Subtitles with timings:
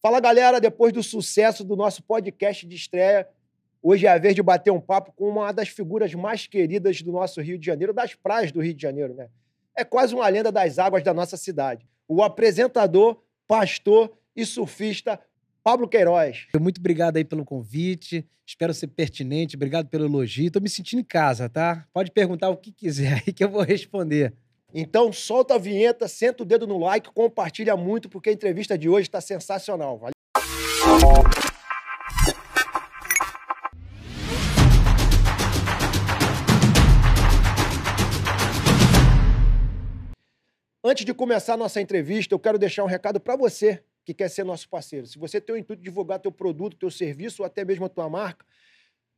[0.00, 3.28] Fala galera, depois do sucesso do nosso podcast de estreia,
[3.82, 7.10] hoje é a vez de bater um papo com uma das figuras mais queridas do
[7.10, 9.28] nosso Rio de Janeiro, das praias do Rio de Janeiro, né?
[9.76, 11.84] É quase uma lenda das águas da nossa cidade.
[12.06, 15.18] O apresentador, pastor e surfista
[15.64, 16.46] Pablo Queiroz.
[16.60, 18.24] Muito obrigado aí pelo convite.
[18.46, 19.56] Espero ser pertinente.
[19.56, 20.50] Obrigado pelo elogio.
[20.50, 21.84] Tô me sentindo em casa, tá?
[21.92, 24.32] Pode perguntar o que quiser aí que eu vou responder.
[24.74, 28.86] Então solta a vinheta, senta o dedo no like, compartilha muito, porque a entrevista de
[28.86, 29.96] hoje está sensacional.
[29.98, 30.12] Valeu.
[40.84, 44.28] Antes de começar a nossa entrevista, eu quero deixar um recado para você que quer
[44.28, 45.06] ser nosso parceiro.
[45.06, 47.88] Se você tem o intuito de divulgar teu produto, teu serviço ou até mesmo a
[47.88, 48.44] tua marca,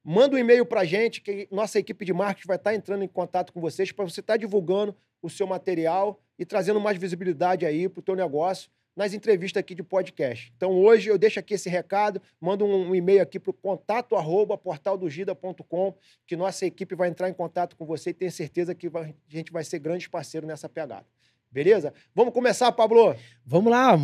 [0.05, 3.09] manda um e-mail para a gente, que nossa equipe de marketing vai estar entrando em
[3.09, 7.89] contato com vocês para você estar divulgando o seu material e trazendo mais visibilidade aí
[7.89, 10.53] para o teu negócio nas entrevistas aqui de podcast.
[10.57, 14.59] Então hoje eu deixo aqui esse recado, mando um, e-mail aqui para o contato arroba
[14.59, 15.95] portaldogida.com,
[16.27, 19.37] que nossa equipe vai entrar em contato com você e tenho certeza que vai, a
[19.37, 21.07] gente vai ser grande parceiro nessa pegada.
[21.51, 21.93] Beleza?
[22.15, 23.15] Vamos começar, Pablo?
[23.45, 23.97] Vamos lá,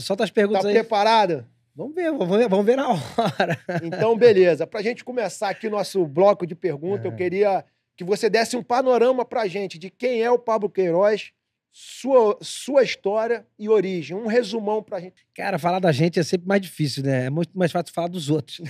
[0.00, 0.74] solta as perguntas tá aí.
[0.74, 1.46] Tá preparado?
[1.74, 3.58] Vamos ver, vamos ver, vamos ver na hora.
[3.82, 4.66] Então, beleza.
[4.66, 7.08] Para a gente começar aqui nosso bloco de perguntas, é.
[7.08, 7.64] eu queria
[7.96, 11.32] que você desse um panorama para a gente de quem é o Pablo Queiroz,
[11.72, 14.16] sua, sua história e origem.
[14.16, 15.24] Um resumão para a gente.
[15.34, 17.26] Cara, falar da gente é sempre mais difícil, né?
[17.26, 18.60] É muito mais fácil falar dos outros.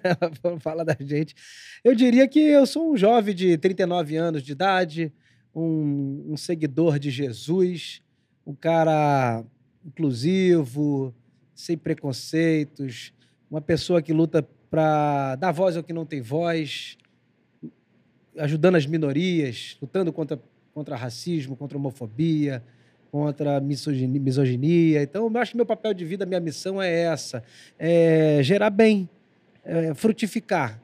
[0.60, 1.34] falar da gente.
[1.82, 5.12] Eu diria que eu sou um jovem de 39 anos de idade,
[5.54, 8.02] um, um seguidor de Jesus,
[8.46, 9.42] um cara
[9.84, 11.14] inclusivo,
[11.62, 13.12] sem preconceitos,
[13.48, 16.98] uma pessoa que luta para dar voz ao que não tem voz,
[18.36, 20.40] ajudando as minorias, lutando contra,
[20.74, 22.64] contra racismo, contra homofobia,
[23.12, 25.02] contra misoginia.
[25.04, 27.44] Então, eu acho que meu papel de vida, minha missão é essa:
[27.78, 29.08] é gerar bem,
[29.64, 30.80] é frutificar,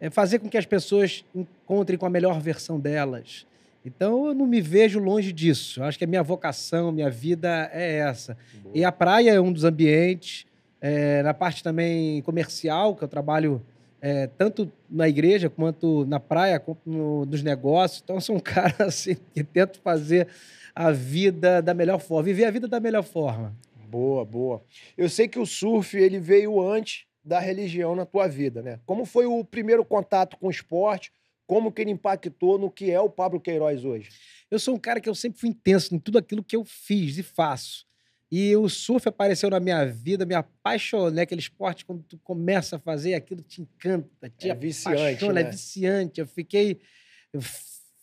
[0.00, 3.46] é fazer com que as pessoas encontrem com a melhor versão delas.
[3.86, 5.78] Então, eu não me vejo longe disso.
[5.78, 8.36] Eu acho que a minha vocação, minha vida é essa.
[8.60, 8.76] Boa.
[8.76, 10.44] E a praia é um dos ambientes.
[10.80, 13.62] É, na parte também comercial, que eu trabalho
[14.00, 18.02] é, tanto na igreja quanto na praia, quanto no, nos negócios.
[18.02, 20.26] Então, eu sou um cara assim, que tento fazer
[20.74, 23.54] a vida da melhor forma, viver a vida da melhor forma.
[23.88, 24.62] Boa, boa.
[24.98, 28.80] Eu sei que o surf ele veio antes da religião na tua vida, né?
[28.84, 31.12] Como foi o primeiro contato com o esporte?
[31.46, 34.10] Como que ele impactou no que é o Pablo Queiroz hoje?
[34.50, 37.18] Eu sou um cara que eu sempre fui intenso em tudo aquilo que eu fiz
[37.18, 37.86] e faço.
[38.30, 41.22] E o surf apareceu na minha vida, me apaixonei.
[41.22, 45.44] Aquele esporte, quando tu começa a fazer, aquilo te encanta, te é viciante, apaixona, é
[45.44, 45.48] né?
[45.48, 46.20] é viciante.
[46.20, 46.80] Eu fiquei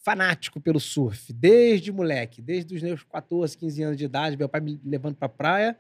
[0.04, 4.62] fanático pelo surf, desde moleque, desde os meus 14, 15 anos de idade, meu pai
[4.62, 5.78] me levando para a praia.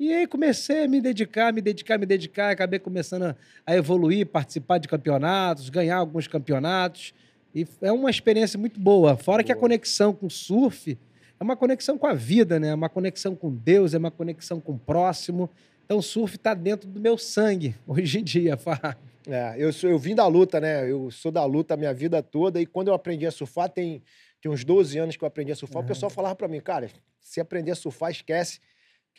[0.00, 4.78] E aí comecei a me dedicar, me dedicar, me dedicar, acabei começando a evoluir, participar
[4.78, 7.12] de campeonatos, ganhar alguns campeonatos.
[7.54, 9.14] E é uma experiência muito boa.
[9.14, 9.44] Fora boa.
[9.44, 10.96] que a conexão com o surf
[11.38, 12.68] é uma conexão com a vida, né?
[12.68, 15.50] É uma conexão com Deus, é uma conexão com o próximo.
[15.84, 18.96] Então, o surf está dentro do meu sangue hoje em dia, Fábio.
[19.28, 20.90] É, eu, sou, eu vim da luta, né?
[20.90, 22.58] Eu sou da luta a minha vida toda.
[22.58, 24.02] E quando eu aprendi a surfar, tem,
[24.40, 26.88] tem uns 12 anos que eu aprendi a surfar, o pessoal falava para mim, cara,
[27.20, 28.60] se aprender a surfar, esquece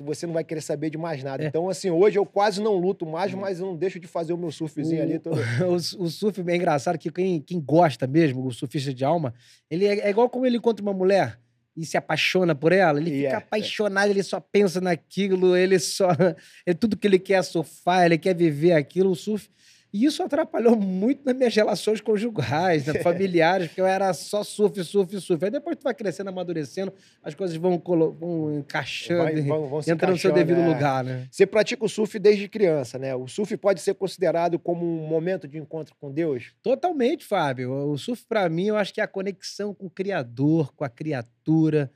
[0.02, 1.44] que você não vai querer saber de mais nada.
[1.44, 1.48] É.
[1.48, 4.52] Então, assim, hoje eu quase não luto mais, mas não deixo de fazer o meu
[4.52, 5.20] surfzinho o, ali.
[5.20, 5.38] Todo...
[5.68, 9.34] o, o, surf é engraçado que quem, quem gosta mesmo, o surfista de alma,
[9.70, 11.40] ele é, é igual como ele encontra uma mulher
[11.76, 14.14] e se apaixona por ela, ele yeah, fica apaixonado, yeah.
[14.14, 16.10] ele só pensa naquilo, ele só.
[16.66, 19.12] É tudo que ele quer é surfar, ele quer viver aquilo.
[19.12, 19.50] O surf
[19.94, 24.84] e isso atrapalhou muito nas minhas relações conjugais, né, familiares, porque eu era só surf,
[24.84, 25.44] surf, surf.
[25.44, 30.12] Aí depois tu vai crescendo, amadurecendo, as coisas vão, vão encaixando, vai, vão, vão entrando
[30.12, 30.68] no seu devido é.
[30.68, 31.28] lugar, né?
[31.30, 33.14] Você pratica o surf desde criança, né?
[33.14, 36.54] O surf pode ser considerado como um momento de encontro com Deus?
[36.64, 37.74] Totalmente, Fábio.
[37.92, 40.90] O surf, para mim, eu acho que é a conexão com o Criador, com a
[40.90, 41.92] criatura,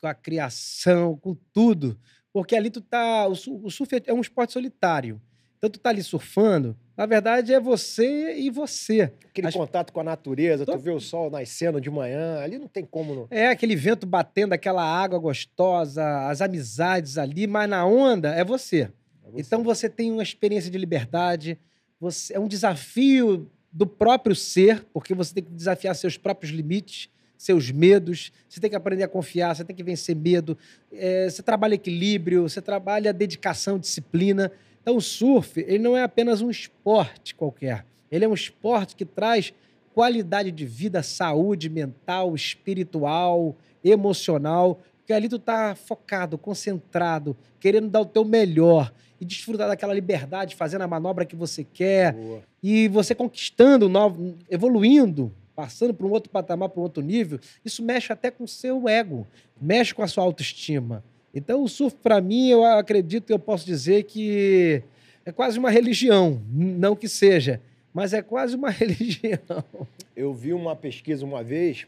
[0.00, 1.98] com a criação, com tudo.
[2.32, 3.26] Porque ali tu tá.
[3.26, 5.20] O surf é um esporte solitário.
[5.60, 9.12] Então tu tá ali surfando, na verdade é você e você.
[9.28, 9.54] Aquele As...
[9.54, 10.72] contato com a natureza, Tô...
[10.72, 13.26] tu vê o sol nascendo de manhã, ali não tem como não.
[13.30, 18.88] É, aquele vento batendo, aquela água gostosa, as amizades ali, mas na onda é você.
[19.22, 19.40] É você.
[19.42, 21.58] Então você tem uma experiência de liberdade,
[22.00, 27.10] você é um desafio do próprio ser, porque você tem que desafiar seus próprios limites,
[27.36, 30.56] seus medos, você tem que aprender a confiar, você tem que vencer medo,
[30.90, 34.50] é, você trabalha equilíbrio, você trabalha dedicação, disciplina.
[34.82, 37.84] Então, o surf ele não é apenas um esporte qualquer.
[38.10, 39.52] Ele é um esporte que traz
[39.94, 48.00] qualidade de vida, saúde mental, espiritual, emocional, porque ali tu tá focado, concentrado, querendo dar
[48.00, 48.92] o teu melhor.
[49.20, 52.42] e desfrutar daquela liberdade, fazendo a manobra que você quer, Boa.
[52.62, 57.82] e você conquistando, novo, evoluindo, passando para um outro patamar, para um outro nível, isso
[57.82, 59.26] mexe até com o seu ego,
[59.60, 61.04] mexe com a sua autoestima.
[61.34, 64.82] Então, o surf, para mim, eu acredito que eu posso dizer que
[65.24, 66.42] é quase uma religião.
[66.50, 67.60] Não que seja,
[67.92, 69.38] mas é quase uma religião.
[70.16, 71.86] Eu vi uma pesquisa uma vez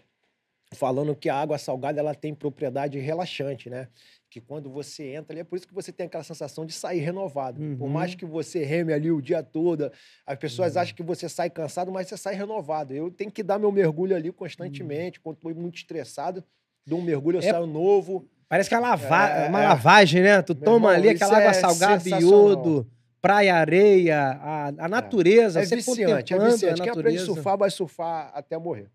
[0.74, 3.88] falando que a água salgada ela tem propriedade relaxante, né?
[4.30, 7.00] Que quando você entra ali, é por isso que você tem aquela sensação de sair
[7.00, 7.58] renovado.
[7.76, 7.88] Por Uhum.
[7.92, 9.92] mais que você reme ali o dia todo,
[10.26, 10.80] as pessoas Uhum.
[10.80, 12.94] acham que você sai cansado, mas você sai renovado.
[12.94, 15.20] Eu tenho que dar meu mergulho ali constantemente.
[15.20, 16.42] Quando estou muito estressado,
[16.86, 18.26] dou um mergulho, eu É- saio novo.
[18.52, 19.68] Parece que é, lava É, uma é.
[19.68, 20.42] lavagem, né?
[20.42, 22.86] Tu Meu toma irmão, ali aquela água é salgada, iodo,
[23.18, 25.62] praia, areia, a, a natureza.
[25.62, 26.82] É você viciante, é viciante.
[26.82, 28.90] Quem aprende a surfar, vai surfar até morrer.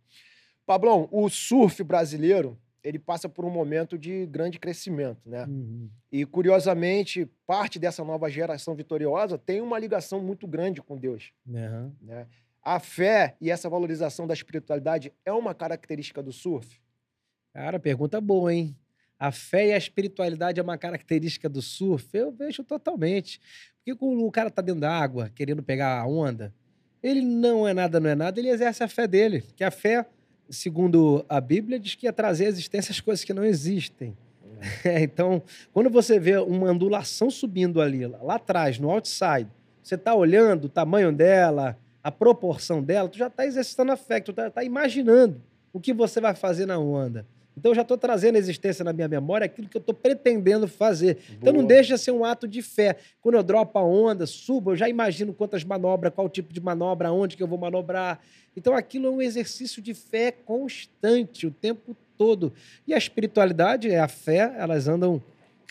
[0.63, 5.45] Pablão, o surf brasileiro, ele passa por um momento de grande crescimento, né?
[5.45, 5.89] Uhum.
[6.11, 11.91] E, curiosamente, parte dessa nova geração vitoriosa tem uma ligação muito grande com Deus, Aham.
[11.99, 12.27] né?
[12.61, 16.79] A fé e essa valorização da espiritualidade é uma característica do surf?
[17.55, 18.75] Cara, pergunta boa, hein?
[19.19, 22.07] A fé e a espiritualidade é uma característica do surf?
[22.13, 23.41] Eu vejo totalmente.
[23.77, 26.53] Porque quando o cara tá dentro da água, querendo pegar a onda,
[27.01, 29.43] ele não é nada, não é nada, ele exerce a fé dele.
[29.55, 30.05] Que a fé,
[30.49, 34.15] segundo a Bíblia, diz que ia trazer à existência as coisas que não existem.
[34.83, 35.41] É, então,
[35.73, 39.47] quando você vê uma ondulação subindo ali, lá, atrás, no outside,
[39.81, 44.19] você tá olhando o tamanho dela, a proporção dela, tu já tá exercitando a fé,
[44.19, 45.41] tu tá, tá imaginando
[45.71, 47.25] o que você vai fazer na onda.
[47.57, 50.67] Então eu já estou trazendo à existência na minha memória aquilo que eu estou pretendendo
[50.67, 51.17] fazer.
[51.31, 51.69] Então não Boa.
[51.69, 52.97] deixa de ser um ato de fé.
[53.19, 57.11] Quando eu dropo a onda, subo, eu já imagino quantas manobras, qual tipo de manobra,
[57.11, 58.19] onde que eu vou manobrar.
[58.55, 62.53] Então aquilo é um exercício de fé constante o tempo todo.
[62.85, 65.21] E a espiritualidade é a fé, elas andam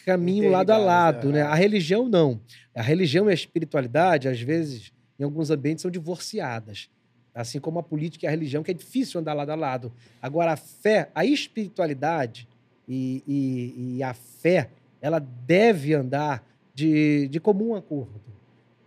[0.04, 1.40] caminho lado a lado, né?
[1.40, 1.42] né?
[1.42, 2.40] A religião não.
[2.74, 6.88] A religião e a espiritualidade, às vezes, em alguns ambientes, são divorciadas.
[7.38, 9.92] Assim como a política e a religião, que é difícil andar lado a lado.
[10.22, 12.48] Agora, a fé, a espiritualidade
[12.88, 14.70] e, e- e a fé,
[15.02, 16.44] ela deve andar
[16.74, 18.20] de, de comum acordo,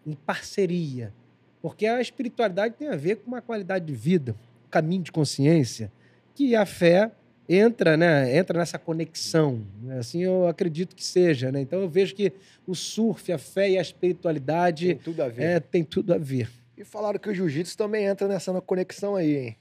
[0.06, 1.13] em parceria.
[1.62, 4.36] Porque a espiritualidade tem a ver com uma qualidade de vida,
[4.66, 5.92] um caminho de consciência,
[6.34, 7.12] que a fé
[7.48, 9.62] entra, né, entra nessa conexão.
[9.81, 10.00] né?
[10.00, 11.52] Assim eu acredito que seja.
[11.52, 11.62] Né?
[11.62, 12.31] Então eu vejo que
[12.66, 15.44] o surf, a fé e a Tem espiritualidade tudo a ver.
[15.44, 16.50] é, tem tudo a ver.
[16.80, 19.56] E falaram que o jiu-jitsu também entra nessa conexão aí, hein?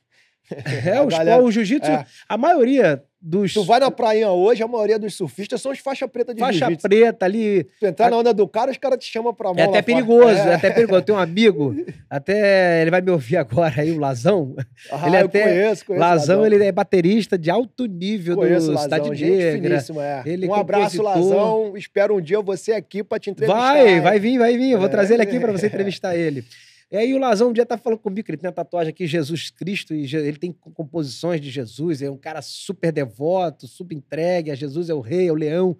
[0.87, 2.06] É, A os, galera- o jiu-jitsu, é.
[2.26, 6.06] a maioria dos Tu vai na prainha hoje, a maioria dos surfistas são os faixa
[6.09, 9.35] preta de faixa preta ali, Tu entrar na onda do cara, os caras te chamam
[9.35, 9.82] pra mão É até fora.
[9.82, 10.49] perigoso, é.
[10.50, 10.55] É.
[10.55, 11.00] até perigoso.
[11.00, 11.75] Eu tenho um amigo,
[12.09, 14.55] até ele vai me ouvir agora aí, o Lazão.
[14.91, 16.00] Ah, Ele eu até- conheço, conheço.
[16.06, 19.85] Lazão, ele é baterista de alto nível Conheço do Lazão, Cidade gente Negra.
[20.00, 20.23] é.
[20.25, 21.03] Ele é um abraço.
[21.03, 21.76] Lazão.
[21.76, 23.61] Espero um dia você aqui pra te entrevistar.
[23.75, 24.70] Vai, vai vir, vai vir.
[24.70, 24.91] Eu vou É.
[24.91, 26.43] trazer ele aqui para você entrevistar ele.
[26.90, 29.06] E aí o Lazão um dia tá falando comigo que ele tem a tatuagem aqui,
[29.06, 34.50] Jesus Cristo, e ele tem composições de Jesus, é um cara super devoto, super entregue,
[34.50, 35.76] a Jesus é o rei, é o leão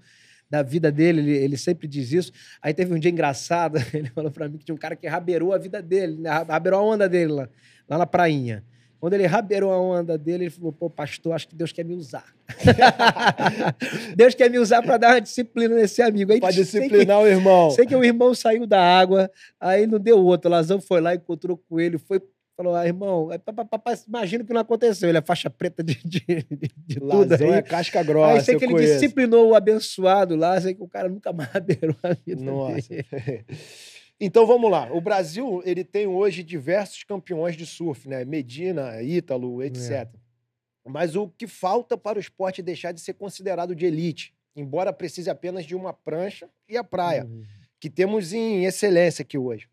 [0.51, 2.33] da vida dele, ele, ele sempre diz isso.
[2.61, 5.55] Aí teve um dia engraçado, ele falou para mim que tinha um cara que rabeirou
[5.55, 6.31] a vida dele, né?
[6.31, 7.49] rabeirou a onda dele lá,
[7.89, 8.63] lá na prainha.
[9.01, 11.95] Quando ele rabeirou a onda dele, ele falou: pô, pastor, acho que Deus quer me
[11.95, 12.25] usar.
[14.17, 16.37] Deus quer me usar para dar uma disciplina nesse amigo.
[16.41, 17.71] Pra sei que- disciplinar o irmão.
[17.71, 19.31] Sei que o irmão saiu da água,
[19.61, 20.49] aí não deu outro.
[20.49, 22.21] O Lazão foi lá, encontrou com ele, foi,
[22.57, 23.53] falou: ah, irmão, é, pá,
[24.09, 25.09] imagina que não aconteceu.
[25.09, 26.45] Ele é faixa preta de, de, de,
[26.77, 27.55] de tudo Lazão aí.
[27.55, 28.95] é casca grossa, aí sei que ele conheço.
[28.95, 32.89] disciplinou o abençoado lá, sei que o cara nunca mais beirou a vida Nossa.
[32.89, 33.07] dele.
[34.21, 34.93] Então vamos lá.
[34.93, 38.25] O Brasil ele tem hoje diversos campeões de surf, né?
[38.25, 39.91] Medina, Ítalo, etc.
[39.91, 40.09] É.
[40.85, 45.31] Mas o que falta para o esporte deixar de ser considerado de elite, embora precise
[45.31, 47.43] apenas de uma prancha e a praia, Uhum.
[47.79, 49.69] que temos em excelência aqui hoje.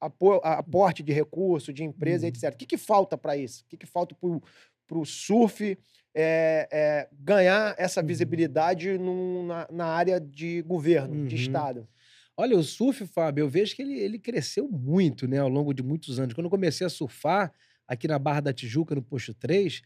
[0.00, 2.28] Aporte de recurso, de empresa, Uhum.
[2.28, 2.54] etc.
[2.54, 3.62] O que, que falta para isso?
[3.62, 5.78] O que, que falta para o surf
[6.14, 8.06] é, é, ganhar essa Uhum.
[8.06, 11.40] visibilidade num- na, na área de governo, de Uhum.
[11.40, 11.88] Estado?
[12.36, 15.82] Olha, o surf, Fábio, eu vejo que ele, ele cresceu muito, né, ao longo de
[15.82, 16.34] muitos anos.
[16.34, 17.52] Quando eu comecei a surfar
[17.86, 19.82] aqui na Barra da Tijuca, no Posto 3,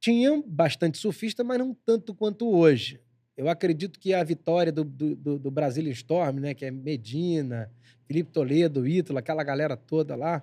[0.00, 3.00] tinha bastante surfista, mas não tanto quanto hoje.
[3.36, 7.70] Eu acredito que a vitória do, do, do, Brazilian Storm, né, que é Medina,
[8.06, 10.42] Felipe Toledo, Ítalo, aquela galera toda lá.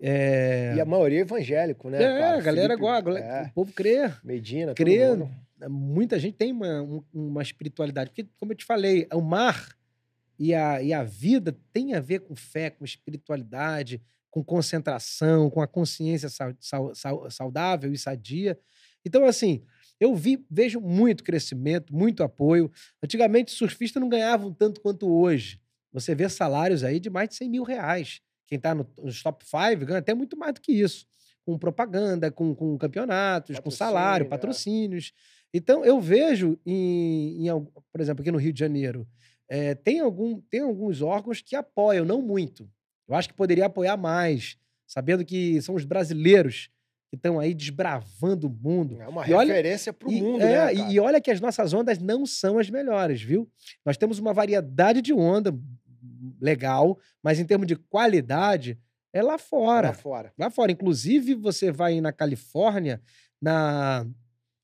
[0.00, 2.02] É, E a maioria é evangélico, né?
[2.02, 2.38] é, cara?
[2.38, 5.00] a galera Felipe, igual, é, o povo crê Medina, crê,
[5.68, 8.10] muita gente tem uma, um- uma espiritualidade.
[8.10, 9.76] Porque, como eu te falei, o mar
[10.40, 15.60] e a, e a vida tem a ver com fé, com espiritualidade, com concentração, com
[15.60, 18.58] a consciência sau- sau- sau- saudável e sadia.
[19.04, 19.62] Então, assim,
[19.98, 22.70] eu vi, vejo muito crescimento, muito apoio.
[23.02, 25.60] Antigamente, surfistas não ganhavam tanto quanto hoje.
[25.92, 28.20] você vê salários aí de mais de 100 mil reais.
[28.46, 31.04] Quem está no, nos top 5 ganha até muito mais do que isso.
[31.44, 34.98] Com propaganda, com, com campeonatos, com salário, Patrocínio, é.
[35.00, 35.12] patrocínios.
[35.52, 39.04] Então, eu vejo, em, em por exemplo, aqui no Rio de Janeiro,
[39.50, 42.70] eh, tem, algum, tem alguns órgãos que apoiam, não muito.
[43.08, 46.70] Eu acho que poderia apoiar mais, sabendo que são os brasileiros
[47.10, 49.02] que estão aí desbravando o mundo.
[49.02, 50.92] É uma E referência pro E, mundo, é, né, e- cara?
[50.92, 53.50] e olha que as nossas ondas não são as melhores, viu?
[53.84, 55.52] Nós temos uma variedade de onda
[56.40, 58.78] legal, mas em termos de qualidade,
[59.12, 59.88] é lá fora.
[59.88, 60.32] Lá fora.
[60.38, 60.70] Lá fora.
[60.70, 63.02] Inclusive, você vai na Califórnia,
[63.42, 64.06] na,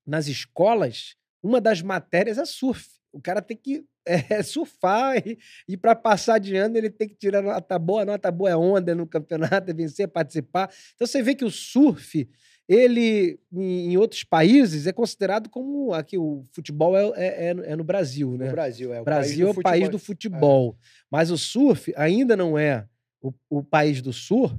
[0.06, 2.88] nas escolas, uma das matérias é surf.
[3.12, 7.14] O cara tem que é, surfar e, e para passar de ano ele tem que
[7.16, 10.70] tirar nota boa, nota boa é onda no campeonato, é vencer, participar.
[10.94, 12.28] Então você vê que o surf,
[12.68, 17.76] ele em, outros países é considerado como aqui o futebol é, é, é no- é
[17.76, 18.46] no Brasil, né?
[18.46, 19.00] No Brasil, é.
[19.00, 20.76] O Brasil é o país do futebol.
[21.10, 22.86] Mas o surf ainda não é
[23.22, 24.58] o, o país do surf.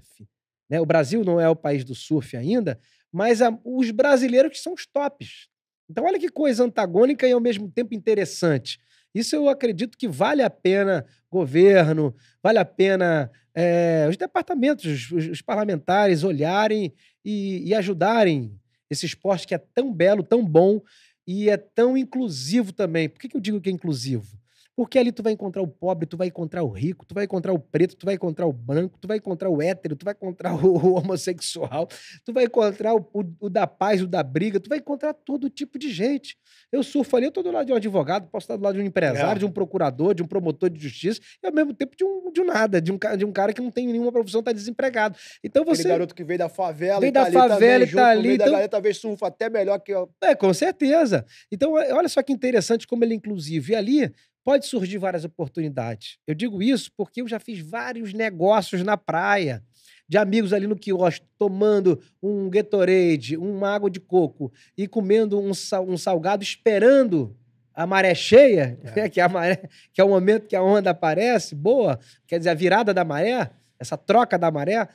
[0.70, 0.82] Né?
[0.82, 2.80] O Brasil não é o país do surf ainda,
[3.12, 5.48] mas a- os brasileiros que são os tops.
[5.89, 8.79] Então, olha que coisa antagônica e ao mesmo tempo interessante.
[9.13, 15.27] Isso eu acredito que vale a pena governo, vale a pena eh, os departamentos, os,
[15.27, 18.51] os parlamentares olharem e, e ajudarem
[18.89, 20.82] esse esporte que é tão belo, tão bom
[21.25, 23.10] e é tão inclusivo também.
[23.10, 24.38] Por que, que eu digo que é inclusivo?
[24.77, 27.51] Porque ali tu vai encontrar o pobre, tu vai encontrar o rico, tu vai encontrar
[27.51, 30.53] o preto, tu vai encontrar o branco, tu vai encontrar o hétero, tu vai encontrar
[30.63, 31.88] o, homossexual,
[32.24, 35.50] tu vai encontrar o, o- o da paz, o da briga, tu vai encontrar todo
[35.50, 36.38] tipo de gente.
[36.72, 38.81] Eu surfo ali, eu tô do lado de um advogado, posso estar do lado de
[38.81, 39.39] um empresário, É.
[39.39, 42.41] de um procurador, de um promotor de justiça, e ao mesmo tempo de um, de
[42.41, 45.17] um nada, de um, de um cara que não tem nenhuma profissão, tá desempregado.
[45.43, 45.88] Então Aquele você.
[45.88, 48.00] garoto que veio da favela Veio e tá da ali favela também, e tá junto
[48.19, 49.91] ali, da então- galera, talvez surfa até melhor que...
[49.96, 51.25] o- É, com certeza.
[51.51, 53.72] Então, olha só que interessante como ele é inclusivo.
[53.72, 54.13] E ali
[54.48, 56.20] pode surgir várias oportunidades.
[56.25, 59.62] Eu digo isso porque eu já fiz vários negócios na praia.
[60.08, 65.54] De amigos ali no quiosque, tomando um Gatorade, uma água de coco e comendo um,
[65.54, 67.36] sal- um salgado, esperando
[67.74, 69.01] a maré cheia, É.
[69.01, 69.62] né, que, é a maré,
[69.92, 73.51] que é o momento que a onda aparece, boa, quer dizer, a virada da maré,
[73.77, 74.88] essa troca da maré.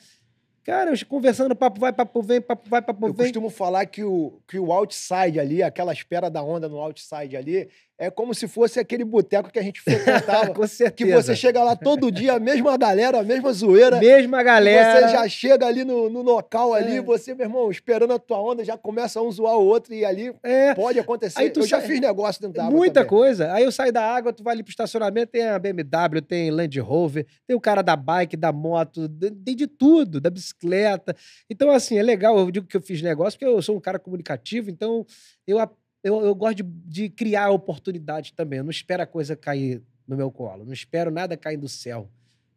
[0.64, 3.26] Cara, eu conversando, papo vai, papo vem, papo vai, papo Eu vem.
[3.26, 7.68] costumo falar que o, que o outside ali, aquela espera da onda no outside ali,
[8.06, 10.52] é como se fosse aquele boteco que a gente frequentava.
[10.54, 10.92] Com certeza.
[10.92, 13.98] que você chega lá todo dia, a mesma galera, a mesma zoeira.
[13.98, 15.06] Mesma galera.
[15.06, 17.00] Você já chega ali no, no local ali, É.
[17.02, 20.34] você, meu irmão, esperando a tua onda, já começa um zoar o outro e ali
[20.42, 21.38] É, pode acontecer.
[21.40, 23.08] Aí tu eu já fiz negócio dentro da água muita também.
[23.10, 23.52] coisa.
[23.52, 26.80] Aí eu saio da água, tu vai ali pro estacionamento, tem a BMW, tem Land
[26.80, 29.08] Rover, tem o cara da bike, da moto,
[29.44, 31.14] tem de tudo, da bicicleta.
[31.48, 32.36] Então, assim, é legal.
[32.38, 35.06] Eu digo que eu fiz negócio porque eu sou um cara comunicativo, então
[35.46, 35.70] eu, a-
[36.02, 38.58] eu, eu gosto de, de criar oportunidade também.
[38.58, 42.08] Eu não espero a coisa cair no meu colo, não espero nada cair do céu.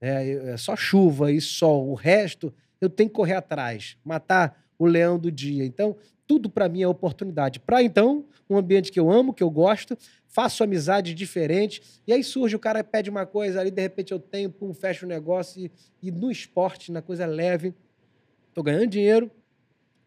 [0.02, 1.90] É, é só chuva e sol.
[1.90, 5.66] O resto eu tenho que correr atrás, matar o leão do dia.
[5.66, 5.96] Então,
[6.28, 7.60] tudo para mim é oportunidade.
[7.60, 9.98] Para então, um ambiente que eu amo, que eu gosto,
[10.28, 14.20] faço amizade diferente, e aí surge o cara pede uma coisa ali, de repente eu
[14.20, 15.72] tenho, pum, fecho o negócio, e,
[16.02, 17.74] e no esporte, na coisa leve,
[18.54, 19.32] tô ganhando dinheiro,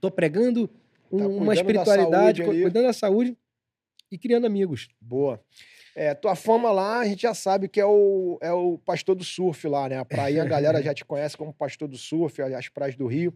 [0.01, 0.69] tô pregando
[1.11, 2.63] um- Tá uma da espiritualidade, ali.
[2.63, 3.37] cuidando da saúde
[4.11, 4.89] e criando amigos.
[5.01, 5.41] Boa.
[5.95, 9.25] É, tua fama lá, a gente já sabe que é o, é o pastor do
[9.25, 9.99] surf lá, né?
[9.99, 13.35] A praia, a galera já te conhece como pastor do surf, as praias do Rio.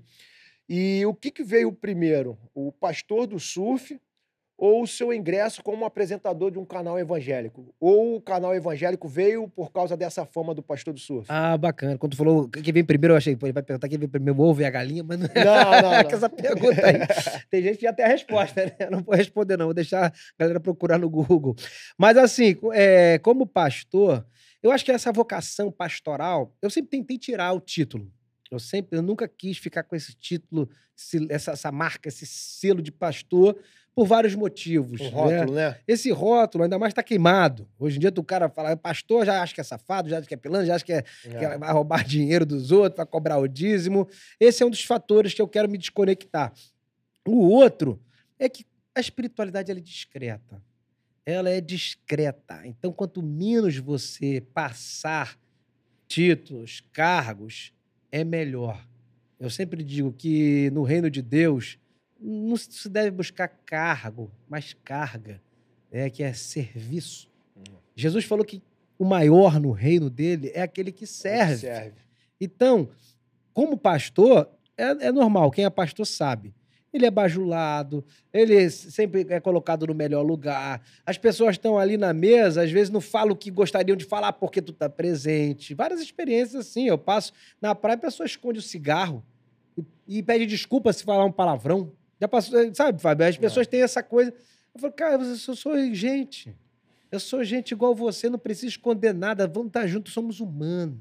[0.69, 2.39] E o que, que veio primeiro?
[2.55, 4.01] O pastor do surf
[4.57, 7.75] ou o seu ingresso como apresentador de um canal evangélico?
[7.81, 11.27] Ou o canal evangélico veio por causa dessa fama do pastor do surf?
[11.29, 11.99] Ah, bacana.
[11.99, 14.39] Quando tu falou quem vem primeiro, eu achei, pô, ele vai perguntar quem vem primeiro,
[14.39, 16.05] o ovo e a galinha, mas não é Não, não, não.
[16.05, 16.99] com essa pergunta aí.
[17.51, 18.73] Tem gente que já tem a resposta, né?
[18.79, 19.67] Eu Não vou responder, não.
[19.67, 21.55] Vou deixar a galera procurar no Google.
[21.99, 24.25] Mas, assim, é, como pastor,
[24.63, 28.11] eu acho que essa vocação pastoral, eu sempre tentei tirar o título.
[28.55, 32.83] Eu sempre, eu nunca quis ficar com esse título, esse- essa, essa marca, esse selo
[32.83, 33.57] de pastor,
[33.95, 35.01] por vários motivos.
[35.01, 35.11] Um né?
[35.11, 35.79] rótulo, né?
[35.87, 37.69] Esse rótulo, ainda mais, está queimado.
[37.79, 40.35] Hoje em dia, o cara fala, pastor, já acha que é safado, já acha que
[40.35, 43.39] é pilantra, já acha que é que ela vai roubar dinheiro dos outros, vai cobrar
[43.39, 44.09] o dízimo.
[44.39, 46.53] Esse é um dos fatores que eu quero me desconectar.
[47.27, 48.01] O outro
[48.39, 50.63] é que a espiritualidade ela é discreta.
[51.25, 52.61] Ela é discreta.
[52.67, 55.39] Então, quanto menos você passar
[56.09, 57.73] títulos, cargos,
[58.13, 58.87] é melhor.
[59.41, 61.79] Eu sempre digo que no reino de Deus
[62.21, 65.43] não se deve buscar cargo, mas carga,
[65.91, 67.29] né, que é serviço.
[67.97, 68.63] Jesus falou que
[68.99, 71.57] o maior no reino dele é aquele que serve.
[71.57, 72.01] Serve.
[72.41, 72.89] Então,
[73.53, 76.55] como pastor, é, é normal, quem é pastor sabe.
[76.93, 80.83] Ele é bajulado, ele sempre é colocado no melhor lugar.
[81.07, 84.33] As pessoas estão ali na mesa, às vezes não falam o que gostariam de falar
[84.35, 85.75] porque tu tá presente.
[85.75, 86.87] Várias experiências assim.
[86.87, 89.25] Eu passo na praia, a pessoa esconde o cigarro
[89.77, 91.93] e, e pede desculpa se falar um palavrão.
[92.21, 93.27] Já passou, sabe, Fábio?
[93.27, 93.71] As pessoas é.
[93.71, 94.33] têm essa coisa.
[94.75, 96.55] Eu falo, cara, eu sou gente.
[97.11, 99.47] Eu sou gente igual você, não preciso esconder nada.
[99.47, 100.99] Vamos estar juntos, somos humanos.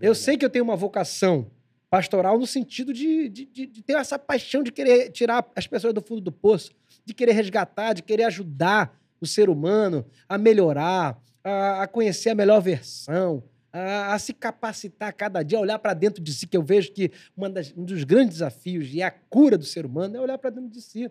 [0.00, 1.50] Eu sei que eu tenho uma vocação
[1.90, 5.92] pastoral no sentido de, de, de, de, ter essa paixão de querer tirar as pessoas
[5.92, 6.70] do fundo do poço,
[7.04, 12.34] de querer resgatar, de querer ajudar o ser humano a melhorar, a, a conhecer a
[12.34, 13.42] melhor versão,
[13.72, 16.92] a, a, se capacitar cada dia, a olhar para dentro de si, que eu vejo
[16.92, 17.10] que
[17.52, 20.70] das, um dos grandes desafios e a cura do ser humano é olhar para dentro
[20.70, 21.10] de si.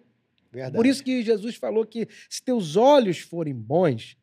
[0.52, 0.76] Verdade.
[0.76, 4.18] Por isso que Jesus falou que se teus olhos forem bons,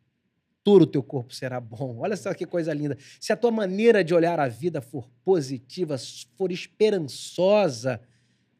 [0.66, 1.99] todo o teu corpo será bom.
[2.00, 2.99] Olha só que coisa linda.
[3.20, 5.96] Se a tua maneira de olhar a vida for positiva,
[6.37, 8.00] for esperançosa,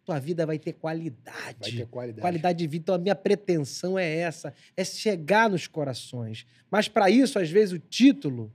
[0.05, 1.57] tua vida vai ter qualidade.
[1.59, 2.21] Vai ter qualidade.
[2.21, 2.83] Qualidade de vida.
[2.85, 6.47] Então, a minha pretensão é essa, é chegar nos corações.
[6.71, 8.53] Mas, para isso, às vezes, o título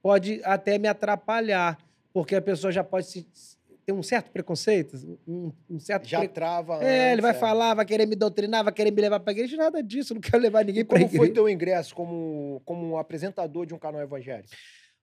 [0.00, 1.76] pode até me atrapalhar,
[2.12, 3.26] porque a pessoa já pode se,
[3.84, 6.06] tem um certo preconceito, um, um certo...
[6.06, 6.28] Já pre...
[6.28, 7.34] trava É, ele vai é.
[7.34, 10.20] falar, vai querer me doutrinar, vai querer me levar para a igreja, nada disso, não
[10.20, 11.16] quero levar ninguém para igreja.
[11.16, 14.48] como foi teu ingresso como, como apresentador de um canal evangélico?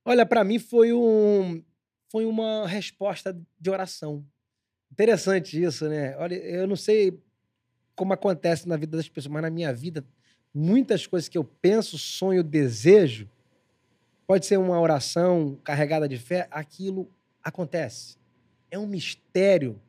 [0.04, 1.64] Olha, para mim foi, um,
[2.12, 4.26] foi uma resposta de oração.
[4.92, 6.18] Interessante isso, né?
[6.18, 7.20] Olha, eu não sei
[7.96, 10.04] como acontece na vida das pessoas, mas na minha vida,
[10.54, 13.30] muitas coisas que eu penso, sonho, desejo,
[14.26, 17.08] pode ser uma oração carregada de fé, aquilo
[17.44, 18.21] acontece
[18.72, 19.80] é um mistério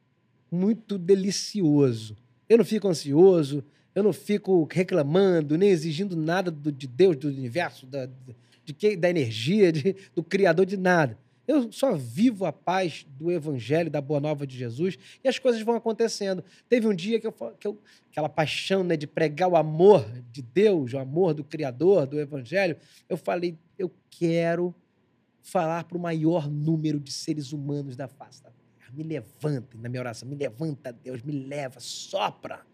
[0.50, 2.16] muito delicioso.
[2.48, 7.28] Eu não fico ansioso, eu não fico reclamando, nem exigindo nada do, de Deus, do
[7.28, 8.08] universo, da,
[8.64, 11.16] de, da energia, de, do Criador, de nada.
[11.46, 15.60] Eu só vivo a paz do Evangelho, da Boa Nova de Jesus, e as coisas
[15.62, 16.44] vão acontecendo.
[16.68, 20.42] Teve um dia que eu, que eu aquela paixão né, de pregar o amor de
[20.42, 22.76] Deus, o amor do Criador, do Evangelho,
[23.08, 24.74] eu falei, eu quero
[25.42, 28.50] falar para o maior número de seres humanos da face da
[28.92, 32.64] me levanta na minha oração, me levanta, Deus, me leva, sopra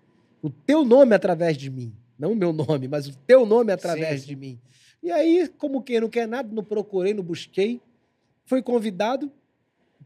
[0.42, 1.92] o teu nome através de mim.
[2.18, 4.26] Não o meu nome, mas o teu nome através sim, sim.
[4.26, 4.60] de mim.
[5.02, 7.80] E aí, como quem não quer nada, não procurei, não busquei,
[8.44, 9.30] fui convidado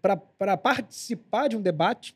[0.01, 2.15] para participar de um debate,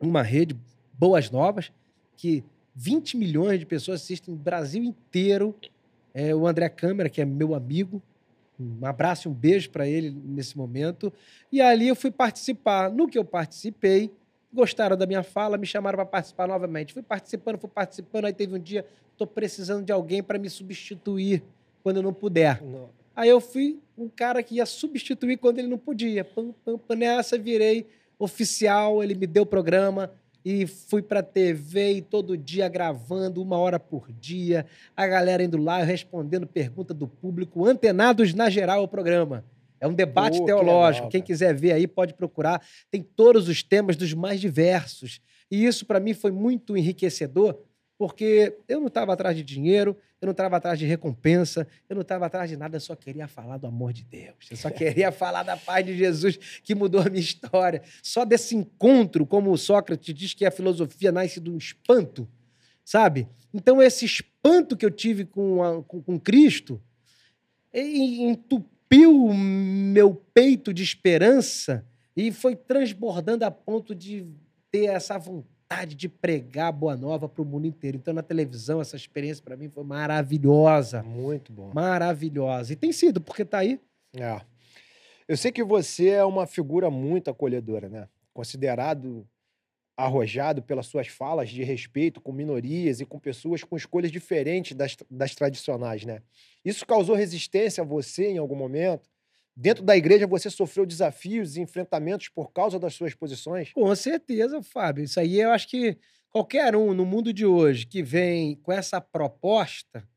[0.00, 0.58] uma rede
[0.94, 1.72] Boas Novas,
[2.16, 2.44] que
[2.74, 5.54] 20 milhões de pessoas assistem no Brasil inteiro.
[6.14, 8.02] É, o André Câmara, que é meu amigo,
[8.58, 11.12] um abraço e um beijo para ele nesse momento.
[11.50, 12.90] E ali eu fui participar.
[12.90, 14.10] No que eu participei,
[14.52, 16.92] gostaram da minha fala, me chamaram para participar novamente.
[16.92, 18.26] Fui participando, fui participando.
[18.26, 21.42] Aí teve um dia, estou precisando de alguém para me substituir
[21.82, 22.62] quando eu não puder.
[22.62, 22.88] Não.
[23.14, 26.24] Aí eu fui um cara que ia substituir quando ele não podia.
[26.24, 27.86] Pam, pam, pam, nessa virei
[28.18, 30.10] oficial, ele me deu o programa
[30.44, 35.56] e fui para TV e todo dia gravando, uma hora por dia, a galera indo
[35.56, 39.44] lá respondendo pergunta do público, antenados na geral o programa.
[39.80, 41.08] É um debate Pô, teológico.
[41.08, 42.62] Que legal, Quem quiser ver aí pode procurar.
[42.88, 45.20] Tem todos os temas dos mais diversos.
[45.50, 47.58] E isso para mim foi muito enriquecedor,
[48.02, 52.02] porque eu não estava atrás de dinheiro, eu não estava atrás de recompensa, eu não
[52.02, 54.48] estava atrás de nada, eu só queria falar do amor de Deus.
[54.50, 57.80] Eu só queria falar da paz de Jesus que mudou a minha história.
[58.02, 62.28] Só desse encontro, como Sócrates diz que a filosofia nasce do espanto,
[62.84, 63.28] sabe?
[63.54, 66.82] Então, esse espanto que eu tive com, a, com, com Cristo
[67.72, 71.86] entupiu o meu peito de esperança
[72.16, 74.26] e foi transbordando a ponto de
[74.72, 77.96] ter essa vontade vontade de pregar a boa nova para o mundo inteiro.
[77.96, 81.02] Então, na televisão, essa experiência para mim foi maravilhosa.
[81.02, 81.70] Muito bom.
[81.74, 82.72] Maravilhosa.
[82.72, 83.80] E tem sido, porque está aí.
[84.14, 84.40] É.
[85.26, 88.08] Eu sei que você é uma figura muito acolhedora, né?
[88.34, 89.26] Considerado
[89.96, 94.96] arrojado pelas suas falas de respeito com minorias e com pessoas com escolhas diferentes das,
[95.10, 96.22] das tradicionais, né?
[96.64, 99.08] Isso causou resistência a você em algum momento?
[99.54, 103.72] Dentro da igreja você sofreu desafios e enfrentamentos por causa das suas posições?
[103.72, 105.04] Com certeza, Fábio.
[105.04, 105.98] Isso aí eu acho que
[106.30, 110.08] qualquer um no mundo de hoje que vem com essa proposta,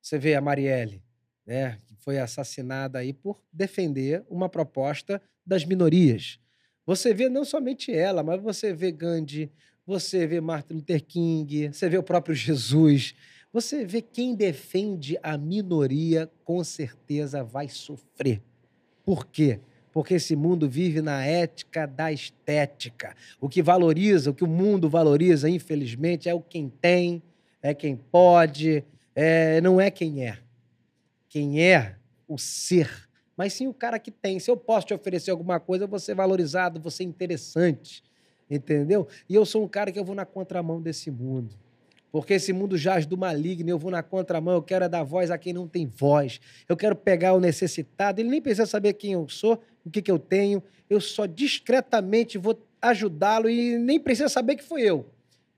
[0.00, 1.02] você vê a Marielle,
[1.46, 6.38] né, que foi assassinada aí por defender uma proposta das minorias.
[6.86, 9.52] Você vê não somente ela, mas você vê Gandhi,
[9.84, 13.14] você vê Martin Luther King, você vê o próprio Jesus.
[13.52, 18.42] Você vê quem defende a minoria, com certeza vai sofrer.
[19.04, 19.60] Por quê?
[19.90, 23.16] Porque esse mundo vive na ética da estética.
[23.40, 27.22] O que valoriza, o que o mundo valoriza, infelizmente, é o quem tem,
[27.62, 28.84] é quem pode,
[29.14, 30.38] é, não é quem é.
[31.28, 31.96] Quem é
[32.28, 34.38] o ser, mas sim o cara que tem.
[34.38, 38.02] Se eu posso te oferecer alguma coisa, você é valorizado, você é interessante.
[38.50, 39.06] Entendeu?
[39.28, 41.54] E eu sou um cara que eu vou na contramão desse mundo.
[42.10, 45.30] Porque esse mundo jaz do maligno, eu vou na contramão, eu quero é dar voz
[45.30, 46.40] a quem não tem voz.
[46.68, 50.10] Eu quero pegar o necessitado, ele nem precisa saber quem eu sou, o que, que
[50.10, 50.62] eu tenho.
[50.88, 55.06] Eu só discretamente vou ajudá-lo e nem precisa saber que foi eu.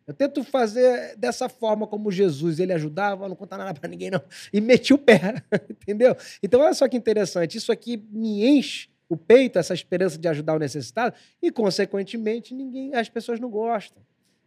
[0.06, 4.20] Eu tento fazer dessa forma como Jesus, ele ajudava, não contar nada para ninguém não,
[4.52, 6.16] e meti o pé, entendeu?
[6.42, 10.54] Então olha só que interessante, isso aqui me enche o peito, essa esperança de ajudar
[10.54, 14.02] o necessitado, e consequentemente ninguém, as pessoas não gostam.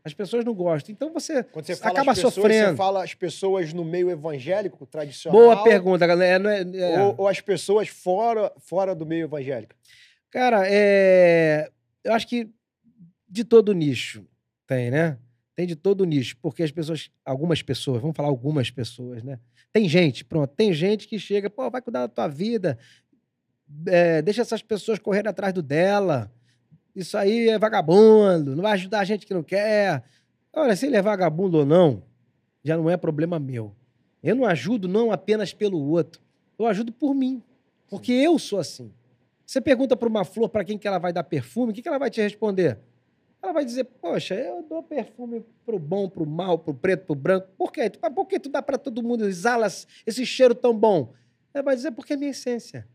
[0.06, 0.92] As pessoas não gostam.
[0.92, 2.70] Então você, Quando você fala acaba as pessoas, sofrendo.
[2.72, 5.40] Você fala as pessoas no meio evangélico tradicional.
[5.40, 6.40] Boa pergunta, galera.
[6.40, 9.74] Não é- é- Ou, ou as pessoas fora, fora do meio evangélico?
[10.30, 11.72] Cara, é...
[12.04, 12.50] eu acho que
[13.30, 14.26] de todo nicho
[14.68, 15.18] tem, né?
[15.56, 19.40] Tem de todo nicho, porque as pessoas, algumas pessoas, vamos falar algumas pessoas, né?
[19.72, 22.78] Tem gente, pronto, tem gente que chega, pô, vai cuidar da tua vida,
[23.88, 26.32] é, deixa essas pessoas correrem atrás do dela,
[26.96, 30.04] isso aí é vagabundo, não vai ajudar a gente que não quer.
[30.54, 32.04] Olha, se ele é vagabundo ou não,
[32.64, 33.76] já não é problema meu.
[34.22, 36.22] Eu não ajudo não apenas pelo outro,
[36.58, 37.42] eu ajudo por mim,
[37.90, 38.92] porque eu sou assim.
[39.46, 41.88] Você pergunta para uma flor para quem que ela vai dar perfume, o que, que
[41.88, 42.80] ela vai te responder?
[43.42, 47.50] Ela vai dizer, poxa, eu dou perfume pro bom, pro mal, pro preto, pro branco.
[47.58, 47.90] Por quê?
[47.90, 49.68] Por que tu dá para todo mundo, exala
[50.08, 51.12] esse cheiro tão bom?
[51.54, 52.88] Ela vai dizer, porque é minha essência.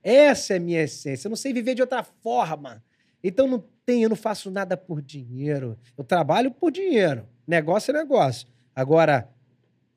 [0.00, 1.26] Essa é minha essência.
[1.26, 2.82] Eu não sei viver de outra forma.
[3.22, 5.76] Então não tem, eu não faço nada por dinheiro.
[5.96, 7.24] Eu trabalho por dinheiro.
[7.46, 8.46] Negócio é negócio.
[8.74, 9.28] Agora,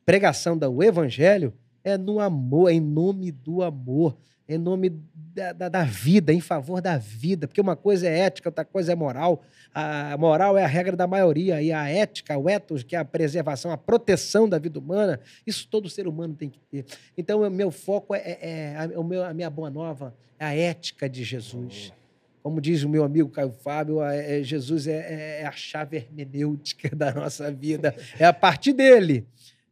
[0.05, 5.53] pregação do evangelho é no amor, é em nome do amor, é em nome da,
[5.53, 7.47] da, da vida, em favor da vida.
[7.47, 9.43] Porque uma coisa é ética, outra coisa é moral.
[9.73, 13.05] A moral é a regra da maioria, e a ética, o ethos, que é a
[13.05, 16.85] preservação, a proteção da vida humana, isso todo ser humano tem que ter.
[17.17, 21.09] Então, o meu foco é, é- é a, a minha boa nova, é a ética
[21.09, 21.91] de Jesus.
[22.43, 25.95] Como diz o meu amigo Caio Fábio, a- é- Jesus é, é- é a chave
[25.97, 27.95] hermenêutica da nossa vida.
[28.19, 29.25] É a partir dele.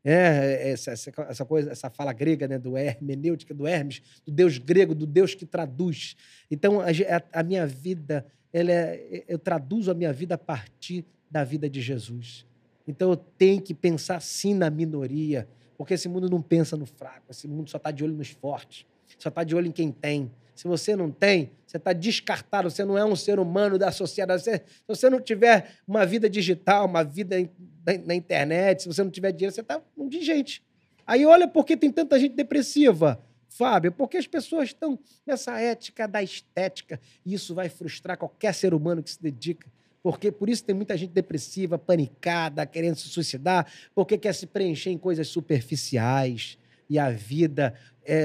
[0.04, 4.58] É, essa, essa, essa coisa, essa fala grega, né, do hermenêutica, do Hermes, do Deus
[4.58, 6.16] grego, do Deus que traduz.
[6.50, 6.88] Então, a-
[7.40, 11.80] a minha vida, ela é, eu traduzo a minha vida a partir da vida de
[11.82, 12.48] Jesus.
[12.88, 17.26] Então, eu tenho que pensar sim na minoria, porque esse mundo não pensa no fraco,
[17.30, 18.88] esse mundo só está de olho nos fortes,
[19.20, 20.32] só está de olho em quem tem.
[20.56, 24.44] Se você não tem, você está descartado, você não é um ser humano da sociedade.
[24.44, 27.36] Você- se você não tiver uma vida digital, uma vida
[28.06, 30.62] na, internet, se você não tiver dinheiro, você está um indigente.
[31.06, 36.08] Aí olha por que tem tanta gente depressiva, Fábio, porque as pessoas estão nessa ética
[36.08, 39.68] da estética e isso vai frustrar qualquer ser humano que se dedica.
[40.04, 44.90] Porque por isso tem muita gente depressiva, panicada, querendo se suicidar, porque quer se preencher
[44.90, 46.58] em coisas superficiais.
[46.90, 48.16] E a vida é,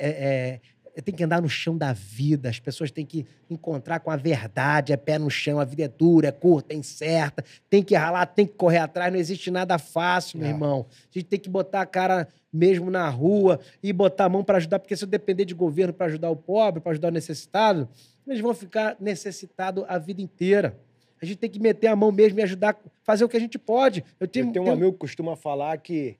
[0.00, 0.60] é- é-
[1.02, 2.48] tem que andar no chão da vida.
[2.48, 5.60] As pessoas têm que encontrar com a verdade, é pé no chão.
[5.60, 7.44] A vida é dura, é curta, é incerta.
[7.70, 9.12] Tem que ralar, tem que correr atrás.
[9.12, 10.50] Não existe nada fácil, meu É.
[10.50, 10.86] irmão.
[10.90, 14.56] A gente tem que botar a cara mesmo na rua e botar a mão para
[14.56, 17.88] ajudar, porque se eu depender de governo para ajudar o pobre, para ajudar o necessitado,
[18.26, 20.78] eles vão ficar necessitados a vida inteira.
[21.20, 23.58] A gente tem que meter a mão mesmo e ajudar, fazer o que a gente
[23.58, 24.04] pode.
[24.20, 26.16] Eu tenho, Eu tenho um tenho- amigo que costuma falar que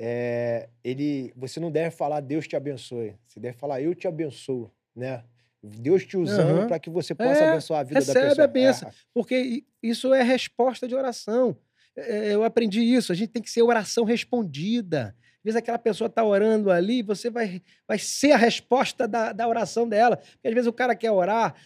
[0.00, 3.16] é, ele, você não deve falar Deus te abençoe.
[3.26, 5.24] Você deve falar eu te abençoo, né?
[5.60, 6.66] Deus te usando Aham.
[6.68, 8.44] para que você possa É, abençoar a vida da recebe pessoa.
[8.44, 8.88] a bênção.
[8.88, 11.56] É, Porque isso é resposta de oração.
[11.96, 13.10] É, Eu aprendi isso.
[13.10, 15.16] A gente tem que ser oração respondida.
[15.38, 19.48] Às vezes aquela pessoa está orando ali, você vai, vai ser a resposta da, da
[19.48, 20.16] oração dela.
[20.16, 21.56] Porque às vezes o cara quer orar,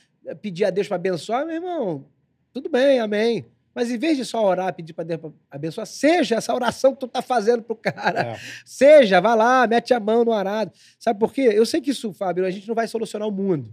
[0.40, 2.06] pedir a Deus para abençoar, meu irmão,
[2.52, 3.44] tudo bem, amém.
[3.74, 7.06] Mas em vez de só orar, pedir para Deus abençoar, seja essa oração que tu
[7.06, 8.20] está fazendo pro cara.
[8.34, 8.36] é.
[8.64, 10.72] Seja, vá lá, mete a mão no arado.
[10.98, 11.50] Sabe por quê?
[11.52, 13.72] Eu sei que isso, Fábio, a gente não vai solucionar o mundo.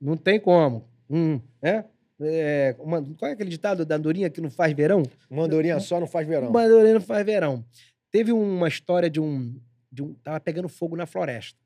[0.00, 0.88] Não tem como.
[1.10, 1.84] Hum, né?
[2.20, 5.02] É, uma- qual é aquele ditado da andorinha que não faz verão?
[5.28, 6.50] Uma andorinha só não faz verão.
[6.50, 7.64] Uma andorinha não faz verão.
[8.12, 9.58] Teve uma história de um,
[9.90, 10.14] de um...
[10.22, 11.58] Tava pegando fogo na floresta.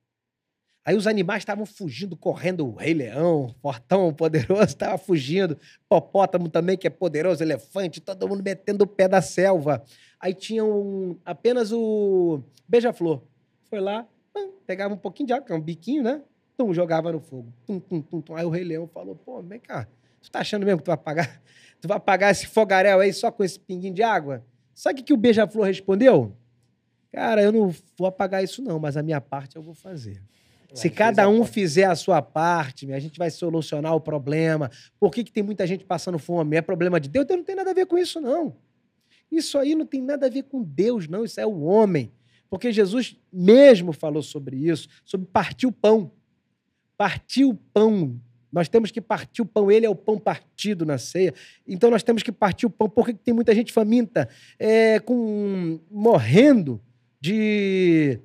[0.87, 2.64] Aí os animais estavam fugindo, correndo.
[2.64, 5.59] O rei leão, fortão, poderoso, estava fugindo.
[5.88, 9.83] Popótamo também, que é poderoso, elefante, todo mundo metendo o pé da selva.
[10.20, 13.20] Aí tinha um, apenas o beija-flor.
[13.68, 14.07] Foi lá,
[14.64, 16.22] pegava um pouquinho de água, que é um biquinho, né?
[16.57, 17.53] Tum, jogava no fogo.
[17.66, 18.37] Tum, tum, tum, tum.
[18.37, 19.88] Aí o rei leão falou, pô, vem cá,
[20.22, 21.42] tu tá achando mesmo que tu vai apagar,
[21.83, 24.44] tu vai apagar esse fogaréu aí só com esse pinguinho de água?
[24.72, 26.33] Sabe o que o beija-flor respondeu?
[27.11, 30.22] Cara, eu não vou apagar isso não, mas a minha parte eu vou fazer.
[30.76, 34.70] Se cada a um fizer a sua parte, a gente vai solucionar o problema.
[35.00, 36.54] Por que, que tem muita gente passando fome?
[36.54, 37.24] É problema de Deus?
[37.24, 38.54] Deus não tem nada a ver com isso, não.
[39.32, 41.24] Isso aí não tem nada a ver com Deus, não.
[41.24, 42.12] Isso é o homem.
[42.50, 46.12] Porque Jesus mesmo falou sobre isso, sobre partir o pão.
[46.96, 48.20] Partir o pão
[48.52, 49.70] Nós temos que partir o pão.
[49.70, 51.32] Ele é o pão partido na ceia.
[51.66, 52.88] Então nós temos que partir o pão.
[52.88, 56.78] Porque tem muita gente faminta, é, com, morrendo
[57.18, 58.20] de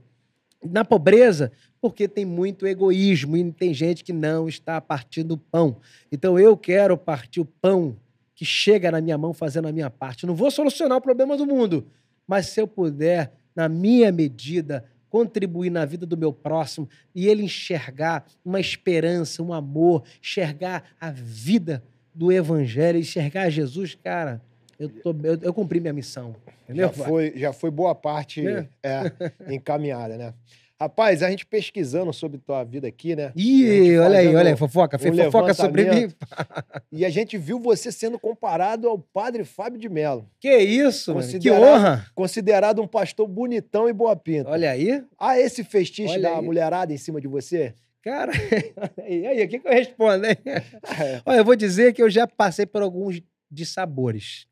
[0.64, 1.52] na pobreza,
[1.82, 5.78] porque tem muito egoísmo e tem gente que não está partindo pão.
[6.12, 7.98] Então eu quero partir o pão
[8.36, 10.26] que chega na minha mão fazendo a minha parte.
[10.26, 11.88] Não vou solucionar o problema do mundo,
[12.28, 17.44] mas se eu puder, na minha medida, contribuir na vida do meu próximo e ele
[17.44, 24.42] enxergar uma esperança, um amor, enxergar a vida do evangelho, enxergar Jesus, cara,
[24.80, 26.36] eu, tô, eu, eu cumpri minha missão.
[26.64, 26.88] Entendeu?
[26.88, 28.68] Já foi, já foi boa parte é.
[28.82, 29.12] É,
[29.54, 30.34] encaminhada, né?
[30.82, 33.32] Rapaz, a gente pesquisando sobre tua vida aqui, né?
[33.36, 36.12] Ih, olha aí, olha aí, fofoca, fez um fofoca sobre mim.
[36.92, 40.28] e a gente viu você sendo comparado ao padre Fábio de Mello.
[40.40, 42.08] Que isso, que honra!
[42.16, 44.50] Considerado um pastor bonitão e boa pinta.
[44.50, 45.04] Olha aí.
[45.20, 46.44] Ah, esse festiche olha da aí.
[46.44, 47.76] mulherada em cima de você?
[48.02, 48.32] Cara,
[49.08, 50.38] e aí, o que, que eu respondo, hein?
[50.44, 51.22] É.
[51.24, 54.48] Olha, eu vou dizer que eu já passei por alguns dissabores.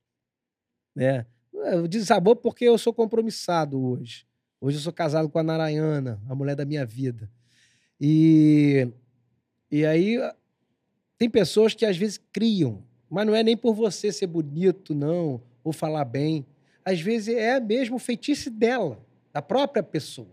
[0.96, 1.26] Né?
[1.89, 4.29] Dissabor porque eu sou compromissado hoje.
[4.62, 7.30] Hoje eu sou casado com a Narayana, a mulher da minha vida.
[8.00, 8.89] E,
[9.72, 10.17] e aí
[11.17, 15.41] tem pessoas que às vezes criam, mas não é nem por você ser bonito, não,
[15.63, 16.45] ou falar bem.
[16.84, 19.00] Às vezes é mesmo o feitiço dela,
[19.32, 20.28] da própria pessoa.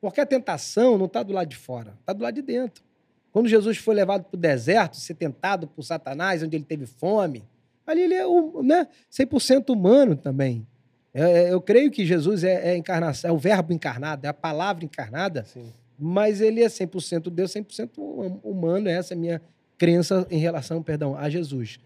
[0.00, 2.82] Porque a tentação não está do lado de fora, está do lado de dentro.
[3.30, 7.44] Quando Jesus foi levado para o deserto, ser tentado por Satanás, onde ele teve fome,
[7.86, 8.24] ali ele é
[8.64, 10.66] né, 100% humano também.
[11.14, 14.84] É, eu creio que Jesus é, é encarnação, é o verbo encarnado, é a palavra
[14.84, 15.72] encarnada, Sim.
[15.96, 18.88] mas ele é 100% Deus, 100% hum, humano.
[18.88, 19.42] Essa é a minha
[19.78, 21.78] crença em relação, perdão, a Jesus.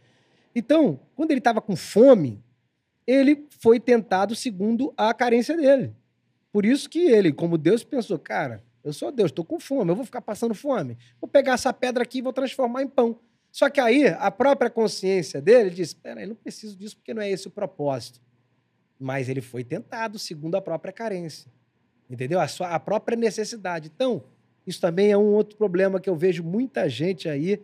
[0.54, 2.42] Então, quando ele estava com fome,
[3.06, 5.92] ele foi tentado segundo a carência dele.
[6.50, 9.96] Por isso que ele, como Deus, pensou, cara, eu sou Deus, estou com fome, eu
[9.96, 10.96] vou ficar passando fome.
[11.20, 13.20] Vou pegar essa pedra aqui e vou transformar em pão.
[13.52, 17.30] Só que aí, a própria consciência dele disse, peraí, não preciso disso porque não é
[17.30, 18.20] esse o propósito
[18.98, 21.50] mas ele foi tentado segundo a própria carência.
[22.10, 22.40] Entendeu?
[22.40, 23.90] A, sua, a própria necessidade.
[23.94, 24.22] Então,
[24.66, 27.60] isso também é um outro problema que eu vejo muita gente aí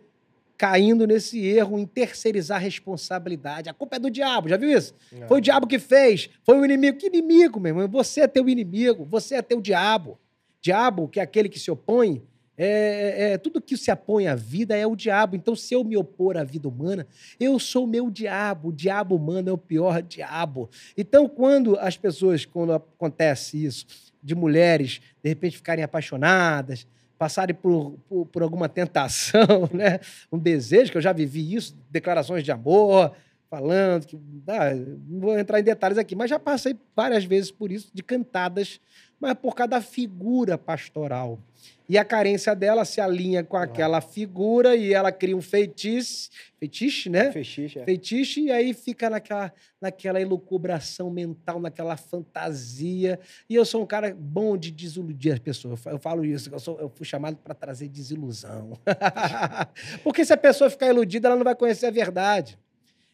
[0.57, 3.69] caindo nesse erro em terceirizar a responsabilidade.
[3.69, 4.95] A culpa é do diabo, já viu isso?
[5.11, 5.27] Não.
[5.27, 6.97] Foi o diabo que fez, foi o inimigo.
[6.97, 7.87] Que inimigo, meu irmão?
[7.89, 10.17] Você é teu inimigo, você é teu diabo.
[10.61, 12.23] Diabo, que é aquele que se opõe,
[12.57, 15.35] é, é, é, tudo que se opõe à vida é o diabo.
[15.35, 17.05] Então, se eu me opor à vida humana,
[17.39, 18.69] eu sou o meu diabo.
[18.69, 20.69] O diabo humano é o pior diabo.
[20.97, 23.85] Então, quando as pessoas, quando acontece isso,
[24.23, 26.87] de mulheres, de repente ficarem apaixonadas,
[27.17, 29.99] passarem por, por, por alguma tentação, né?
[30.31, 33.11] um desejo, que eu já vivi isso, declarações de amor,
[33.49, 34.73] falando, que ah,
[35.07, 38.79] não vou entrar em detalhes aqui, mas já passei várias vezes por isso, de cantadas,
[39.19, 41.39] mas por causa da figura pastoral.
[41.87, 47.11] E a carência dela se alinha com aquela figura e ela cria um feitiço, feitiço,
[47.11, 47.31] né?
[47.31, 47.85] Feitiço, é.
[47.85, 53.19] Feitiço, e aí fica naquela, naquela elucubração mental, naquela fantasia.
[53.47, 55.85] E eu sou um cara bom de desiludir as pessoas.
[55.85, 58.73] Eu falo isso, eu, sou, eu fui chamado para trazer desilusão.
[60.03, 62.57] Porque se a pessoa ficar iludida, ela não vai conhecer a verdade.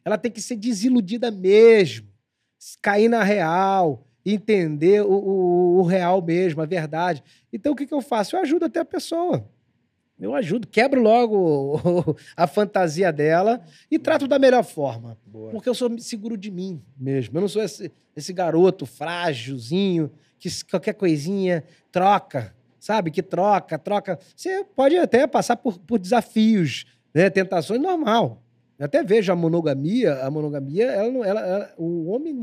[0.04, 2.08] Ela tem que ser desiludida mesmo,
[2.82, 7.24] cair na real entender o, o, o, real mesmo, a verdade.
[7.52, 8.36] Então, o que, que eu faço?
[8.36, 9.48] Eu ajudo até a pessoa.
[10.20, 13.60] Eu ajudo, quebro logo a fantasia dela
[13.90, 15.18] e trato da melhor forma.
[15.26, 15.50] Boa.
[15.50, 17.36] Porque eu sou seguro de mim mesmo.
[17.36, 23.10] Eu não sou esse, esse garoto frágilzinho que qualquer coisinha troca, sabe?
[23.10, 24.20] Que troca, troca.
[24.36, 27.28] Você pode até passar por, por desafios, né?
[27.32, 28.44] tentações, normal.
[28.82, 32.34] Eu até vejo a monogamia, a monogamia, ela, ela, ela o homem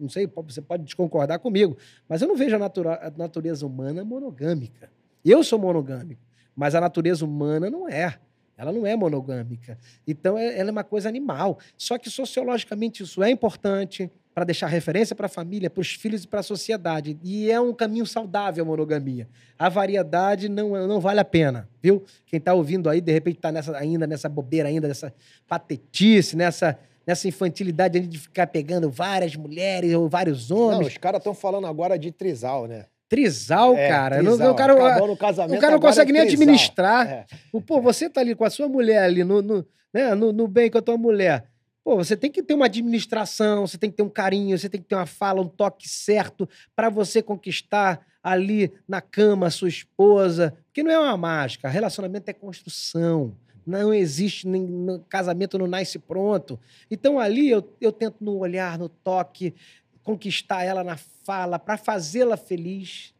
[0.00, 1.76] não sei, você pode desconcordar comigo,
[2.08, 4.90] mas eu não vejo a, natura, a natureza humana monogâmica.
[5.22, 6.22] Eu sou monogâmico,
[6.56, 8.18] mas a natureza humana não é.
[8.56, 9.78] Ela não é monogâmica.
[10.06, 11.58] Então, é, ela é uma coisa animal.
[11.76, 16.24] Só que sociologicamente isso é importante para deixar referência para a família, para os filhos
[16.24, 17.16] e para a sociedade.
[17.22, 19.28] E é um caminho saudável a monogamia.
[19.58, 22.04] A variedade não, não vale a pena, viu?
[22.26, 25.14] Quem está ouvindo aí, de repente, está nessa, ainda nessa bobeira, ainda nessa
[25.46, 30.80] patetice, nessa nessa infantilidade de ficar pegando várias mulheres ou vários homens.
[30.80, 32.86] Não, os caras estão falando agora de trisal, né?
[33.08, 34.16] Trisal, é, cara.
[34.16, 34.38] Trisal.
[34.38, 37.06] Não, o cara, o cara não consegue é nem administrar.
[37.06, 37.26] É.
[37.66, 40.70] Pô, você tá ali com a sua mulher ali no, no, né, no, no bem
[40.70, 41.44] com a tua mulher.
[41.84, 44.80] Pô, você tem que ter uma administração, você tem que ter um carinho, você tem
[44.80, 49.68] que ter uma fala, um toque certo para você conquistar ali na cama a sua
[49.68, 50.56] esposa.
[50.64, 53.36] Porque não é uma mágica, relacionamento é construção.
[53.66, 56.58] Não existe, nem, casamento não nasce pronto.
[56.90, 59.54] Então ali eu, eu tento no olhar, no toque,
[60.02, 63.12] conquistar ela na fala, para fazê-la feliz.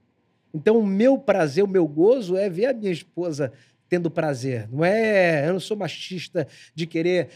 [0.55, 3.53] Então o meu prazer, o meu gozo é ver a minha esposa
[3.90, 4.68] tendo prazer.
[4.72, 5.46] Não é.
[5.46, 7.29] Eu não sou machista de querer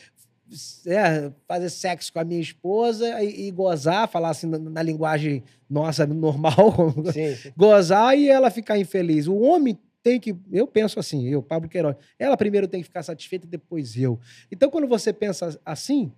[0.86, 5.42] é, fazer sexo com a minha esposa e, e gozar, falar assim na, na, linguagem
[5.68, 7.52] nossa normal, sim, sim.
[7.56, 9.26] gozar e ela ficar infeliz.
[9.26, 13.02] O homem tem que, eu penso assim, eu, Pablo Queiroz, ela primeiro tem que ficar
[13.02, 14.18] satisfeita e depois eu.
[14.50, 16.12] Então, quando você pensa assim,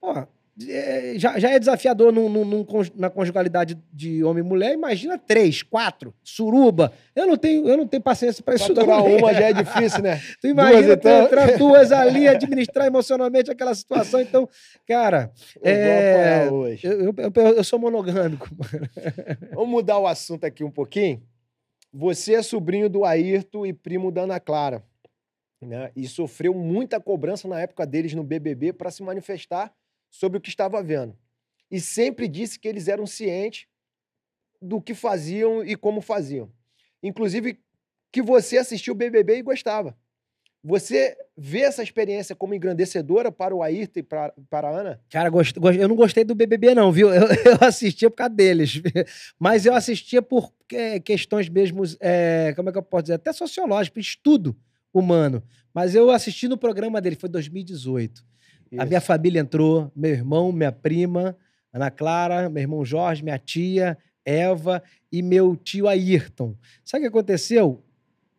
[0.00, 0.26] ó,
[0.68, 5.18] é, já, já é desafiador num, num, num, na conjugalidade de homem e mulher, imagina
[5.18, 6.92] três, quatro, suruba.
[7.14, 8.66] Eu não tenho, eu não tenho paciência para isso.
[8.66, 10.20] Faturar uma já é difícil, né?
[10.40, 11.24] tu imagina duas, então...
[11.24, 14.20] entrar duas ali, administrar emocionalmente aquela situação.
[14.20, 14.48] Então,
[14.86, 16.86] cara, eu, é, hoje.
[16.86, 18.48] Eu, eu, eu, eu sou monogâmico.
[19.54, 21.22] Vamos mudar o assunto aqui um pouquinho.
[21.92, 24.82] Você é sobrinho do Ayrton e primo da Ana Clara.
[25.60, 25.92] Né?
[25.94, 29.72] E sofreu muita cobrança na época deles no BBB para se manifestar
[30.12, 31.16] sobre o que estava vendo.
[31.70, 33.66] E sempre disse que eles eram cientes
[34.60, 36.52] do que faziam e como faziam.
[37.02, 37.58] Inclusive,
[38.12, 39.96] que você assistiu o BBB e gostava.
[40.62, 45.00] Você vê essa experiência como engrandecedora para o Ayrton e para, para a Ana?
[45.10, 47.12] Cara, gost, gost, eu não gostei do BBB, não, viu?
[47.12, 48.80] Eu, eu assistia por causa deles.
[49.40, 53.14] Mas eu assistia por é, questões mesmo, é, como é que eu posso dizer?
[53.14, 54.56] Até sociológicas, estudo
[54.94, 55.42] humano.
[55.74, 58.24] Mas eu assisti no programa dele, foi 2018.
[58.72, 58.80] Isso.
[58.80, 61.36] A minha família entrou, meu irmão, minha prima,
[61.72, 64.82] Ana Clara, meu irmão Jorge, minha tia, Eva
[65.12, 66.56] e meu tio Ayrton.
[66.84, 67.82] Sabe o que aconteceu?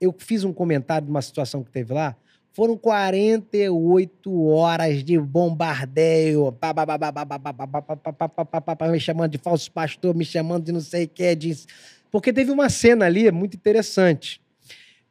[0.03, 2.15] eu fiz um comentário de uma situação que teve lá.
[2.51, 6.55] Foram 48 horas de bombardeio,
[8.91, 11.55] me chamando de falso pastor, me chamando de não sei o que, de...
[12.11, 14.39] porque teve uma cena ali muito interessante.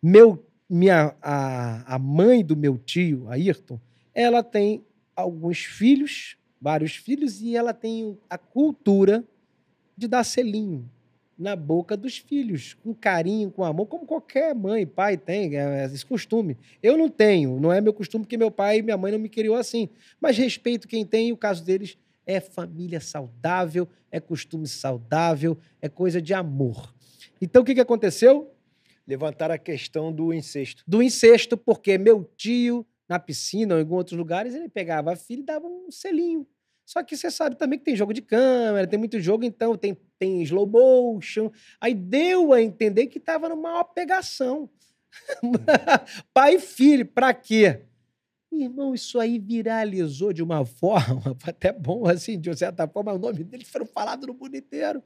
[0.01, 3.81] Meu, minha, a, a mãe do meu tio, Ayrton,
[4.15, 9.25] ela tem alguns filhos, vários filhos, e ela tem a cultura
[9.97, 10.89] de dar selinho
[11.39, 15.85] na boca dos filhos, com carinho, com amor, como qualquer mãe, pai tem, é, é
[15.87, 16.57] esse costume.
[16.83, 19.29] Eu não tenho, não é meu costume, porque meu pai e minha mãe não me
[19.29, 19.89] criou assim.
[20.21, 25.89] Mas respeito quem tem, e o caso deles é família saudável, é costume saudável, é
[25.89, 26.95] coisa de amor.
[27.41, 28.51] Então, o que, que aconteceu?
[29.07, 30.85] Levantaram a questão do incesto.
[30.87, 35.41] Do incesto, porque meu tio, na piscina ou em outros lugares, ele pegava a filha
[35.41, 36.47] e dava um selinho.
[36.85, 39.97] Só que você sabe também que tem jogo de câmera, tem muito jogo, então tem,
[40.19, 41.51] tem slow motion.
[41.81, 44.69] Aí deu a entender que tava numa maior pegação.
[46.33, 47.83] Pai e filho, pra quê?
[48.51, 53.45] Irmão, isso aí viralizou de uma forma, até bom assim, de certa forma, o nome
[53.45, 55.03] dele foi falado no mundo inteiro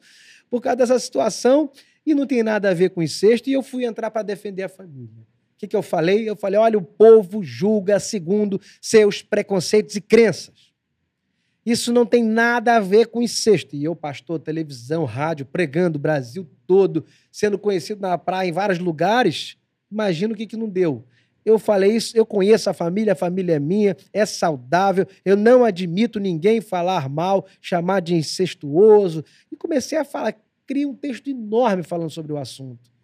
[0.48, 1.70] por causa dessa situação
[2.04, 3.50] e não tem nada a ver com incesto.
[3.50, 5.26] E eu fui entrar para defender a família.
[5.56, 6.28] O que, que eu falei?
[6.28, 10.66] Eu falei: olha, o povo julga segundo seus preconceitos e crenças.
[11.64, 13.74] Isso não tem nada a ver com incesto.
[13.74, 18.78] E eu, pastor, televisão, rádio, pregando o Brasil todo, sendo conhecido na praia em vários
[18.78, 19.56] lugares,
[19.90, 21.04] imagina o que, que não deu.
[21.44, 25.64] Eu falei isso, eu conheço a família, a família é minha, é saudável, eu não
[25.64, 29.24] admito ninguém falar mal, chamar de incestuoso.
[29.50, 32.95] E comecei a falar, criei um texto enorme falando sobre o assunto.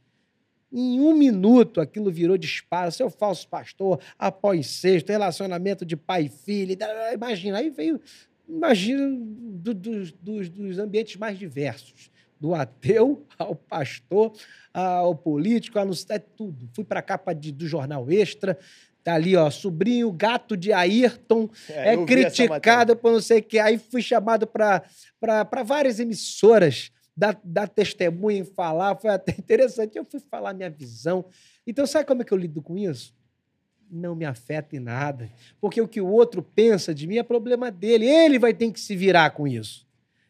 [0.72, 2.90] Em um minuto, aquilo virou disparo.
[2.90, 6.76] Seu falso pastor, após sexto, relacionamento de pai e filho.
[7.12, 8.00] Imagina, aí veio
[8.48, 12.10] imagina do, do, dos, dos ambientes mais diversos.
[12.40, 14.32] Do ateu ao pastor,
[14.72, 16.68] ao político, a é tudo.
[16.74, 18.58] Fui para a capa de, do jornal Extra,
[19.04, 23.58] Tá ali, ó, sobrinho, gato de Ayrton, é, é criticado por não sei o que.
[23.58, 24.84] Aí fui chamado para
[25.64, 29.96] várias emissoras dar, dar testemunha em falar, foi até interessante.
[29.96, 31.24] Eu fui falar minha visão.
[31.66, 33.14] Então, sabe como é que eu lido com isso?
[33.92, 35.30] não me afeta em nada.
[35.60, 38.06] Porque o que o outro pensa de mim é problema dele.
[38.06, 39.86] Ele vai ter que se virar com isso.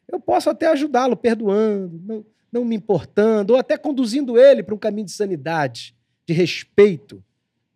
[0.09, 4.79] Eu posso até ajudá-lo perdoando, não, não me importando, ou até conduzindo ele para um
[4.79, 5.95] caminho de sanidade,
[6.27, 7.25] de respeito.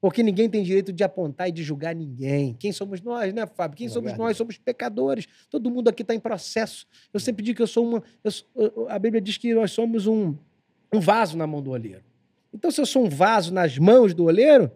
[0.06, 2.54] Porque ninguém tem direito de apontar e de julgar ninguém.
[2.60, 3.76] Quem somos nós, né, Fábio?
[3.76, 4.28] Quem é somos verdade.
[4.28, 4.36] nós?
[4.36, 5.26] Somos pecadores.
[5.50, 6.86] Todo mundo aqui está em processo.
[7.12, 8.02] Eu sempre digo que eu sou uma.
[8.54, 10.36] Eu, a Bíblia diz que nós somos um,
[10.94, 12.04] um vaso na mão do olheiro.
[12.54, 14.70] Então, se eu sou um vaso nas mãos do olheiro,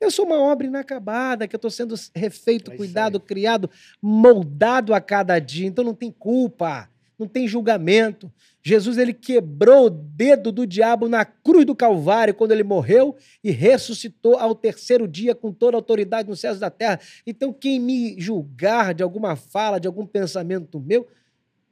[0.00, 3.68] eu sou uma obra inacabada, que eu estou sendo refeito, é cuidado, criado,
[4.00, 5.66] moldado a cada dia.
[5.66, 6.88] Então não tem culpa,
[7.18, 8.32] não tem julgamento.
[8.62, 13.50] Jesus ele quebrou o dedo do diabo na cruz do Calvário quando ele morreu e
[13.50, 17.00] ressuscitou ao terceiro dia com toda a autoridade nos céus da terra.
[17.26, 21.06] Então quem me julgar de alguma fala, de algum pensamento meu,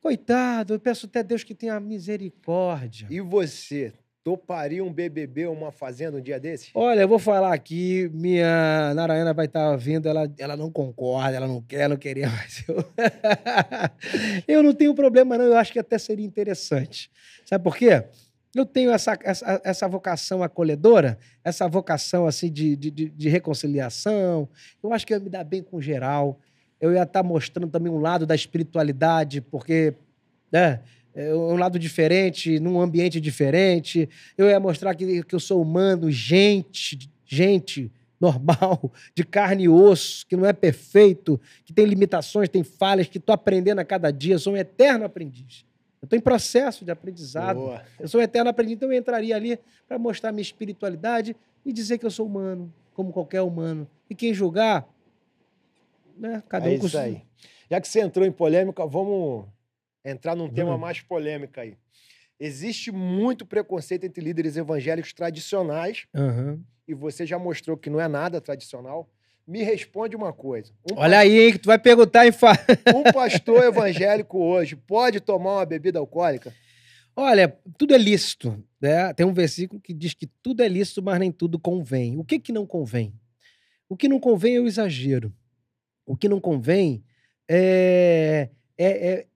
[0.01, 3.07] coitado, eu peço até Deus que tenha misericórdia.
[3.11, 3.93] E você
[4.27, 6.73] toparia um BBB ou uma fazenda um dia desse?
[6.75, 11.37] Olha, eu vou falar aqui, minha Narayana vai estar tá vindo, ela, ela não concorda,
[11.37, 12.85] ela não quer, não queria, mas eu...
[14.49, 17.09] eu não tenho problema não, eu acho que até seria interessante.
[17.45, 18.03] Sabe por quê?
[18.53, 24.49] eu tenho essa, essa, essa vocação acolhedora, essa vocação assim de, de, de reconciliação.
[24.83, 26.41] Eu acho que eu ia me dar bem com geral.
[26.81, 29.95] Eu ia estar mostrando também um lado da espiritualidade, porque
[30.51, 30.81] né,
[31.17, 34.09] um lado diferente, num ambiente diferente.
[34.37, 37.91] Eu ia mostrar que, que eu sou humano, gente, gente
[38.21, 43.19] normal, de carne e osso, que não é perfeito, que tem limitações, tem falhas, que
[43.19, 45.65] estou aprendendo a cada dia, sou um eterno aprendiz.
[46.01, 47.57] Eu estou em processo de aprendizado.
[47.57, 47.83] Boa.
[47.99, 49.59] Eu sou um eterno aprendiz, então eu entraria ali
[49.89, 53.89] para mostrar minha espiritualidade e dizer que eu sou humano, como qualquer humano.
[54.09, 54.87] E quem julgar,
[56.17, 56.43] né?
[56.49, 57.23] Cada é um isso aí.
[57.71, 59.47] Já que você entrou em polêmica, vamos
[60.07, 61.77] entrar num tema mais polêmico aí.
[62.39, 66.63] Existe muito preconceito entre líderes evangélicos tradicionais, uhum.
[66.87, 69.11] e você já mostrou que não é nada tradicional.
[69.47, 70.73] Me responde uma coisa.
[70.91, 72.59] Um Olha aí, hein, que tu vai perguntar e fala.
[72.95, 76.53] Um pastor evangélico hoje pode tomar uma bebida alcoólica?
[77.15, 78.63] Olha, tudo é lícito.
[78.81, 79.13] Né?
[79.15, 82.19] Tem um versículo que diz que tudo é lícito, mas nem tudo convém.
[82.19, 83.15] O que, que não convém?
[83.89, 85.33] O que não convém é o exagero.
[86.05, 87.05] O que não convém
[87.49, 89.27] é, é, é,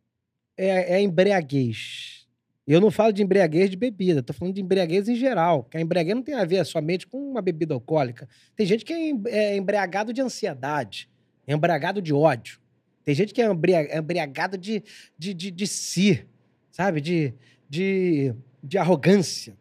[0.61, 2.27] é, é embriaguez.
[2.67, 5.65] Eu não falo de embriaguez de bebida, estou falando de embriaguez em geral.
[5.65, 8.29] Que a embriaguez não tem a ver somente com uma bebida alcoólica.
[8.55, 11.09] Tem gente que é, é embriagado de ansiedade,
[11.47, 12.61] é embriagado de ódio.
[13.03, 14.85] Tem gente que é, é embriagado de,
[15.19, 16.27] de, de, de si,
[16.71, 17.01] sabe?
[17.01, 17.35] De,
[17.69, 19.57] de, de arrogância.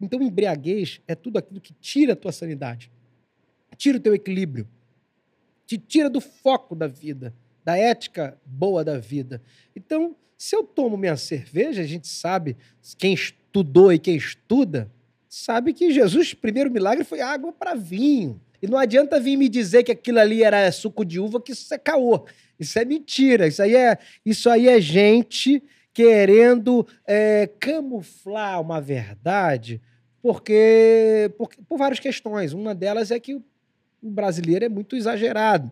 [0.00, 2.92] Então, embriaguez é tudo aquilo que tira a tua sanidade,
[3.76, 4.68] tira o teu equilíbrio,
[5.66, 7.34] te tira do foco da vida,
[7.68, 9.42] da ética boa da vida.
[9.76, 12.56] Então, se eu tomo minha cerveja, a gente sabe,
[12.96, 14.90] quem estudou e quem estuda,
[15.28, 18.40] sabe que Jesus, primeiro milagre foi água para vinho.
[18.62, 21.74] E não adianta vir me dizer que aquilo ali era suco de uva, que isso
[21.74, 22.24] é caô.
[22.58, 23.46] Isso é mentira.
[23.46, 25.62] Isso aí é, isso aí é gente
[25.92, 29.78] querendo é, camuflar uma verdade
[30.22, 32.54] porque, por, por várias questões.
[32.54, 33.42] Uma delas é que o
[34.00, 35.70] brasileiro é muito exagerado.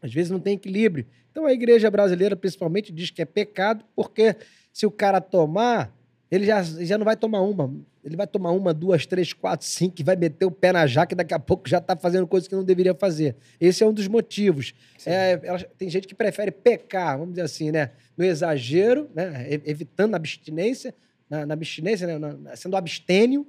[0.00, 1.06] Às vezes não tem equilíbrio.
[1.30, 4.36] Então a igreja brasileira, principalmente, diz que é pecado, porque
[4.72, 5.94] se o cara tomar,
[6.30, 7.74] ele já, já não vai tomar uma.
[8.04, 11.12] Ele vai tomar uma, duas, três, quatro, cinco, e vai meter o pé na jaca
[11.12, 13.34] e daqui a pouco já está fazendo coisas que não deveria fazer.
[13.60, 14.74] Esse é um dos motivos.
[15.04, 17.90] É, ela, tem gente que prefere pecar, vamos dizer assim, né?
[18.16, 19.48] No exagero, né?
[19.64, 20.94] evitando a abstinência,
[21.28, 22.16] na, na abstinência, né?
[22.16, 23.44] Na, sendo abstênio,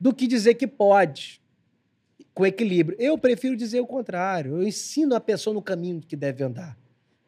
[0.00, 1.41] do que dizer que pode
[2.34, 2.96] com equilíbrio.
[2.98, 4.56] Eu prefiro dizer o contrário.
[4.56, 6.76] Eu ensino a pessoa no caminho que deve andar.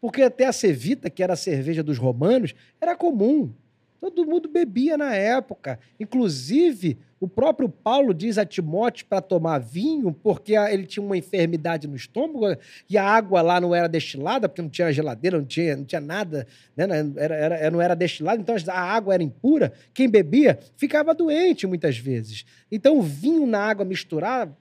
[0.01, 3.53] Porque até a cevita, que era a cerveja dos romanos, era comum.
[4.01, 5.79] Todo mundo bebia na época.
[5.99, 11.89] Inclusive, o próprio Paulo diz a Timóteo para tomar vinho, porque ele tinha uma enfermidade
[11.89, 12.55] no estômago
[12.87, 16.03] e a água lá não era destilada, porque não tinha geladeira, não tinha, não tinha
[16.03, 16.47] nada,
[16.77, 16.85] né?
[17.17, 19.73] era, era, não era destilada, então a água era impura.
[19.95, 22.45] Quem bebia ficava doente muitas vezes.
[22.71, 24.55] Então, o vinho na água misturada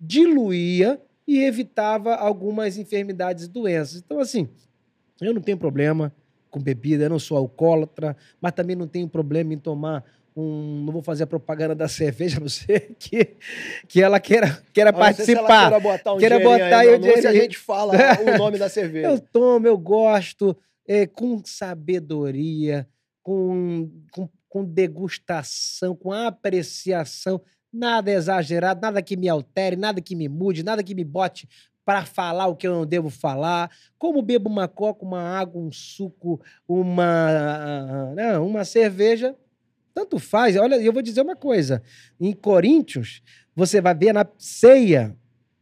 [0.00, 4.02] diluía e evitava algumas enfermidades e doenças.
[4.04, 4.48] Então, assim,
[5.20, 6.12] eu não tenho problema
[6.50, 10.04] com bebida, eu não sou alcoólatra, mas também não tenho problema em tomar
[10.36, 10.82] um.
[10.84, 13.36] Não vou fazer a propaganda da cerveja, não ser que,
[13.86, 15.70] que ela queira, queira participar.
[15.70, 19.08] queira botar um queira botar aí, se a gente fala o nome da cerveja.
[19.08, 20.56] Eu tomo, eu gosto,
[20.86, 22.88] é, com sabedoria,
[23.22, 27.40] com, com, com degustação, com apreciação
[27.72, 31.48] Nada exagerado, nada que me altere, nada que me mude, nada que me bote
[31.84, 33.70] para falar o que eu não devo falar.
[33.98, 39.36] Como bebo uma coca, uma água, um suco, uma, não, uma cerveja,
[39.94, 40.56] tanto faz.
[40.56, 41.82] Olha, eu vou dizer uma coisa.
[42.20, 43.22] Em Coríntios,
[43.54, 45.16] você vai ver na ceia,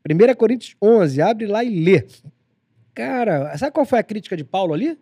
[0.08, 2.06] 1 Coríntios 11, abre lá e lê.
[2.94, 4.98] Cara, sabe qual foi a crítica de Paulo ali?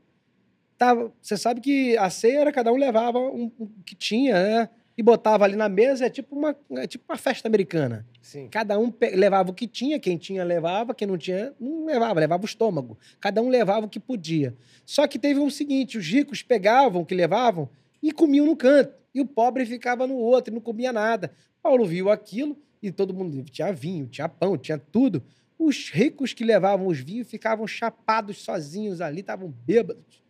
[0.76, 4.68] Tava, você sabe que a ceia era cada um levava um, um que tinha, né?
[4.96, 8.06] E botava ali na mesa, é tipo uma, é tipo uma festa americana.
[8.22, 8.48] Sim.
[8.48, 12.42] Cada um levava o que tinha, quem tinha levava, quem não tinha não levava, levava
[12.42, 12.98] o estômago.
[13.20, 14.56] Cada um levava o que podia.
[14.86, 17.68] Só que teve o seguinte, os ricos pegavam o que levavam
[18.02, 21.30] e comiam no canto, e o pobre ficava no outro e não comia nada.
[21.62, 25.22] Paulo viu aquilo e todo mundo tinha vinho, tinha pão, tinha tudo.
[25.58, 30.24] Os ricos que levavam os vinhos ficavam chapados sozinhos ali, estavam bêbados.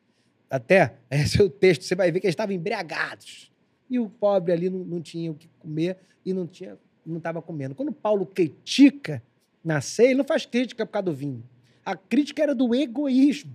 [0.51, 3.55] Até, esse é o texto, você vai ver que eles estavam embriagados
[3.89, 7.41] e o pobre ali não, não tinha o que comer e não tinha não estava
[7.41, 7.75] comendo.
[7.75, 9.23] Quando Paulo critica
[9.65, 11.43] na ceia, ele não faz crítica por causa do vinho.
[11.85, 13.55] A crítica era do egoísmo.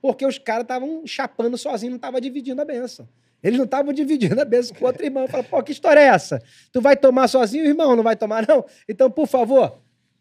[0.00, 3.08] Porque os caras estavam chapando sozinhos, não estavam dividindo a benção.
[3.42, 5.28] Eles não estavam dividindo a benção com outro irmão.
[5.28, 6.42] Fala, pô, que história é essa?
[6.72, 7.94] Tu vai tomar sozinho, irmão?
[7.94, 8.64] Não vai tomar, não?
[8.88, 9.80] Então, por favor,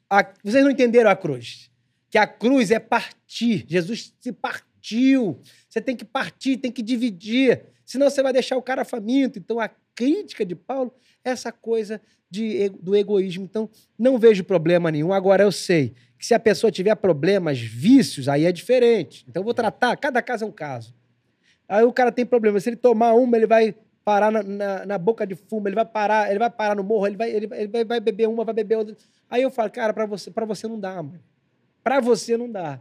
[0.10, 0.24] a...
[0.44, 1.72] vocês não entenderam a cruz.
[2.10, 3.66] Que a cruz é partir.
[3.68, 5.40] Jesus se partiu infantil.
[5.68, 7.66] Você tem que partir, tem que dividir.
[7.86, 9.40] Senão você vai deixar o cara faminto.
[9.40, 13.44] Então a crítica de Paulo é essa coisa de, do egoísmo.
[13.44, 15.12] Então não vejo problema nenhum.
[15.12, 19.26] Agora eu sei que se a pessoa tiver problemas, vícios, aí é diferente.
[19.28, 20.94] Então eu vou tratar, cada caso é um caso.
[21.68, 22.60] Aí o cara tem problema.
[22.60, 25.86] Se ele tomar uma, ele vai parar na, na, na, boca de fumo, ele vai
[25.86, 28.54] parar, ele vai parar no morro, ele vai, ele, ele vai, vai beber uma, vai
[28.54, 28.96] beber outra.
[29.28, 31.20] Aí eu falo, cara, para você, para você não dá, mano.
[31.84, 32.80] Para você não dá.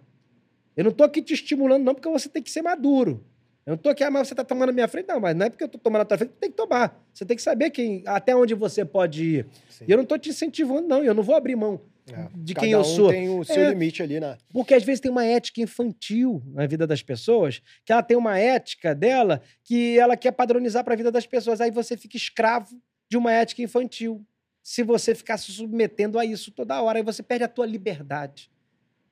[0.77, 3.25] Eu não tô aqui te estimulando, não, porque você tem que ser maduro.
[3.67, 5.47] Eu não tô aqui, ah, mas você tá tomando na minha frente, não, mas não
[5.47, 7.03] é porque eu tô tomando na tua frente, tem que tomar.
[7.13, 9.47] Você tem que saber quem, até onde você pode ir.
[9.71, 9.85] Sim.
[9.89, 11.81] E eu não tô te incentivando, não, eu não vou abrir mão.
[12.13, 12.29] É.
[12.35, 13.11] De quem eu um sou.
[13.11, 14.37] tem o seu é, limite ali, né?
[14.53, 18.39] Porque às vezes tem uma ética infantil na vida das pessoas, que ela tem uma
[18.39, 21.63] ética dela que ela quer padronizar para a vida das pessoas.
[21.63, 22.79] Aí você fica escravo
[23.11, 24.23] de uma ética infantil.
[24.63, 28.51] Se você ficar se submetendo a isso toda hora, aí você perde a tua liberdade.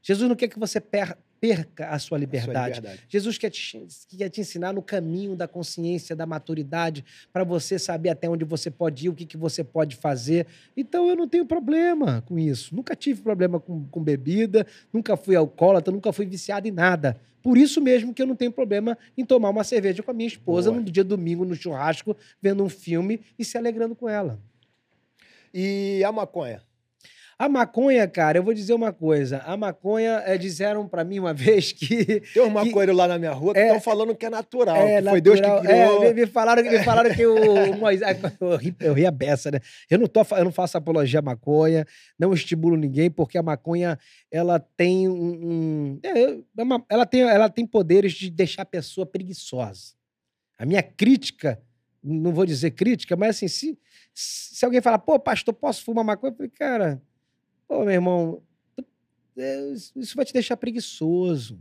[0.02, 2.56] Jesus não quer que você perca perca a sua liberdade.
[2.56, 3.02] A sua liberdade.
[3.08, 3.84] Jesus quer te,
[4.16, 8.70] quer te ensinar no caminho da consciência, da maturidade, para você saber até onde você
[8.70, 10.46] pode ir, o que, que você pode fazer.
[10.76, 12.72] Então eu não tenho problema com isso.
[12.76, 17.20] Nunca tive problema com, com bebida, nunca fui alcoólatra, nunca fui viciado em nada.
[17.42, 20.28] Por isso mesmo que eu não tenho problema em tomar uma cerveja com a minha
[20.28, 20.80] esposa Boa.
[20.80, 24.38] no dia domingo no churrasco, vendo um filme e se alegrando com ela.
[25.52, 26.62] E a maconha?
[27.42, 29.38] A maconha, cara, eu vou dizer uma coisa.
[29.38, 32.20] A maconha, é, disseram para mim uma vez que.
[32.32, 34.76] Tem um maconheiro lá na minha rua que estão é, falando que é natural.
[34.76, 36.04] É, que natural, foi Deus que criou.
[36.04, 38.16] É, me, falaram, me falaram que o, Moisés.
[38.40, 39.58] Eu ri, eu ri a beça, né?
[39.90, 41.84] Eu não, tô, eu não faço apologia à maconha,
[42.16, 43.98] não estimulo ninguém, porque a maconha
[44.30, 45.14] ela tem um.
[45.14, 46.38] um é,
[46.88, 49.94] ela, tem, ela tem poderes de deixar a pessoa preguiçosa.
[50.56, 51.60] A minha crítica,
[52.04, 53.76] não vou dizer crítica, mas assim, se,
[54.14, 56.30] se alguém falar, pô, pastor, posso fumar maconha?
[56.30, 57.02] Eu falei, cara
[57.72, 58.42] Pô, meu irmão,
[59.34, 61.58] é, isso vai te deixar preguiçoso.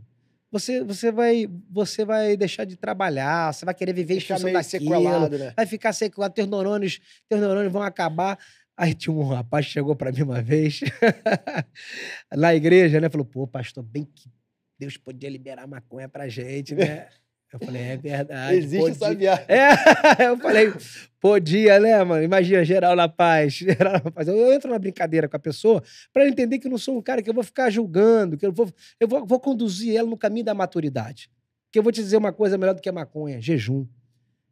[0.50, 4.52] Você, você, vai, você vai deixar de trabalhar, você vai querer viver Deixar em função
[4.52, 5.28] daquilo.
[5.30, 5.54] Né?
[5.56, 7.00] Vai ficar sequelado, teus neurônios,
[7.30, 8.38] teus neurônios vão acabar.
[8.76, 10.80] Aí tinha um rapaz que chegou para mim uma vez,
[12.30, 13.08] na igreja, né?
[13.08, 14.28] Falou, pô, pastor, bem que
[14.78, 17.08] Deus podia liberar maconha pra gente, né?
[17.52, 18.56] Eu falei, é verdade.
[18.56, 19.06] Existe podia.
[19.06, 19.44] essa viagem.
[19.48, 20.72] É, eu falei,
[21.20, 22.22] podia, né, mano?
[22.22, 23.52] Imagina, geral na paz.
[23.60, 24.26] Geral na paz.
[24.26, 25.82] Eu, eu entro na brincadeira com a pessoa
[26.12, 28.52] para entender que eu não sou um cara que eu vou ficar julgando, que eu
[28.52, 31.30] vou, eu vou, vou conduzir ela no caminho da maturidade.
[31.70, 33.86] Que eu vou te dizer uma coisa melhor do que a maconha: jejum.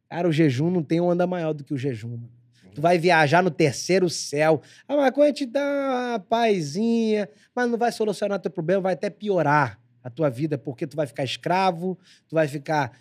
[0.07, 2.41] Cara, o jejum não tem onda maior do que o jejum, mano.
[2.73, 4.61] Tu vai viajar no terceiro céu.
[4.87, 9.81] A maconha te dá uma pazinha, mas não vai solucionar teu problema, vai até piorar
[10.03, 11.97] a tua vida, porque tu vai ficar escravo,
[12.27, 12.91] tu vai ficar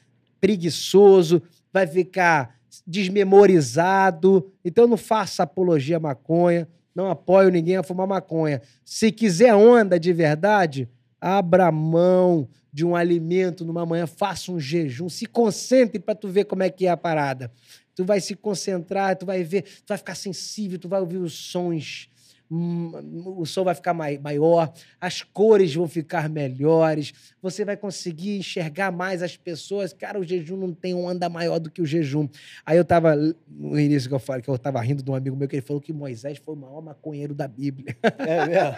[0.40, 1.42] preguiçoso,
[1.72, 4.50] vai ficar desmemorizado.
[4.64, 8.60] Então não faça apologia à maconha, não apoio ninguém a fumar maconha.
[8.84, 10.88] Se quiser onda de verdade,
[11.20, 16.44] abra mão de um alimento numa manhã, faça um jejum, se concentre para tu ver
[16.44, 17.50] como é que é a parada.
[17.94, 21.32] Tu vai se concentrar, tu vai ver, tu vai ficar sensível, tu vai ouvir os
[21.34, 22.08] sons
[22.50, 29.22] o som vai ficar maior, as cores vão ficar melhores, você vai conseguir enxergar mais
[29.22, 29.92] as pessoas.
[29.92, 32.28] Cara, o jejum não tem onda maior do que o jejum.
[32.66, 33.14] Aí eu tava,
[33.48, 35.62] no início que eu falei, que eu tava rindo de um amigo meu, que ele
[35.62, 37.96] falou que Moisés foi o maior maconheiro da Bíblia.
[38.18, 38.76] É mesmo?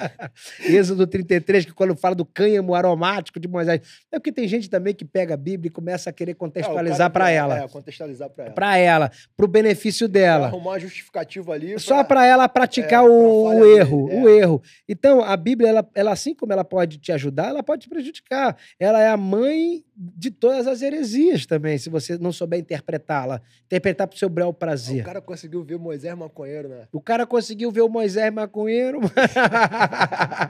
[0.79, 3.81] Êxodo 33, que quando fala do cânhamo aromático de Moisés.
[4.12, 7.11] É porque tem gente também que pega a Bíblia e começa a querer contextualizar é,
[7.11, 7.59] para ela.
[7.59, 8.55] É, contextualizar para ela.
[8.55, 10.49] Para ela, pro benefício dela.
[10.49, 11.70] Pra arrumar uma justificativa ali.
[11.70, 11.79] Pra...
[11.79, 14.22] Só para ela praticar é, o, o erro, é.
[14.22, 14.62] o erro.
[14.88, 18.56] Então, a Bíblia, ela, ela, assim como ela pode te ajudar, ela pode te prejudicar.
[18.78, 23.40] Ela é a mãe de todas as heresias também, se você não souber interpretá-la.
[23.66, 25.02] Interpretar pro seu bel prazer.
[25.02, 26.88] O cara conseguiu ver Moisés maconheiro, né?
[26.92, 29.00] O cara conseguiu ver o Moisés maconheiro.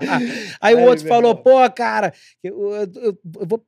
[0.01, 0.19] Aí,
[0.61, 1.43] Aí o outro falou, irmão.
[1.43, 3.65] pô, cara, eu, eu, eu, eu vou...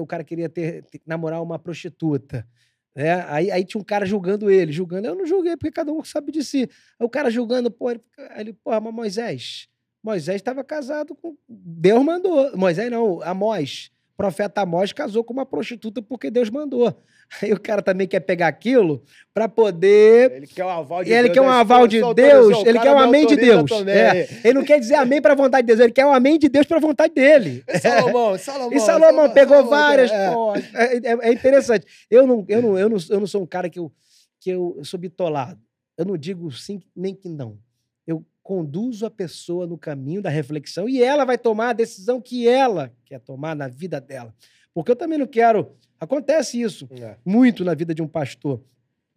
[0.00, 2.46] O cara queria ter, ter, namorar uma prostituta.
[2.94, 3.24] Né?
[3.28, 5.08] Aí, aí tinha um cara julgando ele, julgando.
[5.08, 6.68] Eu não julguei, porque cada um sabe de si.
[6.98, 8.00] Aí o cara julgando, pô, ele,
[8.36, 9.68] ele porra, mas Moisés.
[10.02, 11.36] Moisés estava casado com.
[11.48, 12.56] Deus mandou.
[12.56, 13.90] Moisés não, Amós.
[14.16, 16.94] Profeta Amós casou com uma prostituta porque Deus mandou.
[17.42, 19.02] Aí o cara também quer pegar aquilo
[19.32, 20.32] para poder.
[20.32, 21.34] Ele quer um aval de ele Deus.
[21.34, 23.70] Quer um aval de Deus ele quer um amém de Deus.
[23.86, 24.28] É.
[24.44, 26.48] Ele não quer dizer amém para a vontade de Deus, ele quer um amém de
[26.48, 27.64] Deus para a vontade dele.
[27.68, 28.72] E Salomão, Salomão.
[28.72, 30.10] E Salomão, Salomão pegou Salomão, várias.
[30.10, 30.30] É.
[30.32, 31.86] Pô, é, é, é, interessante.
[32.10, 33.92] Eu não, eu, não, eu, não, eu não sou um cara que eu,
[34.40, 35.60] que eu, eu sou bitolado.
[35.96, 37.58] Eu não digo sim nem que não.
[38.06, 42.46] Eu conduzo a pessoa no caminho da reflexão e ela vai tomar a decisão que
[42.46, 44.34] ela quer tomar na vida dela.
[44.74, 45.70] Porque eu também não quero.
[46.00, 47.16] Acontece isso é.
[47.24, 48.60] muito na vida de um pastor.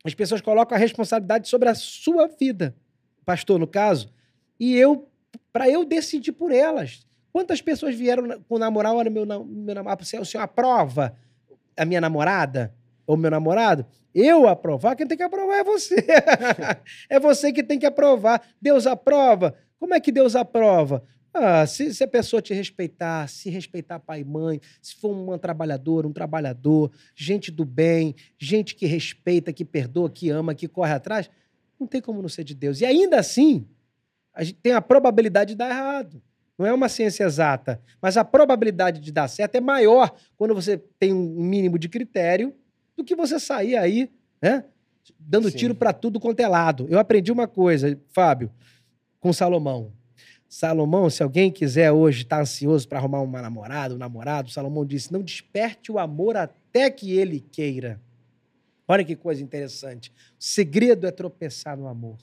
[0.03, 2.75] As pessoas colocam a responsabilidade sobre a sua vida,
[3.25, 4.11] pastor, no caso,
[4.59, 5.09] e eu,
[5.51, 7.05] para eu decidir por elas.
[7.31, 11.15] Quantas pessoas vieram com namorar, olha, meu, meu namorado, o senhor aprova
[11.75, 12.73] a minha namorada
[13.05, 13.85] ou meu namorado?
[14.13, 16.03] Eu aprovar, quem tem que aprovar é você.
[17.09, 18.41] é você que tem que aprovar.
[18.59, 19.55] Deus aprova.
[19.79, 21.03] Como é que Deus aprova?
[21.39, 25.37] Ah, se, se a pessoa te respeitar, se respeitar pai e mãe, se for uma
[25.37, 30.93] trabalhadora, um trabalhador, gente do bem, gente que respeita, que perdoa, que ama, que corre
[30.93, 31.29] atrás,
[31.79, 32.81] não tem como não ser de Deus.
[32.81, 33.67] E ainda assim,
[34.33, 36.19] a gente tem a probabilidade de dar errado.
[36.57, 40.75] Não é uma ciência exata, mas a probabilidade de dar certo é maior quando você
[40.97, 42.51] tem um mínimo de critério
[42.95, 44.11] do que você sair aí,
[44.41, 44.65] né?
[45.19, 45.57] Dando Sim.
[45.57, 46.87] tiro para tudo quanto é lado.
[46.89, 48.51] Eu aprendi uma coisa, Fábio,
[49.19, 49.93] com Salomão.
[50.49, 55.11] Salomão, se alguém quiser hoje estar ansioso para arrumar uma namorada, um namorado, Salomão disse:
[55.11, 57.99] não desperte o amor até que ele queira.
[58.87, 60.09] Olha que coisa interessante.
[60.09, 62.15] O segredo é tropeçar no amor.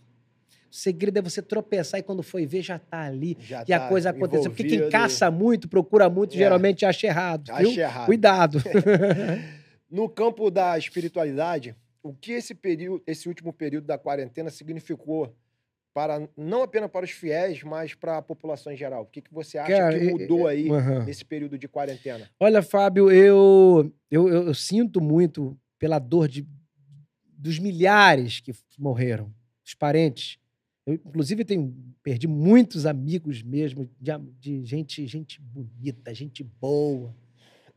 [0.72, 3.78] O segredo é você tropeçar e quando foi ver já está ali Já e a
[3.78, 4.50] tá coisa aconteceu.
[4.50, 6.38] Porque quem caça muito, procura muito, É.
[6.38, 7.50] geralmente acha errado.
[7.50, 7.80] Acha viu?
[7.80, 8.06] errado.
[8.06, 8.58] Cuidado.
[9.90, 15.32] No campo da espiritualidade, o que esse período, esse último período da quarentena significou
[15.94, 19.04] para não apenas para os fiéis, mas para a população em geral?
[19.04, 21.04] O que, que você acha Cara, que mudou aí Aham.
[21.04, 22.28] nesse período de quarentena?
[22.38, 26.44] Olha, Fábio, eu, eu, eu, sinto muito pela dor de,
[27.38, 29.32] dos milhares que morreram,
[29.64, 30.36] os parentes.
[30.84, 31.72] Eu, inclusive, tenho,
[32.02, 37.14] perdi muitos amigos mesmo, de, de gente, gente bonita, gente boa,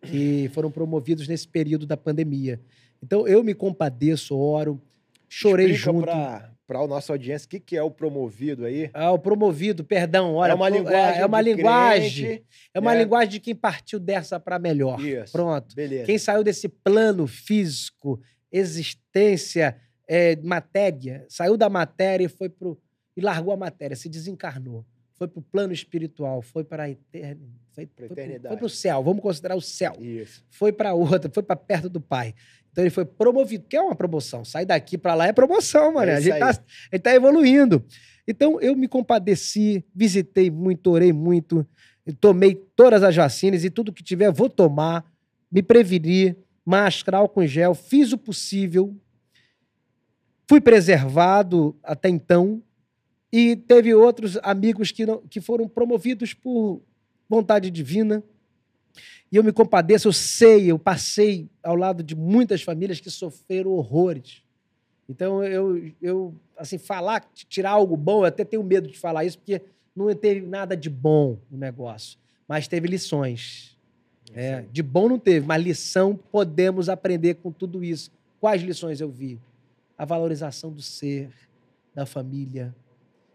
[0.01, 2.59] que foram promovidos nesse período da pandemia.
[3.01, 4.81] Então, eu me compadeço, oro,
[5.29, 6.56] chorei Explica junto.
[6.67, 8.89] Para a nossa audiência o que, que é o promovido aí.
[8.93, 11.21] Ah, o promovido, perdão, olha, é uma pro- linguagem.
[11.21, 12.45] é, uma de linguagem, crente.
[12.73, 13.03] é uma né?
[13.03, 14.99] linguagem de quem partiu dessa para melhor.
[14.99, 15.31] Isso.
[15.31, 15.73] Pronto.
[15.73, 16.03] Beleza.
[16.05, 18.19] Quem saiu desse plano físico,
[18.51, 22.77] existência, é, matéria, saiu da matéria e foi pro
[23.15, 24.85] e largou a matéria, se desencarnou,
[25.17, 29.55] foi para o plano espiritual, foi para a eternidade, foi, para o céu, vamos considerar
[29.55, 30.45] o céu, Isso.
[30.49, 32.35] foi para outra, foi para perto do Pai.
[32.71, 34.45] Então ele foi promovido, que é uma promoção.
[34.45, 36.11] Sai daqui para lá é promoção, mano.
[36.11, 37.83] É a gente tá, gente tá evoluindo.
[38.27, 41.65] Então eu me compadeci, visitei muito, orei muito,
[42.19, 45.03] tomei todas as vacinas e tudo que tiver vou tomar,
[45.51, 48.95] me prevenir, máscara, álcool em gel, fiz o possível,
[50.47, 52.61] fui preservado até então
[53.31, 56.81] e teve outros amigos que, não, que foram promovidos por
[57.29, 58.23] vontade divina.
[59.31, 63.71] E eu me compadeço, eu sei, eu passei ao lado de muitas famílias que sofreram
[63.71, 64.41] horrores.
[65.09, 69.37] Então, eu, eu assim, falar, tirar algo bom, eu até tenho medo de falar isso,
[69.37, 69.61] porque
[69.95, 72.17] não teve nada de bom no negócio,
[72.47, 73.77] mas teve lições.
[74.33, 78.11] É, de bom não teve, mas lição podemos aprender com tudo isso.
[78.39, 79.39] Quais lições eu vi?
[79.97, 81.29] A valorização do ser,
[81.95, 82.75] da família.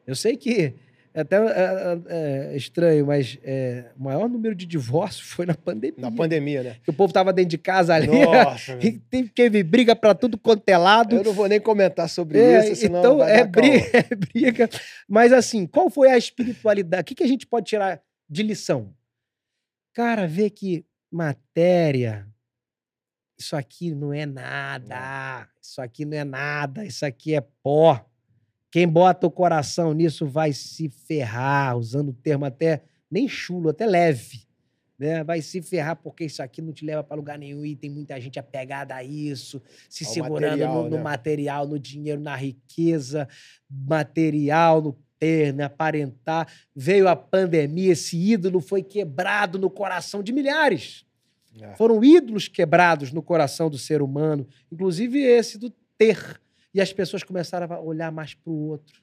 [0.06, 0.74] Eu sei que
[1.14, 5.98] é até é, é, estranho, mas é, o maior número de divórcios foi na pandemia.
[5.98, 6.76] Na pandemia, né?
[6.82, 8.06] Que o povo estava dentro de casa ali.
[8.06, 11.16] Nossa, e teve, teve briga para tudo quanto é lado.
[11.16, 14.70] eu não vou nem comentar sobre É, isso, senão então, é briga, é briga.
[15.06, 17.02] Mas assim, qual foi a espiritualidade?
[17.02, 18.94] O que, que a gente pode tirar de lição?
[19.92, 22.26] Cara, ver que matéria,
[23.38, 25.48] isso aqui não é nada.
[25.60, 26.86] Isso aqui não é nada.
[26.86, 28.02] Isso aqui é pó.
[28.72, 33.84] Quem bota o coração nisso vai se ferrar, usando o termo até nem chulo, até
[33.84, 34.46] leve.
[34.98, 35.22] Né?
[35.22, 38.18] Vai se ferrar porque isso aqui não te leva para lugar nenhum e tem muita
[38.18, 39.60] gente apegada a isso,
[39.90, 41.02] se Ao segurando material, no, no né?
[41.02, 43.28] material, no dinheiro, na riqueza
[43.68, 45.64] material, no ter, né?
[45.64, 46.48] aparentar.
[46.74, 51.04] Veio a pandemia, esse ídolo foi quebrado no coração de milhares.
[51.60, 51.74] É.
[51.74, 55.68] Foram ídolos quebrados no coração do ser humano, inclusive esse do
[55.98, 56.40] ter.
[56.74, 59.00] E as pessoas começaram a olhar mais para o outro,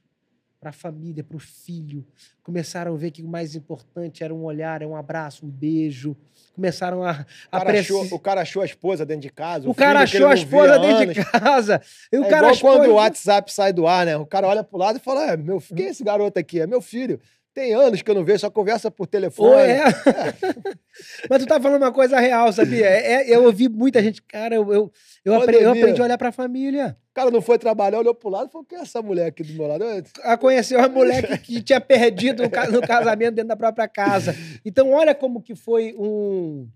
[0.60, 2.06] para a família, para o filho.
[2.44, 6.18] Começaram a ver que o mais importante era um olhar, é um abraço, um beijo.
[6.54, 9.70] Começaram a O cara, achou, o cara achou a esposa dentro de casa.
[9.70, 11.82] O cara que ele achou a esposa dentro de casa.
[12.12, 14.18] E o é cara igual achou quando o a- WhatsApp sai do ar, né?
[14.18, 16.60] O cara olha pro lado e fala: é, meu, quem é esse garoto aqui?
[16.60, 17.22] É meu filho.
[17.54, 19.50] Tem anos que eu não vejo, só conversa por telefone.
[19.50, 19.84] Ou é.
[21.30, 22.86] Mas tu tá falando uma coisa real, sabia?
[22.86, 24.92] É, é- eu ouvi muita gente, cara, eu, eu,
[25.26, 26.96] eu, apre- eu aprendi a olhar pra família.
[27.10, 29.44] O cara não foi trabalhar, olhou pro lado e falou: quem é essa mulher aqui
[29.44, 29.84] do meu lado?
[30.24, 33.88] A conhecer uma mulher que, que tinha perdido no, ca- no casamento dentro da própria
[33.88, 34.36] casa.
[34.64, 36.70] Então, olha como que foi um,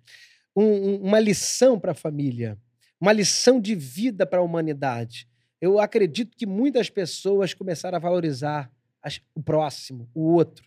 [0.55, 2.57] um- uma lição para a família,
[2.99, 5.27] uma lição de vida para a humanidade.
[5.61, 8.69] Eu acredito que muitas pessoas começaram a valorizar
[9.35, 10.65] o próximo, o outro.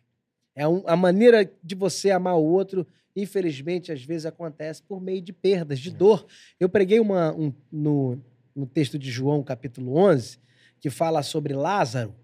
[0.55, 5.21] É um- a maneira de você amar o outro, infelizmente, às vezes acontece por meio
[5.21, 6.27] de perdas, de dor.
[6.59, 8.19] Eu preguei uma, um- no,
[8.55, 10.39] no texto de João, capítulo 11,
[10.81, 12.15] que fala sobre Lázaro.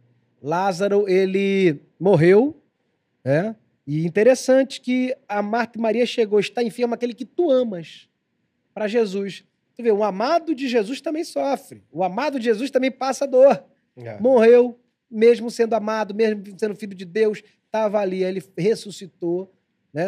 [0.42, 2.56] Lázaro, ele morreu,
[3.24, 3.54] né?
[3.86, 8.08] E interessante que a Marta e Maria chegou, está enfermo aquele que tu amas,
[8.72, 9.44] para Jesus.
[9.74, 11.82] Tu vê, o amado de Jesus também sofre.
[11.90, 13.64] O amado de Jesus também passa dor.
[13.96, 14.18] É.
[14.20, 14.78] Morreu,
[15.12, 18.24] mesmo sendo amado, mesmo sendo filho de Deus, estava ali.
[18.24, 19.52] Ele ressuscitou.
[19.92, 20.04] Né?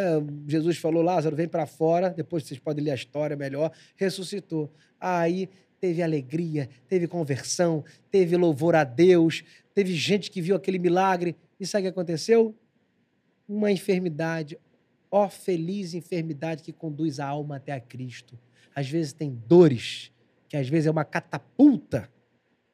[0.49, 2.09] Jesus falou: Lázaro, vem para fora.
[2.11, 3.71] Depois vocês podem ler a história melhor.
[3.97, 4.73] Ressuscitou.
[4.99, 5.49] Aí
[5.79, 9.45] teve alegria, teve conversão, teve louvor a Deus,
[9.75, 11.37] teve gente que viu aquele milagre.
[11.61, 12.55] E sabe o que aconteceu?
[13.47, 14.59] Uma enfermidade,
[15.11, 18.39] ó feliz enfermidade que conduz a alma até a Cristo.
[18.75, 20.11] Às vezes tem dores,
[20.49, 22.09] que às vezes é uma catapulta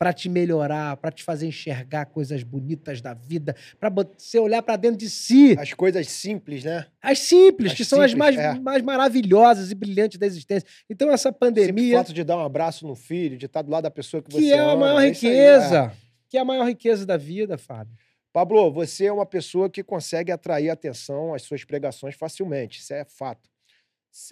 [0.01, 4.77] para te melhorar, para te fazer enxergar coisas bonitas da vida, para você olhar para
[4.77, 5.55] dentro de si.
[5.59, 6.87] As coisas simples, né?
[7.03, 8.59] As simples, As que são as simples, mais, é.
[8.59, 10.67] mais maravilhosas e brilhantes da existência.
[10.89, 13.83] Então, essa Simples pandemia, fato de dar um abraço no filho, de estar do lado
[13.83, 15.93] da pessoa que você que é a ama, maior isso aí, riqueza,
[16.31, 17.95] que é a maior riqueza da vida, Fábio.
[18.33, 23.05] Pablo, você é uma pessoa que consegue atrair atenção às suas pregações facilmente, isso é
[23.05, 23.51] fato.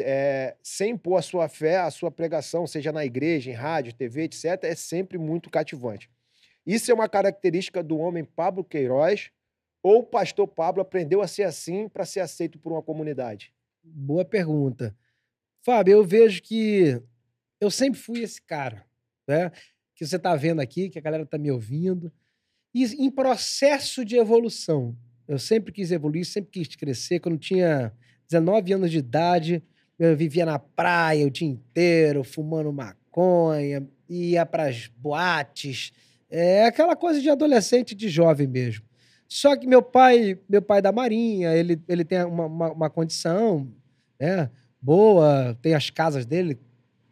[0.01, 4.25] É, sem impor a sua fé, a sua pregação, seja na igreja, em rádio, TV,
[4.25, 6.11] etc., é sempre muito cativante.
[6.67, 9.31] Isso é uma característica do homem Pablo Queiroz,
[9.83, 13.53] ou o pastor Pablo aprendeu a ser assim para ser aceito por uma comunidade?
[13.83, 14.95] Boa pergunta.
[15.63, 17.01] Fábio, eu vejo que
[17.61, 18.85] eu sempre fui esse cara,
[19.27, 19.51] né?
[19.95, 22.13] Que você está vendo aqui, que a galera está me ouvindo.
[22.75, 24.97] E em processo de evolução.
[25.27, 27.21] Eu sempre quis evoluir, sempre quis crescer.
[27.21, 27.93] Quando tinha
[28.29, 29.63] 19 anos de idade,
[29.99, 35.93] eu vivia na praia o dia inteiro, fumando maconha, ia para as boates.
[36.31, 38.85] É aquela coisa de adolescente, de jovem mesmo.
[39.27, 42.91] Só que meu pai, meu pai é da Marinha, ele, ele tem uma, uma, uma
[42.91, 43.69] condição
[44.19, 44.51] né,
[44.81, 46.59] boa, tem as casas dele,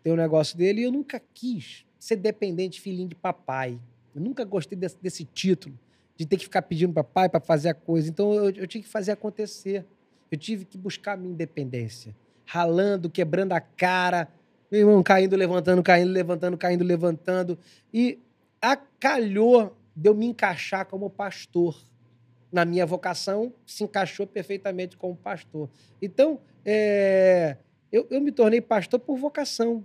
[0.02, 3.78] tem o negócio dele, e eu nunca quis ser dependente, filhinho de papai.
[4.14, 5.78] Eu nunca gostei desse, desse título,
[6.16, 8.08] de ter que ficar pedindo papai para fazer a coisa.
[8.08, 9.84] Então eu, eu tinha que fazer acontecer.
[10.30, 12.14] Eu tive que buscar a minha independência.
[12.44, 14.28] Ralando, quebrando a cara,
[14.70, 17.58] meu irmão caindo, levantando, caindo, levantando, caindo, levantando.
[17.92, 18.18] E
[18.60, 21.80] acalhou de eu me encaixar como pastor.
[22.52, 25.68] Na minha vocação, se encaixou perfeitamente como pastor.
[26.00, 27.56] Então, é,
[27.92, 29.84] eu, eu me tornei pastor por vocação.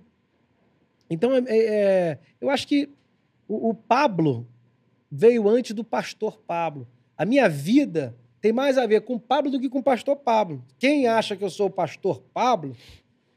[1.10, 2.89] Então, é, é, eu acho que
[3.48, 4.48] o, o Pablo
[5.12, 6.88] veio antes do pastor Pablo.
[7.18, 10.64] A minha vida tem mais a ver com Pablo do que com o pastor Pablo.
[10.80, 12.76] Quem acha que eu sou o pastor Pablo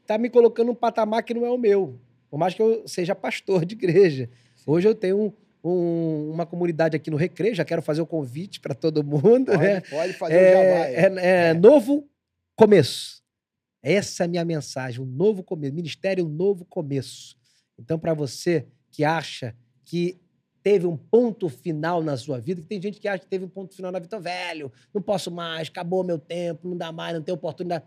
[0.01, 1.99] está me colocando num patamar que não é o meu.
[2.29, 4.29] Por mais que eu seja pastor de igreja.
[4.65, 5.33] Hoje eu tenho um-
[5.69, 9.45] um- uma comunidade aqui no Recreio, já quero fazer o convite para todo mundo.
[9.51, 9.81] Pode, né?
[9.81, 10.59] pode fazer o jabá.
[10.61, 12.07] É, é- é novo
[12.55, 13.23] começo.
[13.83, 15.73] Essa é a minha mensagem, um novo começo.
[15.75, 17.35] Ministério, um novo começo.
[17.79, 20.17] Então, para você que acha que
[20.65, 23.47] teve um ponto final na sua vida, que tem gente que acha que teve um
[23.47, 27.21] ponto final na vida, velho, não posso mais, acabou meu tempo, não dá mais, não
[27.21, 27.83] tem oportunidade.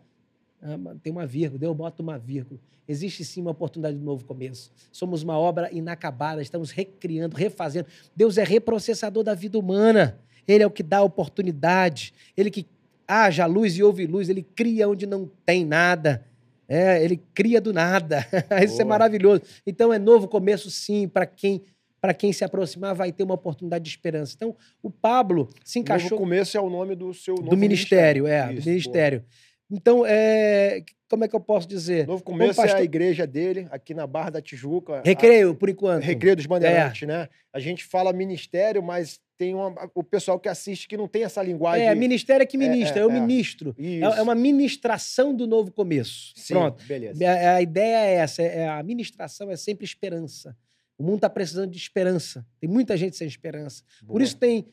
[0.63, 2.61] Ah, tem uma vírgula, eu boto uma vírgula.
[2.87, 4.71] Existe sim uma oportunidade de novo começo.
[4.93, 7.89] Somos uma obra inacabada, estamos recriando, refazendo.
[8.15, 10.17] Deus é reprocessador da vida humana.
[10.47, 12.15] Ele é o que dá oportunidade.
[12.37, 12.65] Ele que
[13.09, 14.29] haja luz e houve luz.
[14.29, 16.25] Ele cria onde não tem nada.
[16.69, 18.25] É, ele cria do nada.
[18.65, 19.43] Isso é maravilhoso.
[19.67, 21.65] Então é novo começo, sim, para quem
[22.01, 24.35] para quem se aproximar vai ter uma oportunidade de esperança.
[24.37, 28.27] Então o Pablo se Novo encaixou começo é o nome do seu novo do ministério,
[28.27, 29.25] é, Isso, do ministério.
[29.71, 32.07] Então, é, como é que eu posso dizer?
[32.07, 35.03] Novo começo é pastor- a igreja dele, aqui na Barra da Tijuca.
[35.05, 36.03] Recreio, por enquanto.
[36.03, 37.29] A, Recreio dos Bandeirantes, né?
[37.53, 41.43] A gente fala ministério, mas tem uma, o pessoal que assiste que não tem essa
[41.43, 41.87] linguagem.
[41.87, 43.21] É, ministério é que ministra, é, eu é.
[43.21, 43.75] ministro.
[43.79, 44.05] É, Isso.
[44.05, 46.33] é uma ministração do novo começo.
[46.35, 46.83] Sim, Pronto.
[46.85, 47.31] beleza.
[47.31, 50.57] A, a ideia é essa, é, a ministração é sempre esperança.
[50.99, 52.45] O mundo está precisando de esperança.
[52.61, 53.85] Tem muita gente sem esperança.
[54.01, 54.23] Por Boa.
[54.23, 54.67] isso tem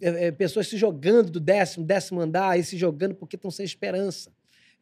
[0.00, 3.64] é, é, pessoas se jogando do décimo, décimo andar e se jogando porque estão sem
[3.64, 4.30] esperança.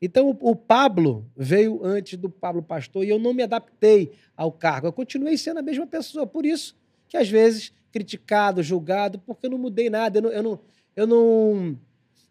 [0.02, 4.52] Então, o, o Pablo veio antes do Pablo Pastor e eu não me adaptei ao
[4.52, 4.86] cargo.
[4.86, 6.26] Eu continuei sendo a mesma pessoa.
[6.26, 6.76] Por isso
[7.08, 10.18] que, às vezes, criticado, julgado, porque eu não mudei nada.
[10.18, 10.60] Eu não, eu não,
[10.96, 11.78] eu não,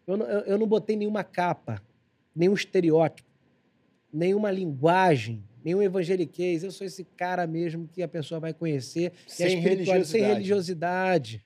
[0.08, 1.82] eu não, eu não botei nenhuma capa,
[2.36, 3.30] nenhum estereótipo,
[4.12, 6.64] nenhuma linguagem, nenhum evangeliquez.
[6.64, 9.12] Eu sou esse cara mesmo que a pessoa vai conhecer.
[9.16, 10.34] é Sem espiritual- Sem religiosidade.
[10.34, 11.46] religiosidade.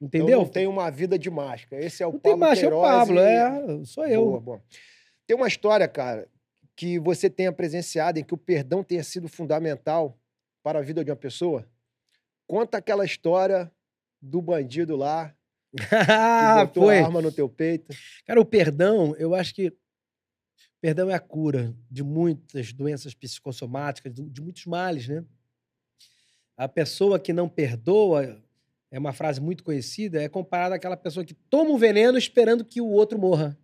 [0.00, 0.38] Então Entendeu?
[0.40, 1.84] não tem uma vida de máscara.
[1.84, 4.24] Esse é o Não tem Pablo mais, é o Queiroz Pablo, e- é, sou eu.
[4.24, 4.62] Boa, boa.
[5.26, 6.28] Tem uma história, cara,
[6.76, 10.16] que você tenha presenciado em que o perdão tenha sido fundamental
[10.62, 11.66] para a vida de uma pessoa.
[12.46, 13.70] Conta aquela história
[14.22, 15.34] do bandido lá
[15.76, 16.98] que ah, botou foi.
[17.00, 17.92] a arma no teu peito.
[18.24, 19.72] Cara, o perdão, eu acho que
[20.80, 25.24] perdão é a cura de muitas doenças psicossomáticas, de muitos males, né?
[26.56, 28.42] A pessoa que não perdoa,
[28.90, 32.80] é uma frase muito conhecida, é comparada àquela pessoa que toma um veneno esperando que
[32.80, 33.56] o outro morra.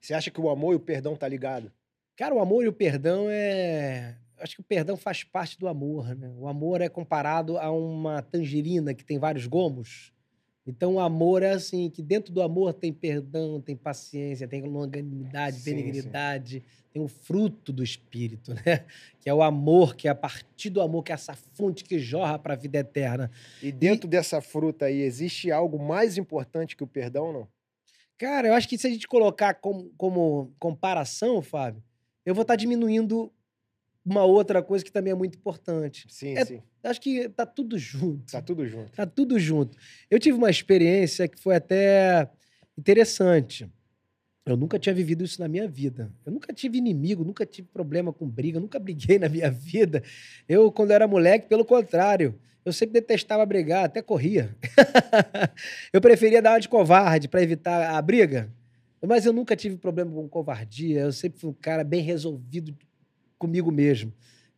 [0.00, 1.70] Você acha que o amor e o perdão tá ligado?
[2.16, 4.16] Cara, o amor e o perdão é.
[4.38, 6.32] Acho que o perdão faz parte do amor, né?
[6.36, 10.12] O amor é comparado a uma tangerina que tem vários gomos.
[10.66, 15.56] Então, o amor é assim, que dentro do amor tem perdão, tem paciência, tem longanimidade,
[15.56, 18.84] Sim, benignidade, tem o fruto do Espírito, né?
[19.20, 21.98] Que é o amor, que é a partir do amor, que é essa fonte que
[21.98, 23.30] jorra para a vida eterna.
[23.62, 27.48] E dentro dessa fruta aí, existe algo mais importante que o perdão, não?
[28.16, 31.82] Cara, eu acho que se a gente colocar como, como comparação, Fábio,
[32.24, 33.32] eu vou estar diminuindo
[34.04, 36.06] uma outra coisa que também é muito importante.
[36.08, 36.62] Sim, É- sim.
[36.82, 38.32] Acho que tá tudo junto.
[38.32, 38.92] Tá tudo junto.
[38.92, 39.76] Tá tudo junto.
[40.10, 42.28] Eu tive uma experiência que foi até
[42.76, 43.70] interessante.
[44.44, 46.12] Eu nunca tinha vivido isso na minha vida.
[46.26, 50.02] Eu nunca tive inimigo, nunca tive problema com briga, nunca briguei na minha vida.
[50.48, 54.56] Eu, quando era moleque, pelo contrário, eu sempre detestava brigar, até corria.
[55.92, 58.52] eu preferia dar uma de covarde para evitar a briga.
[59.00, 61.00] Mas eu nunca tive problema com covardia.
[61.02, 62.76] Eu sempre fui um cara bem resolvido
[63.38, 64.12] comigo mesmo.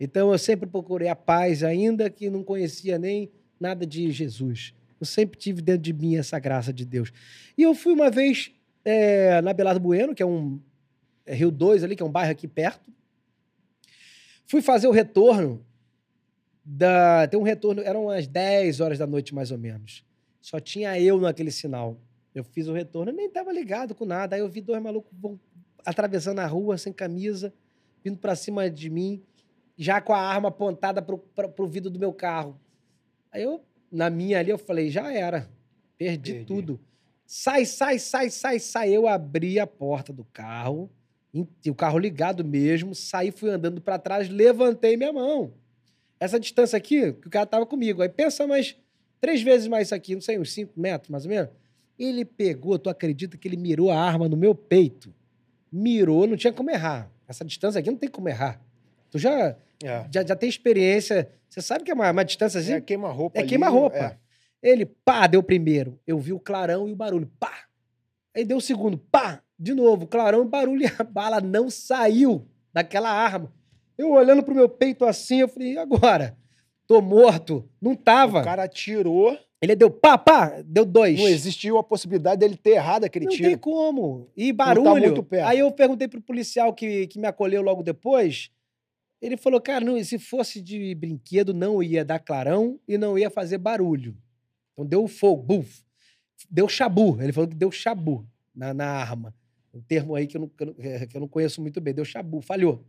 [0.05, 4.75] Então eu sempre procurei a paz, ainda que não conhecia nem nada de Jesus.
[5.01, 7.11] Eu sempre tive dentro de mim essa graça de Deus.
[7.57, 8.53] E eu fui uma vez
[8.85, 10.61] é, na Belardo Bueno, que é um
[11.25, 12.93] é Rio 2 ali, que é um bairro aqui perto.
[14.45, 15.65] Fui fazer o retorno
[16.63, 17.27] da.
[17.27, 20.05] Tem um retorno, eram umas 10 horas da noite, mais ou menos.
[20.39, 21.99] Só tinha eu naquele sinal.
[22.35, 24.37] Eu fiz o retorno, nem estava ligado com nada.
[24.37, 25.41] Aí eu vi dois malucos vão-
[25.87, 27.55] atravessando a rua sem camisa,
[28.03, 29.23] vindo para cima de mim,
[29.77, 32.59] já com a arma apontada pro, pra, pro vidro do meu carro.
[33.33, 35.49] Aí eu, na minha ali, eu falei, já era.
[35.99, 36.47] Perdi, Perdi.
[36.47, 36.81] tudo.
[37.27, 38.91] Sai, sai, sai, sai, sai.
[38.91, 40.91] Eu abri a porta do carro,
[41.65, 45.53] e o carro ligado mesmo, saí, fui andando para trás, levantei minha mão.
[46.21, 48.03] Essa distância aqui, que o cara tava comigo.
[48.03, 48.77] Aí pensa mais
[49.21, 51.51] três vezes mais isso aqui, não sei, uns cinco metros mais ou menos.
[51.99, 55.13] Ele pegou, tu acredita que ele mirou a arma no meu peito?
[55.73, 57.11] Mirou, não tinha como errar.
[57.27, 58.64] Essa distância aqui não tem como errar.
[59.15, 60.07] Tu já, É.
[60.13, 62.73] já, já tem experiência, você sabe que é uma, uma distância assim?
[62.73, 63.39] É queima-roupa.
[63.39, 63.97] É queima-roupa.
[63.97, 64.17] é.
[64.61, 66.01] Ele, pá, deu o primeiro.
[66.05, 67.31] Eu vi o clarão e o barulho.
[67.39, 67.53] Pá!
[68.35, 68.99] Aí deu o segundo.
[68.99, 69.41] Pá!
[69.57, 70.83] De novo, clarão e barulho.
[70.83, 73.53] E a bala não saiu daquela arma.
[73.97, 76.37] Eu olhando pro meu peito assim, eu falei, e agora?
[76.89, 77.69] Tô morto.
[77.81, 78.41] Não tava.
[78.41, 81.21] O cara atirou, Ele deu pá, pá, deu dois.
[81.21, 83.49] não existiu a possibilidade dele ter errado aquele Não tiro.
[83.51, 84.29] tem como.
[84.37, 84.91] E tá barulho.
[85.03, 85.47] muito perto.
[85.47, 88.51] Aí eu perguntei pro policial que, que me acolheu logo depois.
[89.25, 93.31] Ele falou, cara, não, se fosse de brinquedo, não ia dar clarão e não ia
[93.31, 94.15] fazer barulho.
[94.75, 95.83] Então deu fogo, buf.
[96.51, 97.19] Deu chabu.
[97.23, 99.35] Ele falou que deu chabu na, na arma.
[99.73, 100.63] Um termo aí que eu, não, que
[101.17, 101.95] eu não- conheço muito bem.
[101.95, 102.85] Deu chabu, falhou.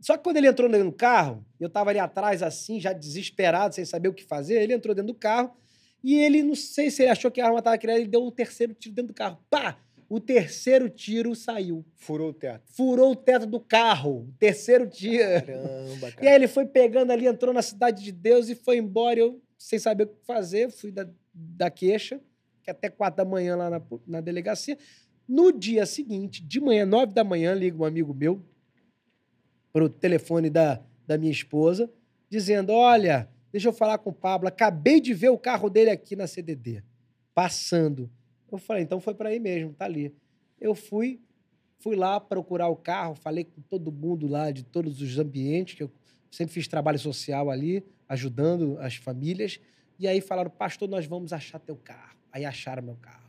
[0.00, 3.84] Só que quando ele entrou no carro, eu tava ali atrás assim, já desesperado, sem
[3.84, 5.56] saber o que fazer, ele entrou dentro do carro
[6.04, 8.30] e ele, não sei se ele achou que a arma tava criada, ele deu o
[8.30, 9.38] terceiro tiro dentro do carro.
[9.50, 9.76] Pá!
[10.08, 11.84] O terceiro tiro saiu.
[11.94, 12.62] Furou o teto.
[12.72, 14.28] Furou o teto do carro.
[14.28, 15.24] O terceiro tiro.
[15.44, 16.28] Caramba, E cara.
[16.30, 19.18] aí ele foi pegando ali, entrou na cidade de Deus e foi embora.
[19.18, 22.20] Eu, sem saber o que fazer, fui da, da queixa,
[22.62, 24.78] que até quatro da manhã lá na, na delegacia.
[25.28, 28.40] No dia seguinte, de manhã, nove da manhã, liga um amigo meu
[29.72, 31.90] pro telefone da, da minha esposa,
[32.30, 36.14] dizendo: Olha, deixa eu falar com o Pablo, acabei de ver o carro dele aqui
[36.14, 36.82] na CDD,
[37.34, 38.08] passando.
[38.56, 40.14] Eu falei: Então foi para aí mesmo, tá ali.
[40.60, 41.20] Eu fui,
[41.78, 45.82] fui lá procurar o carro, falei com todo mundo lá de todos os ambientes, que
[45.82, 45.90] eu
[46.30, 49.60] sempre fiz trabalho social ali, ajudando as famílias.
[49.98, 52.16] E aí falaram, pastor, nós vamos achar teu carro.
[52.32, 53.26] Aí acharam meu carro.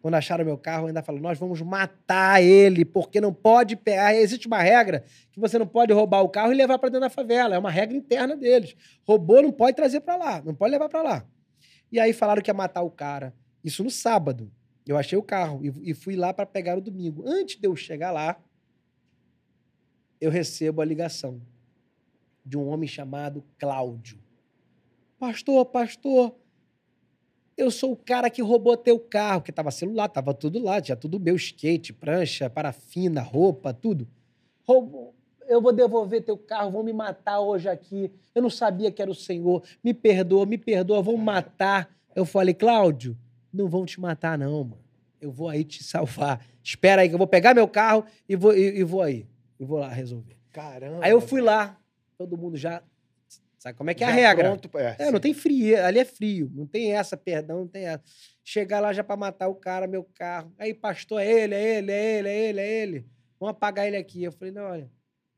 [0.00, 4.14] Quando acharam meu carro, ainda falaram, nós vamos matar ele, porque não pode pegar.
[4.14, 7.10] Existe uma regra que você não pode roubar o carro e levar para dentro da
[7.10, 7.56] favela.
[7.56, 8.76] É uma regra interna deles.
[9.04, 11.26] Roubou, não pode trazer para lá, não pode levar para lá.
[11.90, 13.34] E aí falaram que ia matar o cara.
[13.64, 14.50] Isso no sábado.
[14.88, 17.22] Eu achei o carro e, e fui lá para pegar no domingo.
[17.26, 18.40] Antes de eu chegar lá,
[20.18, 21.42] eu recebo a ligação
[22.42, 24.18] de um homem chamado Cláudio.
[25.18, 26.34] Pastor, pastor,
[27.54, 30.96] eu sou o cara que roubou teu carro, que tava celular, tava tudo lá, tinha
[30.96, 34.08] tudo meu, skate, prancha, parafina, roupa, tudo.
[34.64, 35.14] Roubou.
[35.46, 38.10] Eu vou devolver teu carro, vão me matar hoje aqui.
[38.34, 39.62] Eu não sabia que era o Senhor.
[39.84, 41.94] Me perdoa, me perdoa, vão matar.
[42.14, 43.16] Eu falei, Cláudio,
[43.52, 44.84] não vão te matar, não, mano.
[45.20, 46.44] Eu vou aí te salvar.
[46.62, 49.26] Espera aí que eu vou pegar meu carro e vou, e, e vou aí.
[49.58, 50.36] E vou lá resolver.
[50.52, 51.04] Caramba.
[51.04, 51.78] Aí eu fui lá,
[52.16, 52.82] todo mundo já.
[53.58, 54.50] Sabe como é que é a regra?
[54.50, 57.86] Pronto, é, É, não tem frio, ali é frio, não tem essa, perdão, não tem
[57.86, 58.02] essa.
[58.44, 60.52] Chegar lá já pra matar o cara, meu carro.
[60.56, 63.06] Aí, pastor, é ele, é ele, é ele, é ele, é ele.
[63.40, 64.22] Vamos apagar ele aqui.
[64.22, 64.90] Eu falei, não, olha,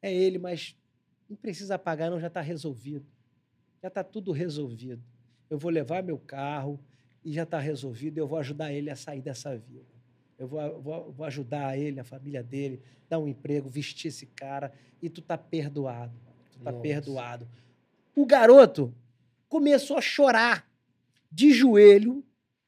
[0.02, 0.76] é ele, mas
[1.28, 3.06] não precisa apagar, não, já tá resolvido.
[3.82, 5.02] Já tá tudo resolvido.
[5.48, 6.78] Eu vou levar meu carro,
[7.24, 8.18] e já está resolvido.
[8.18, 10.00] Eu vou ajudar ele a sair dessa vida.
[10.38, 14.72] Eu vou, vou, vou ajudar ele, a família dele, dar um emprego, vestir esse cara
[15.02, 16.12] e tu tá perdoado.
[16.52, 16.82] Tu tá Nossa.
[16.82, 17.48] perdoado.
[18.16, 18.94] O garoto
[19.48, 20.66] começou a chorar
[21.30, 22.24] de joelho,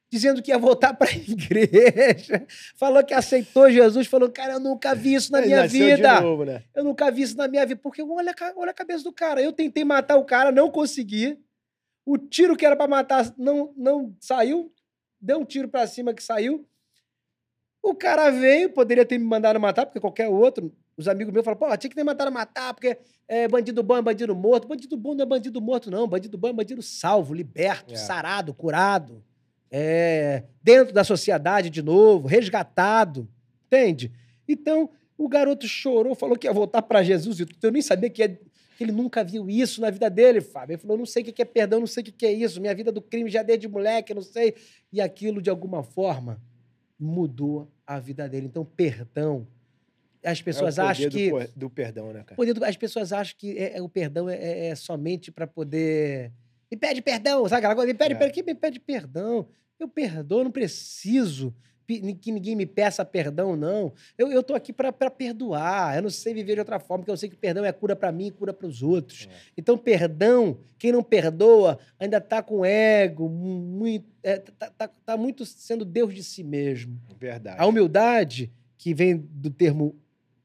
[0.09, 2.45] dizendo que ia voltar para a igreja.
[2.75, 6.21] Falou que aceitou Jesus, falou: "Cara, eu nunca vi isso na Ele minha vida".
[6.21, 6.63] Novo, né?
[6.75, 9.41] Eu nunca vi isso na minha vida, porque olha, olha a cabeça do cara.
[9.41, 11.39] Eu tentei matar o cara, não consegui.
[12.05, 14.71] O tiro que era pra matar não, não saiu.
[15.21, 16.67] Deu um tiro pra cima que saiu.
[17.81, 20.73] O cara veio, poderia ter me mandado matar, porque qualquer outro.
[20.95, 22.97] Os amigos meus falaram, pô, tinha que ter mandado matar, porque
[23.27, 24.67] é, bandido bom é bandido morto.
[24.67, 26.07] Bandido bom não é bandido morto, não.
[26.07, 27.97] Bandido bom é bandido salvo, liberto, É.
[27.97, 29.23] sarado, curado.
[29.71, 33.27] É, dentro da sociedade de novo, resgatado.
[33.65, 34.11] Entende?
[34.47, 37.39] Então, o garoto chorou, falou que ia voltar para Jesus.
[37.39, 37.47] e.
[37.61, 38.39] Eu nem sabia que, ia-
[38.79, 40.73] ele nunca viu isso na vida dele, Fábio.
[40.75, 42.59] Ele falou: não sei o que é perdão, não sei o que é isso.
[42.61, 44.55] Minha vida do crime já é desde moleque, não sei.
[44.91, 46.41] E aquilo, de alguma forma,
[46.99, 48.47] mudou a vida dele.
[48.47, 49.47] Então, perdão.
[50.23, 51.59] As pessoas é o poder acham do que.
[51.59, 52.35] Do, perdão, né, cara?
[52.35, 55.45] poder do- as pessoas acham que é- é- o perdão é, é- é somente para
[55.45, 56.31] poder.
[56.71, 57.85] Me pede perdão, sabe coisa?
[57.85, 58.17] Me pede É.
[58.17, 58.33] perdão.
[58.33, 59.47] Quem me pede perdão?
[59.77, 61.53] Eu perdoo, não preciso
[61.85, 63.93] que ninguém me peça perdão, não.
[64.17, 65.95] Eu, eu tô aqui para perdoar.
[65.95, 68.11] Eu não sei viver de outra forma, porque eu sei que perdão é cura para
[68.11, 69.27] mim e cura para os outros.
[69.31, 69.35] É.
[69.57, 75.45] Então, perdão, quem não perdoa ainda tá com ego, muito, é, tá, tá- tá muito
[75.45, 76.99] sendo Deus de si mesmo.
[77.19, 77.57] Verdade.
[77.59, 79.95] A humildade, que vem do termo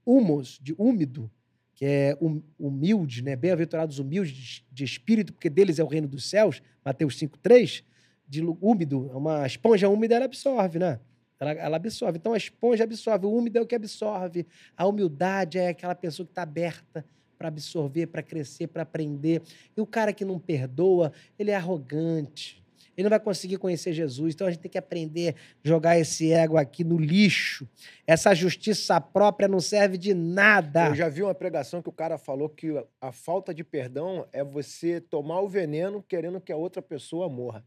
[0.05, 1.30] humos, de úmido,
[1.74, 3.36] que é hum- humilde, né?
[3.36, 7.84] Bem-aventurados humildes de- de espírito, porque deles é o reino dos céus, Mateus 5,3,
[8.26, 10.99] de lu- úmido, uma esponja úmida, ela absorve, né?
[11.41, 12.18] Ela, ela absorve.
[12.18, 14.47] Então a esponja absorve, o úmido é o que absorve.
[14.76, 17.05] A humildade é aquela pessoa que está aberta
[17.39, 19.43] para absorver, para crescer, para aprender.
[19.76, 22.59] E o cara que não perdoa, ele é arrogante.
[22.97, 24.34] Ele não vai conseguir conhecer Jesus.
[24.34, 27.68] Então a gente tem que aprender a jogar esse ego aqui no lixo.
[28.05, 30.89] Essa justiça própria não serve de nada.
[30.89, 34.43] Eu já vi uma pregação que o cara falou que a falta de perdão é
[34.43, 37.64] você tomar o veneno querendo que a outra pessoa morra.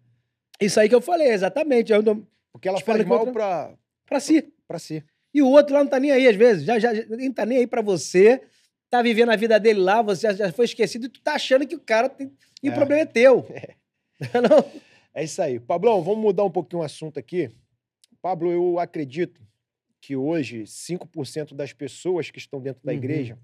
[0.60, 1.94] Isso aí que eu falei, exatamente.
[1.94, 2.28] Eu não...
[2.52, 3.74] Porque ela faz mal pra,
[4.06, 4.54] Pra si.
[4.68, 5.04] pra si.
[5.34, 6.64] E o outro lá não tá nem aí, às vezes.
[6.66, 8.42] Já, já, nem tá nem aí pra você.
[8.90, 11.66] Tá vivendo a vida dele lá, você já, já foi esquecido e tu tá achando
[11.66, 12.32] que o cara tem.
[12.62, 12.76] E o É.
[12.76, 13.46] problema é teu.
[14.50, 14.82] Não?
[15.14, 15.60] É isso aí.
[15.60, 17.50] Pablão, vamos mudar um pouquinho o assunto aqui.
[18.22, 19.42] Pablo, eu acredito
[20.02, 22.98] que hoje 5% das pessoas que estão dentro da Uhum.
[22.98, 23.38] igreja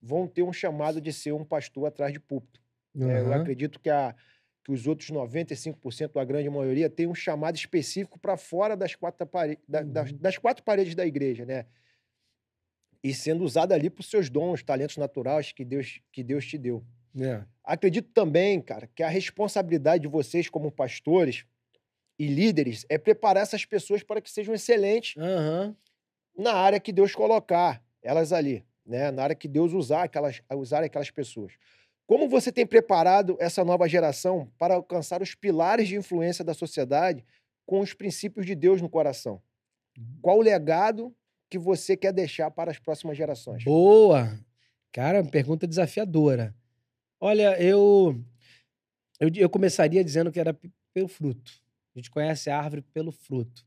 [0.00, 2.60] vão ter um chamado de ser um pastor atrás de púlpito.
[2.98, 4.14] É, eu acredito que, a,
[4.68, 9.26] que os outros 95%, a grande maioria, tem um chamado específico para fora das quatro,
[9.26, 10.18] pare, da- das, Uhum.
[10.18, 11.64] das quatro paredes da igreja, né?
[13.02, 16.84] E sendo usado ali por seus dons, talentos naturais que Deus, que Deus te deu.
[17.18, 17.44] É.
[17.64, 21.46] Acredito também, cara, que a responsabilidade de vocês como pastores
[22.18, 25.74] e líderes é preparar essas pessoas para que sejam excelentes Aham.
[26.36, 29.10] na área que Deus colocar elas ali, né?
[29.10, 31.54] Na área que Deus usar aquelas, usar aquelas pessoas.
[32.08, 37.22] Como você tem preparado essa nova geração para alcançar os pilares de influência da sociedade
[37.66, 39.42] com os princípios de Deus no coração?
[40.22, 41.14] Qual o legado
[41.50, 43.62] que você quer deixar para as próximas gerações?
[43.62, 44.40] Boa!
[44.90, 46.54] Cara, pergunta desafiadora.
[47.20, 48.18] Olha, eu,
[49.20, 50.58] eu, eu começaria dizendo que era
[50.94, 51.52] pelo fruto.
[51.94, 53.66] A gente conhece a árvore pelo fruto.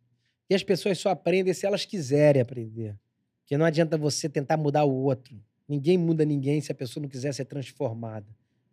[0.50, 2.98] E as pessoas só aprendem se elas quiserem aprender.
[3.42, 5.40] Porque não adianta você tentar mudar o outro.
[5.72, 8.26] Ninguém muda ninguém se a pessoa não quiser ser transformada.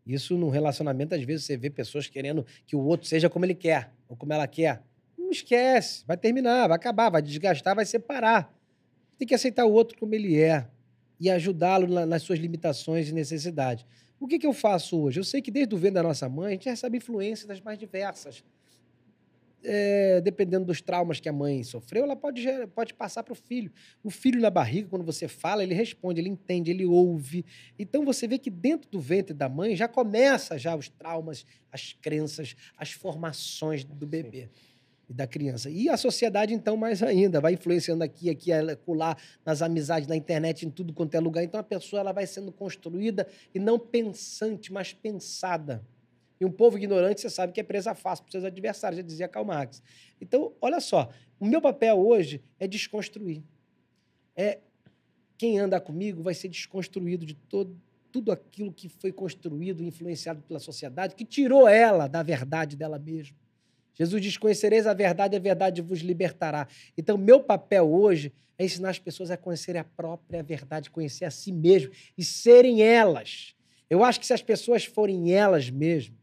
[0.04, 3.54] Isso no relacionamento, às vezes, você vê pessoas querendo que o outro seja como ele
[3.54, 4.82] quer, ou como ela quer.
[5.16, 8.52] Não esquece, vai terminar, vai acabar, vai desgastar, vai separar.
[9.16, 10.66] Tem que aceitar o outro como ele é
[11.20, 13.86] e ajudá-lo na- nas suas limitações e necessidades.
[14.18, 15.20] O que, que eu faço hoje?
[15.20, 17.78] Eu sei que desde o vento da nossa mãe, a gente recebe influências das mais
[17.78, 18.42] diversas.
[19.64, 22.46] É, dependendo dos traumas que a mãe sofreu, ela pode,
[22.76, 23.72] pode passar para o filho.
[24.04, 27.44] O filho na barriga, quando você fala, ele responde, ele entende, ele ouve.
[27.76, 31.92] Então você vê que dentro do ventre da mãe já começa já os traumas, as
[31.92, 34.48] crenças, as formações do bebê
[35.08, 35.70] e da criança.
[35.70, 38.50] E a sociedade, então, mais ainda, vai influenciando aqui, aqui,
[38.86, 41.42] lá, nas amizades, na internet, em tudo quanto é lugar.
[41.42, 45.82] Então a pessoa ela vai sendo construída e não pensante, mas pensada.
[46.40, 49.28] E um povo ignorante, você sabe que é presa fácil para seus adversários, já dizia
[49.28, 49.82] Karl Marx.
[50.20, 51.10] Então, olha só,
[51.40, 53.42] o meu papel hoje é desconstruir.
[54.36, 54.58] É
[55.36, 57.76] quem anda comigo vai ser desconstruído de todo,
[58.10, 63.36] tudo aquilo que foi construído, influenciado pela sociedade, que tirou ela da verdade dela mesma.
[63.94, 66.68] Jesus diz: Conhecereis a verdade, a verdade vos libertará.
[66.96, 71.30] Então, meu papel hoje é ensinar as pessoas a conhecerem a própria verdade, conhecer a
[71.30, 73.54] si mesmo e serem elas.
[73.88, 76.17] Eu acho que se as pessoas forem elas mesmas,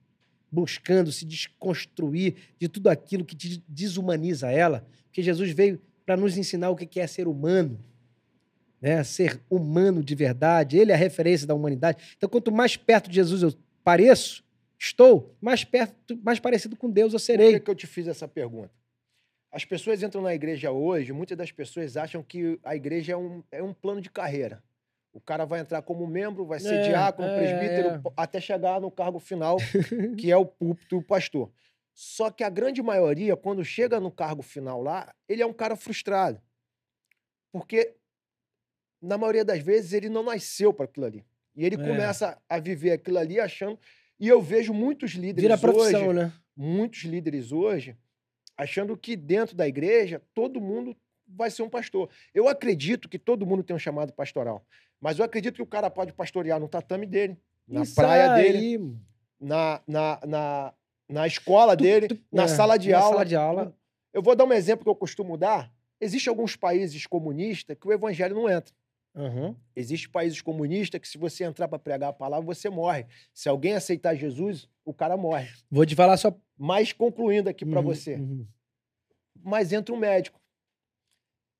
[0.56, 6.38] buscando se desconstruir de tudo aquilo que te desumaniza ela, porque Jesus veio para nos
[6.38, 7.78] ensinar o que é ser humano,
[8.80, 9.03] né?
[9.03, 10.78] ser humano de verdade.
[10.78, 12.16] Ele é a referência da humanidade.
[12.16, 13.53] Então, quanto mais perto de Jesus eu
[13.84, 14.43] pareço,
[14.80, 17.51] estou, mais perto, mais parecido com Deus eu serei.
[17.51, 18.72] Por que, que eu te fiz essa pergunta?
[19.51, 23.43] As pessoas entram na igreja hoje, muitas das pessoas acham que a igreja é um,
[23.51, 24.62] é um plano de carreira.
[25.16, 28.01] O cara vai entrar como membro, vai ser É, diácono, é, presbítero, é.
[28.18, 29.55] até chegar no cargo final,
[30.20, 31.49] que é o púlpito, o pastor.
[31.93, 35.78] Só que a grande maioria, quando chega no cargo final lá, ele é um cara
[35.78, 36.41] frustrado.
[37.49, 37.95] Porque,
[39.01, 41.26] na maioria das vezes, ele não nasceu para aquilo ali.
[41.55, 41.78] E ele É.
[41.78, 43.80] começa a viver aquilo ali achando.
[44.20, 46.34] E eu vejo muitos líderes Vira profissão, hoje, né?
[46.57, 47.97] muitos líderes hoje,
[48.57, 50.93] achando que dentro da igreja todo mundo
[51.28, 52.09] vai ser um pastor.
[52.34, 54.65] Eu acredito que todo mundo tem um chamado pastoral.
[54.99, 58.53] Mas eu acredito que o cara pode pastorear no tatame dele, na Isso praia aí,
[58.53, 58.95] dele,
[59.39, 60.73] na, na, na,
[61.09, 63.09] na escola Tu- dele, tu- na é, sala de na aula.
[63.09, 63.76] sala de aula.
[64.13, 65.71] Eu vou dar um exemplo que eu costumo dar.
[65.99, 68.73] Existem alguns países comunistas que o evangelho não entra.
[69.15, 69.55] Aham.
[69.76, 73.05] Existem países comunistas que, se você entrar para pregar a palavra, você morre.
[73.34, 75.49] Se alguém aceitar Jesus, o cara morre.
[75.71, 76.34] Vou te falar só.
[76.57, 78.15] Mas concluindo aqui para Uhum, você.
[78.15, 78.45] uhum.
[79.43, 80.39] Mas entra um médico,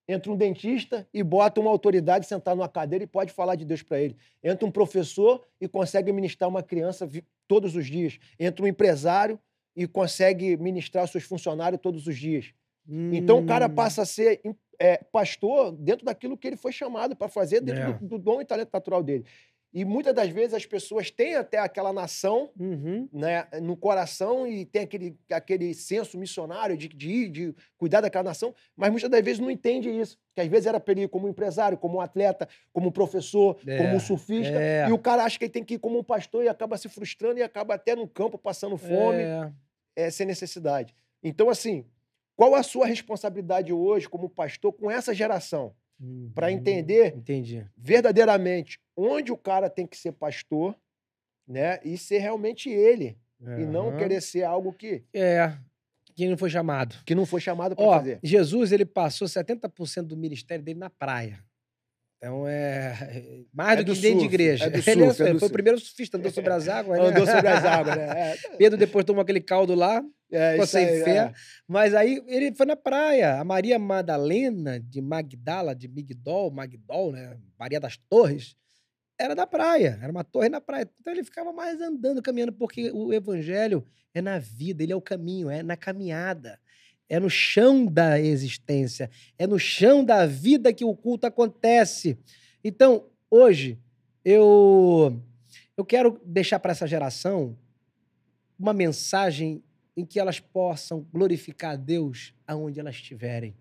[0.08, 3.82] entra um dentista e bota uma autoridade sentar numa cadeira e pode falar de Deus
[3.82, 4.16] para ele.
[4.44, 7.10] Entra um professor e consegue ministrar uma criança
[7.48, 8.20] todos os dias.
[8.40, 9.40] Entra um empresário
[9.76, 12.54] e consegue ministrar seus funcionários todos os dias.
[12.88, 13.74] Então o cara Hum.
[13.76, 14.42] passa a ser
[14.80, 17.94] é, pastor dentro daquilo que ele foi chamado para fazer, dentro É.
[17.94, 19.26] do, do dom e talento natural dele.
[19.78, 23.10] E muitas das vezes as pessoas têm até aquela nação Uhum.
[23.12, 28.24] né, no coração e tem aquele, aquele senso missionário de, de ir, de cuidar daquela
[28.24, 30.18] nação, mas muitas das vezes não entende isso.
[30.34, 33.58] Que às vezes era para ele ir como empresário, como um atleta, como um professor,
[33.68, 34.58] É, como um surfista.
[34.58, 34.88] é.
[34.88, 36.88] E o cara acha que ele tem que ir como um pastor e acaba se
[36.88, 39.52] frustrando e acaba até no campo passando fome, É.
[39.98, 40.96] é, sem necessidade.
[41.22, 41.84] Então, assim,
[42.38, 45.74] qual a sua responsabilidade hoje como pastor com essa geração?
[46.34, 46.54] Para Uhum.
[46.54, 47.66] entender Entendi.
[47.78, 50.76] verdadeiramente onde o cara tem que ser pastor,
[51.48, 51.80] né?
[51.84, 53.18] E ser realmente ele.
[53.42, 55.54] E não querer ser algo que, É.
[56.16, 56.96] Quem não foi chamado.
[57.06, 58.20] que não foi chamado para fazer.
[58.24, 61.44] Jesus, ele passou 70% do ministério dele na praia.
[62.18, 62.94] Então é
[63.54, 64.66] mais É do do que dentro de igreja.
[64.66, 65.52] é do ele surf, é foi do o surf.
[65.54, 66.98] primeiro surfista, andou sobre as águas.
[67.02, 67.06] né?
[67.08, 68.32] Andou sobre as águas, né?
[68.32, 71.18] É, Pedro depois tomou aquele caldo lá, é, ficou sem aí, fé.
[71.18, 71.34] é.
[71.68, 73.38] Mas aí ele foi na praia.
[73.40, 77.38] A Maria Madalena de Magdala, de Migdol, Magdol, né?
[77.60, 78.56] Maria das Torres,
[79.18, 80.00] era da praia.
[80.02, 80.90] Era uma torre na praia.
[81.00, 85.02] Então ele ficava mais andando, caminhando, porque o evangelho é na vida, ele é o
[85.02, 86.60] caminho, é na caminhada.
[87.08, 92.18] É no chão da existência, é no chão da vida que o culto acontece.
[92.64, 93.78] Então, hoje,
[94.24, 95.22] eu,
[95.78, 97.56] eu quero deixar para essa geração
[98.58, 99.64] uma mensagem
[99.96, 103.56] em que elas possam glorificar a Deus aonde elas estiverem.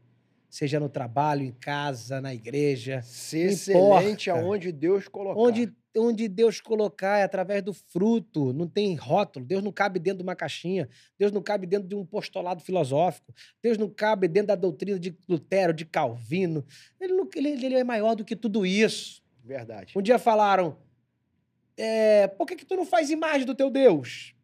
[0.54, 3.02] Seja no trabalho, em casa, na igreja.
[3.02, 5.40] Ser excelente aonde Deus colocar.
[5.40, 9.44] Onde, onde Deus colocar é através do fruto, não tem rótulo.
[9.44, 10.88] Deus não cabe dentro de uma caixinha.
[11.18, 13.34] Deus não cabe dentro de um postulado filosófico.
[13.60, 16.64] Deus não cabe dentro da doutrina de Lutero, de Calvino.
[17.00, 19.24] Ele, não- ele- ele é maior do que tudo isso.
[19.42, 19.92] Verdade.
[19.98, 20.76] Um dia falaram:
[21.76, 24.36] é, por que, que tu não faz imagem do teu Deus?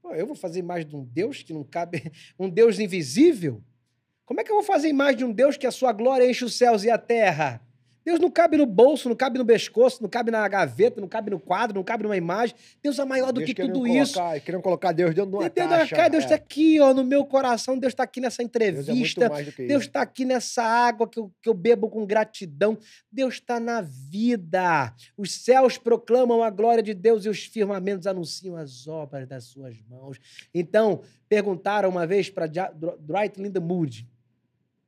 [0.00, 2.10] Pô, eu vou fazer imagem de um Deus que não cabe,
[2.40, 3.62] um Deus invisível?
[4.26, 6.44] Como é que eu vou fazer imagem de um Deus que a sua glória enche
[6.44, 7.60] os céus e a terra?
[8.04, 11.30] Deus não cabe no bolso, não cabe no pescoço, não cabe na gaveta, não cabe
[11.30, 12.54] no quadro, não cabe numa imagem.
[12.80, 14.44] Deus é maior do Deus que tudo colocar, isso.
[14.44, 15.96] Querendo colocar Deus dentro de uma Deus, caixa.
[15.96, 16.26] cara, Deus é.
[16.26, 17.76] está aqui, ó, no meu coração.
[17.76, 19.28] Deus está aqui nessa é entrevista.
[19.28, 19.88] Deus isso.
[19.88, 22.78] está aqui nessa água que eu, que eu bebo com gratidão.
[23.10, 24.94] Deus está na vida.
[25.16, 29.80] Os céus proclamam a glória de Deus e os firmamentos anunciam as obras das suas
[29.82, 30.16] mãos.
[30.54, 34.06] Então, perguntaram uma vez para Dwight Lindemood,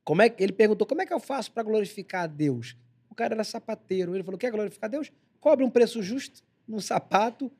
[0.09, 2.75] como é que ele perguntou, como é que eu faço para glorificar a Deus?
[3.11, 4.15] O cara era sapateiro.
[4.15, 5.11] Ele falou, quer glorificar a Deus?
[5.39, 7.51] Cobre um preço justo num sapato,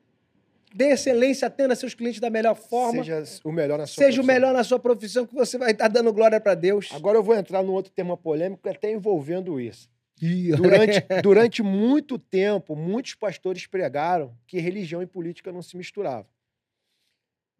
[0.74, 4.10] dê excelência, atenda seus clientes da melhor forma, seja, Seja o melhor na sua o
[4.10, 4.24] profissão.
[4.24, 6.88] melhor na sua profissão, que você vai estar dando glória para Deus.
[6.92, 9.88] Agora eu vou entrar num outro tema polêmico, até envolvendo isso.
[10.56, 16.26] Durante, durante muito tempo, muitos pastores pregaram que religião e política não se misturavam.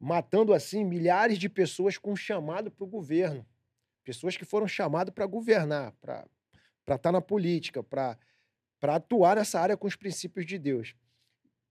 [0.01, 3.47] Matando, assim, milhares de pessoas com um chamado para o governo.
[4.05, 6.27] Pessoas que foram chamadas para governar, para
[6.89, 8.16] estar na política, para
[8.82, 10.94] atuar nessa área com os princípios de Deus.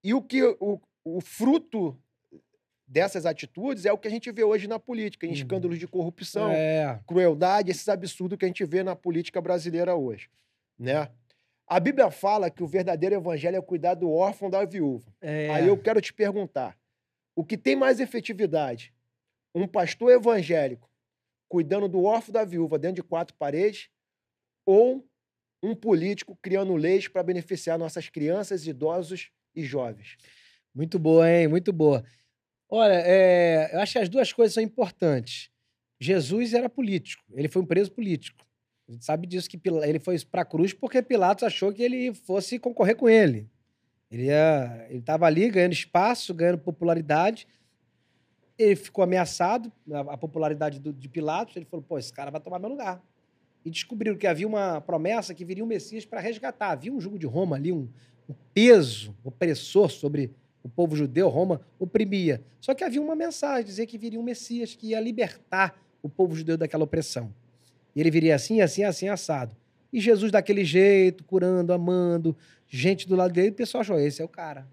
[0.04, 2.00] E o que o, o fruto
[2.88, 5.36] dessas atitudes é o que a gente vê hoje na política, em Uhum.
[5.36, 7.00] escândalos de corrupção, É.
[7.06, 10.30] crueldade, esses absurdos que a gente vê na política brasileira hoje,
[10.78, 11.10] né?
[11.68, 15.14] A Bíblia fala que o verdadeiro evangelho é cuidar do órfão da viúva.
[15.22, 15.50] é.
[15.52, 16.76] Aí eu quero te perguntar:
[17.36, 18.92] O que tem mais efetividade?
[19.54, 20.89] Um pastor evangélico
[21.50, 23.90] cuidando do órfão da viúva dentro de quatro paredes
[24.66, 25.06] ou
[25.62, 30.16] um político criando leis para beneficiar nossas crianças, idosos e jovens?
[30.74, 31.48] Muito boa, hein?
[31.48, 32.06] Muito boa.
[32.70, 35.50] Olha, é, eu acho que as duas coisas são importantes.
[36.00, 38.46] Jesus era político, ele foi um preso político.
[38.88, 42.14] A gente sabe disso, que ele foi para a cruz porque Pilatos achou que ele
[42.14, 43.50] fosse concorrer com ele.
[44.10, 44.28] Ele
[44.90, 47.48] estava ali ganhando espaço, ganhando popularidade.
[48.60, 51.56] Ele ficou ameaçado, a, a popularidade do, de Pilatos.
[51.56, 53.02] Ele falou: pô, esse cara vai tomar meu lugar.
[53.64, 56.72] E descobriram que havia uma promessa que viria um Messias para resgatar.
[56.72, 57.88] Havia um jugo de Roma ali, um,
[58.28, 60.32] um peso opressor sobre
[60.62, 61.30] o povo judeu.
[61.30, 62.44] Roma oprimia.
[62.60, 66.36] Só que havia uma mensagem, dizer que viria um Messias que ia libertar o povo
[66.36, 67.34] judeu daquela opressão.
[67.96, 69.56] E ele viria assim, assim, assim, assado.
[69.92, 72.38] E Jesus daquele jeito, curando, amando,
[72.68, 74.68] gente do lado dele, o pessoal achou, esse é o cara.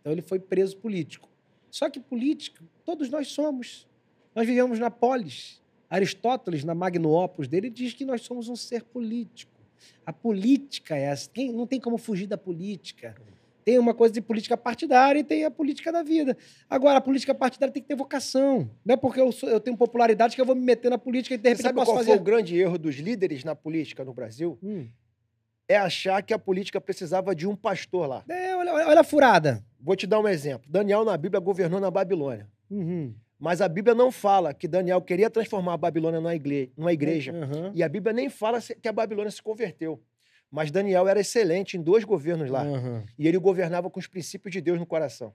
[0.00, 1.31] Então ele foi preso político.
[1.72, 3.88] Só que político, todos nós somos.
[4.34, 5.58] Nós vivemos na polis.
[5.88, 9.50] Aristóteles, na Magno Opus dele, diz que nós somos um ser político.
[10.04, 11.30] A política é essa.
[11.50, 13.16] Não tem como fugir da política.
[13.64, 16.36] Tem uma coisa de política partidária e tem a política da vida.
[16.68, 18.70] Agora, a política partidária tem que ter vocação.
[18.84, 21.34] Não é porque eu, sou, eu tenho popularidade que eu vou me meter na política
[21.34, 22.10] e de repente Sabe posso qual fazer...
[22.10, 24.58] foi o grande erro dos líderes na política no Brasil?
[24.62, 24.88] Hum.
[25.68, 28.24] É achar que a política precisava de um pastor lá.
[28.28, 29.64] É, olha, olha a furada.
[29.80, 30.70] Vou te dar um exemplo.
[30.70, 32.48] Daniel na Bíblia governou na Babilônia.
[32.70, 33.14] Uhum.
[33.38, 36.70] Mas a Bíblia não fala que Daniel queria transformar a Babilônia numa igreja.
[36.76, 37.32] Numa igreja.
[37.32, 37.72] Uhum.
[37.74, 40.00] E a Bíblia nem fala que a Babilônia se converteu.
[40.50, 42.62] Mas Daniel era excelente em dois governos lá.
[42.62, 43.02] Uhum.
[43.18, 45.34] E ele governava com os princípios de Deus no coração.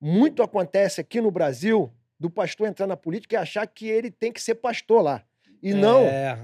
[0.00, 4.32] Muito acontece aqui no Brasil do pastor entrar na política e achar que ele tem
[4.32, 5.22] que ser pastor lá.
[5.62, 6.38] E não, É,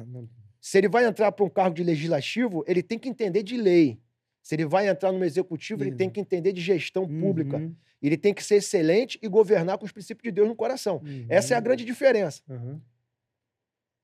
[0.67, 3.99] se ele vai entrar para um cargo de legislativo, ele tem que entender de lei.
[4.43, 5.97] Se ele vai entrar no executivo, ele Uhum.
[5.99, 7.59] tem que entender de gestão pública.
[7.59, 7.75] Uhum.
[8.03, 11.03] Ele tem que ser excelente e governar com os princípios de Deus no coração.
[11.05, 11.27] Uhum.
[11.29, 12.41] Essa é a grande diferença.
[12.49, 12.81] Uhum.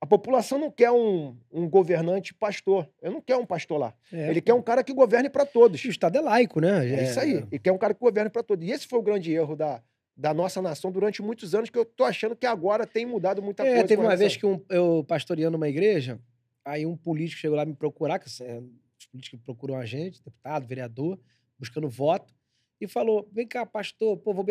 [0.03, 2.87] A população não quer um, um governante pastor.
[3.01, 3.95] Eu não quero um pastor lá.
[4.13, 4.29] É.
[4.29, 5.83] Ele quer um cara que governe para todos.
[5.85, 6.87] O Estado é laico, né?
[6.89, 7.43] É isso aí.
[7.51, 8.67] E quer um cara que governe para todos.
[8.67, 9.83] E esse foi o grande erro da,
[10.17, 13.63] da nossa nação durante muitos anos, que eu tô achando que agora tem mudado muita
[13.63, 13.89] É, coisa.
[13.89, 16.19] teve uma vez que um- eu pastoreando uma igreja,
[16.65, 18.61] aí um político chegou lá me procurar, que é,
[18.99, 21.19] os políticos procuram a gente, deputado, vereador,
[21.59, 22.33] buscando voto,
[22.81, 24.45] e falou: vem cá, pastor, pô, vou,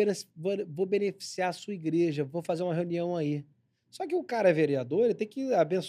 [0.68, 3.44] vou- beneficiar a sua igreja, vou fazer uma reunião aí.
[3.90, 5.48] Só que o cara é vereador, ele tem que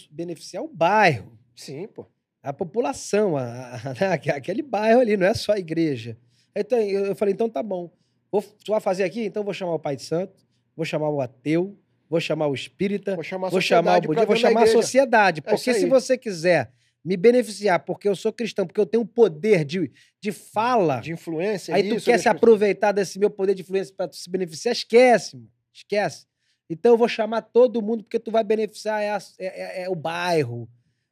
[0.10, 2.07] beneficiar o bairro, Sim, pô.
[2.41, 6.18] a população, a, a- né, aque- aquele bairro ali, não é só a igreja.
[6.56, 7.91] Então, eu eu falei, então tá bom.
[8.31, 9.23] Vou, tu vai fazer aqui?
[9.26, 10.34] Então vou chamar o Pai de Santo,
[10.76, 11.77] vou chamar o ateu,
[12.12, 14.64] vou chamar o espírita, Vou chamar a vou chamar o sociedade pra budista, vou chamar
[14.64, 15.40] a sociedade.
[15.40, 16.72] É Porque isso se você quiser
[17.04, 19.90] me beneficiar, porque eu sou cristão, porque eu tenho um poder de,
[20.20, 21.74] de fala, De influência.
[21.74, 25.38] aí tu isso, quer se aproveitar desse meu poder de influência para se beneficiar, esquece,
[25.38, 25.50] mano.
[25.74, 26.28] esquece.
[26.70, 29.90] Então eu vou chamar todo mundo porque tu vai beneficiar é, a- é- é- é
[29.90, 30.70] o bairro.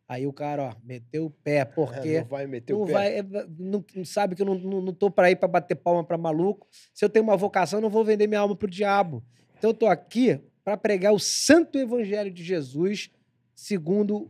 [0.08, 2.92] Aí o cara, ó, meteu o pé, porque Não vai meter não o pé.
[2.94, 3.24] vai, é,
[3.58, 6.18] não, não sabe que eu não, não, não tô para ir para bater palma para
[6.18, 6.68] maluco.
[6.94, 9.24] Se eu tenho uma vocação, eu não vou vender minha alma pro diabo.
[9.58, 10.40] Então eu tô aqui
[10.70, 13.10] para pregar o santo evangelho de Jesus,
[13.56, 14.30] segundo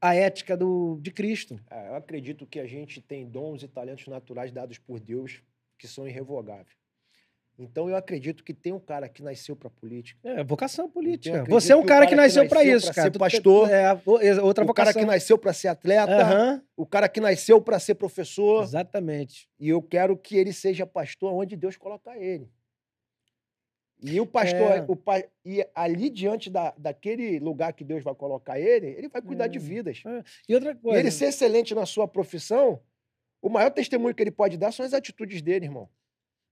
[0.00, 1.58] a ética do, de Cristo.
[1.68, 5.42] É, eu acredito que a gente tem dons e talentos naturais dados por Deus
[5.76, 6.78] que são irrevogáveis.
[7.58, 10.20] Então eu acredito que tem um cara que nasceu para política.
[10.22, 11.38] É, vocação política.
[11.38, 13.12] acredito Você é um cara que cara que nasceu para nasceu isso, pra cara.
[13.12, 13.92] ser pastor, É,
[14.40, 14.74] outra o vocação.
[14.74, 18.62] cara que nasceu para ser atleta, Aham, o cara que nasceu para ser professor.
[18.62, 19.48] Exatamente.
[19.58, 22.48] E eu quero que ele seja pastor onde Deus colocar ele.
[24.02, 24.84] E o pastor, É.
[24.88, 25.22] o pa...
[25.44, 29.58] e ali diante da, daquele lugar que Deus vai colocar ele, ele vai cuidar de
[29.58, 29.60] É.
[29.60, 30.02] vidas.
[30.48, 30.98] E outra E coisa.
[31.00, 32.80] ele ser excelente na sua profissão,
[33.42, 35.88] o maior testemunho que ele pode dar são as atitudes dele, irmão.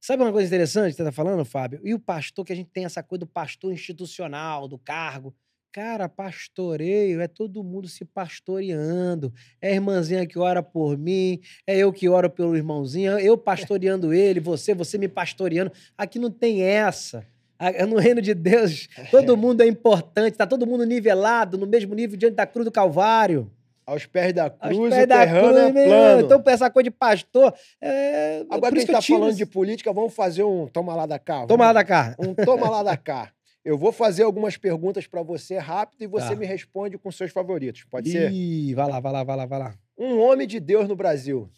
[0.01, 1.81] Sabe uma coisa interessante que você tá falando, Fábio?
[1.83, 5.35] E o pastor, que a gente tem essa coisa do pastor institucional, do cargo.
[5.73, 9.33] Cara, pastoreio é todo mundo se pastoreando.
[9.61, 14.13] É a irmãzinha que ora por mim, é eu que oro pelo irmãozinho, eu pastoreando
[14.15, 15.73] ele, você, você me pastoreando.
[15.97, 17.27] Aqui não tem essa.
[17.59, 21.95] A- No reino de Deus, todo mundo é importante, tá todo mundo nivelado, no mesmo
[21.95, 23.51] nível diante da cruz do Calvário.
[23.87, 26.21] Aos pés da cruz, pés o da terreno cruz, é plano.
[26.21, 27.55] Então, essa coisa de pastor.
[27.81, 28.45] É...
[28.51, 31.07] Agora por que a gente tá tiro falando de política, vamos fazer um toma lá
[31.07, 31.47] da cá.
[31.47, 32.15] Toma lá da cá.
[32.19, 33.33] Um toma lá da cá.
[33.65, 36.37] Eu vou fazer algumas perguntas para você rápido e você Tá.
[36.37, 37.85] me responde com seus favoritos.
[37.91, 38.31] Pode ser?
[38.31, 39.75] Ih, vai lá, vai lá, vai lá, vai lá.
[39.99, 41.51] Um homem de Deus no Brasil.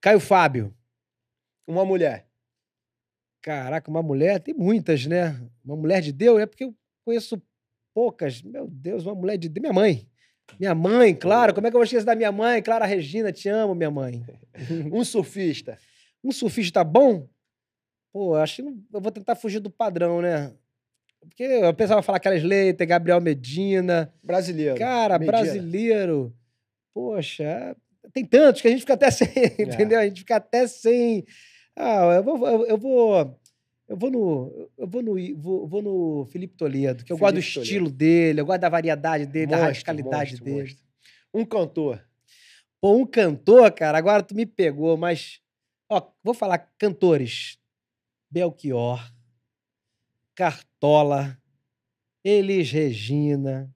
[0.00, 0.74] Caio Fábio.
[1.68, 2.25] Uma mulher.
[3.46, 5.40] Caraca, uma mulher, tem muitas, né?
[5.64, 6.74] Uma mulher de Deus, é porque eu
[7.04, 7.40] conheço
[7.94, 8.42] poucas.
[8.42, 9.62] Meu Deus, uma mulher de Deus.
[9.62, 10.04] Minha mãe.
[10.58, 11.54] Minha mãe, claro.
[11.54, 12.60] Como é que eu vou esquecer da minha mãe?
[12.60, 14.24] Clara Regina, te amo, minha mãe.
[14.92, 15.78] Um surfista.
[16.24, 17.28] Um surfista bom?
[18.12, 20.52] Pô, acho que não- eu vou tentar fugir do padrão, né?
[21.20, 24.12] Porque eu pensava falar aquelas letras, Gabriel Medina.
[24.24, 24.76] Brasileiro.
[24.76, 25.38] Cara, Medina.
[25.38, 26.34] brasileiro.
[26.92, 27.76] Poxa,
[28.12, 29.62] tem tantos que a gente fica até sem, É.
[29.62, 30.00] entendeu?
[30.00, 31.24] A gente fica até sem.
[31.76, 32.64] Ah, eu vou.
[32.66, 33.40] Eu, vou.
[33.88, 34.70] Eu vou no.
[34.78, 37.64] Eu vou no, vou, vou no Felipe Toledo, que eu gosto do Felipe Toledo.
[37.70, 40.60] estilo dele, eu gosto da variedade dele, da Monstro, radicalidade monstro, dele.
[40.62, 40.84] monstro.
[41.34, 42.02] Um cantor.
[42.80, 45.40] Pô, um cantor, cara, agora tu me pegou, mas.
[45.90, 47.58] Ó, vou falar cantores.
[48.30, 49.00] Belchior,
[50.34, 51.38] Cartola,
[52.24, 53.72] Elis Regina,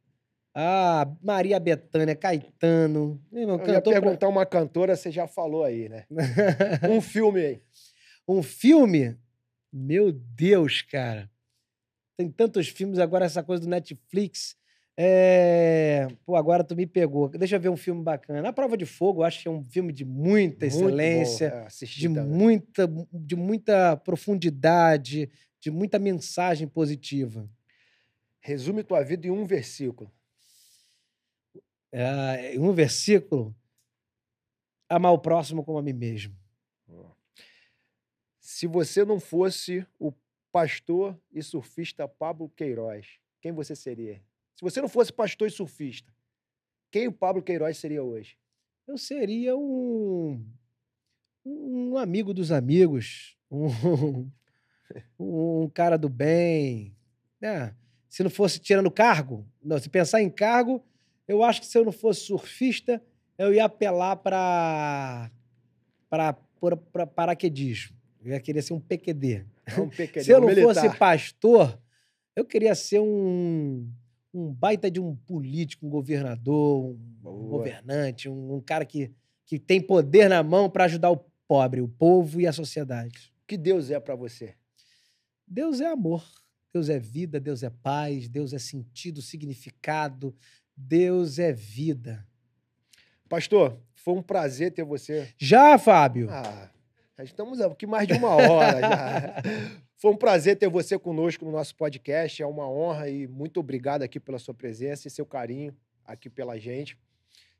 [0.54, 3.22] ah, Maria Bethânia, Caetano.
[3.32, 6.04] Irmão, Eu ia cantor pra- perguntar uma cantora, você já falou aí, né?
[6.90, 7.62] Um filme aí.
[8.30, 9.18] Um filme?
[9.72, 11.28] Meu Deus, cara.
[12.16, 14.56] Tem tantos filmes agora, essa coisa do Netflix.
[14.96, 16.06] É...
[16.24, 17.28] Pô, agora tu me pegou.
[17.30, 18.48] Deixa eu ver um filme bacana.
[18.48, 21.46] A Prova de Fogo, eu acho que é um filme de muita Muito bom, excelência.
[21.46, 22.24] é, de também.
[22.24, 25.28] muita, de muita profundidade,
[25.58, 27.48] de muita mensagem positiva.
[28.40, 30.12] Resume tua vida em um versículo.
[31.90, 33.54] É, um versículo:
[34.88, 36.39] amar o próximo como a mim mesmo.
[38.50, 40.12] Se você não fosse o
[40.50, 44.20] pastor e surfista Pablo Queiroz, quem você seria?
[44.56, 46.12] Se você não fosse pastor e surfista,
[46.90, 48.36] quem o Pablo Queiroz seria hoje?
[48.88, 50.44] Eu seria um,
[51.46, 54.28] um amigo dos amigos, um,
[55.16, 56.92] um cara do bem.
[57.40, 57.72] né?
[58.08, 60.84] Se não fosse tirando cargo, não, se pensar em cargo,
[61.28, 63.00] eu acho que se eu não fosse surfista,
[63.38, 65.30] eu ia apelar para
[66.10, 67.99] para paraquedismo.
[68.22, 69.46] Eu ia querer ser um PQD.
[69.66, 71.80] É um pequeno Se eu não fosse pastor,
[72.36, 73.90] eu queria ser um,
[74.32, 77.58] um baita de um político, um governador, um Boa.
[77.58, 79.10] governante, um, um cara que,
[79.46, 83.32] que tem poder na mão para ajudar o pobre, o povo e a sociedade.
[83.42, 84.54] O que Deus é para você?
[85.46, 86.24] Deus é amor,
[86.72, 90.34] Deus é vida, Deus é paz, Deus é sentido, significado,
[90.76, 92.24] Deus é vida.
[93.28, 95.28] Pastor, foi um prazer ter você.
[95.36, 96.28] Já, Fábio?
[96.30, 96.70] Ah,
[97.20, 99.42] já estamos aqui mais de uma hora já.
[99.98, 102.42] Foi um prazer ter você conosco no nosso podcast.
[102.42, 106.58] É uma honra e muito obrigado aqui pela sua presença e seu carinho aqui pela
[106.58, 106.98] gente.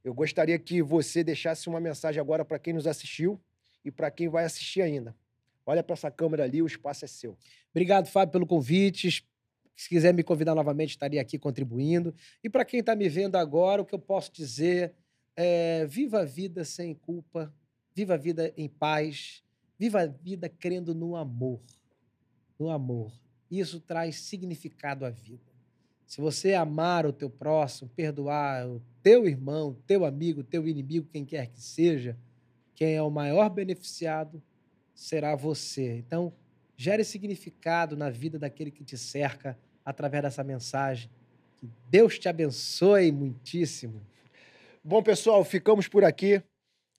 [0.02, 3.38] Eu gostaria que você deixasse uma mensagem agora para quem nos assistiu
[3.84, 5.14] e para quem vai assistir ainda.
[5.66, 7.36] Olha para essa câmera ali, o espaço é seu.
[7.70, 9.28] Obrigado, Fábio, pelo convite.
[9.76, 12.14] Se quiser me convidar novamente, estaria aqui contribuindo.
[12.42, 14.94] E para quem está me vendo agora, o que eu posso dizer
[15.36, 17.52] é: viva a vida sem culpa,
[17.94, 19.42] viva a vida em paz,
[19.80, 21.58] viva a vida crendo no amor.
[22.58, 23.10] No amor.
[23.50, 25.50] Isso traz significado à vida.
[26.06, 31.24] Se você amar o teu próximo, perdoar o teu irmão, teu amigo, teu inimigo, quem
[31.24, 32.14] quer que seja,
[32.74, 34.42] quem é o maior beneficiado
[34.94, 35.96] será você.
[35.96, 36.30] Então,
[36.76, 41.10] gere significado na vida daquele que te cerca através dessa mensagem.
[41.56, 44.02] Que Deus te abençoe muitíssimo.
[44.84, 46.42] Bom, pessoal, ficamos por aqui.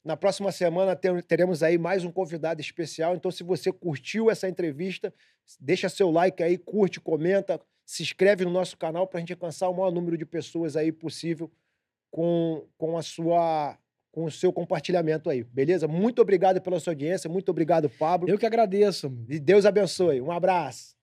[0.04, 3.16] Na próxima semana teremos aí mais um convidado especial.
[3.16, 5.14] Então, se você curtiu essa entrevista,
[5.60, 9.70] deixa seu like aí, curte, comenta, se inscreve no nosso canal para a gente alcançar
[9.70, 11.52] o maior número de pessoas aí possível
[12.10, 13.78] com, com a sua
[14.12, 15.88] com o seu compartilhamento aí, beleza?
[15.88, 18.30] Muito obrigado pela sua audiência, muito obrigado, Pablo.
[18.30, 19.08] Eu que agradeço.
[19.30, 20.20] E Deus abençoe.
[20.20, 21.01] Um abraço.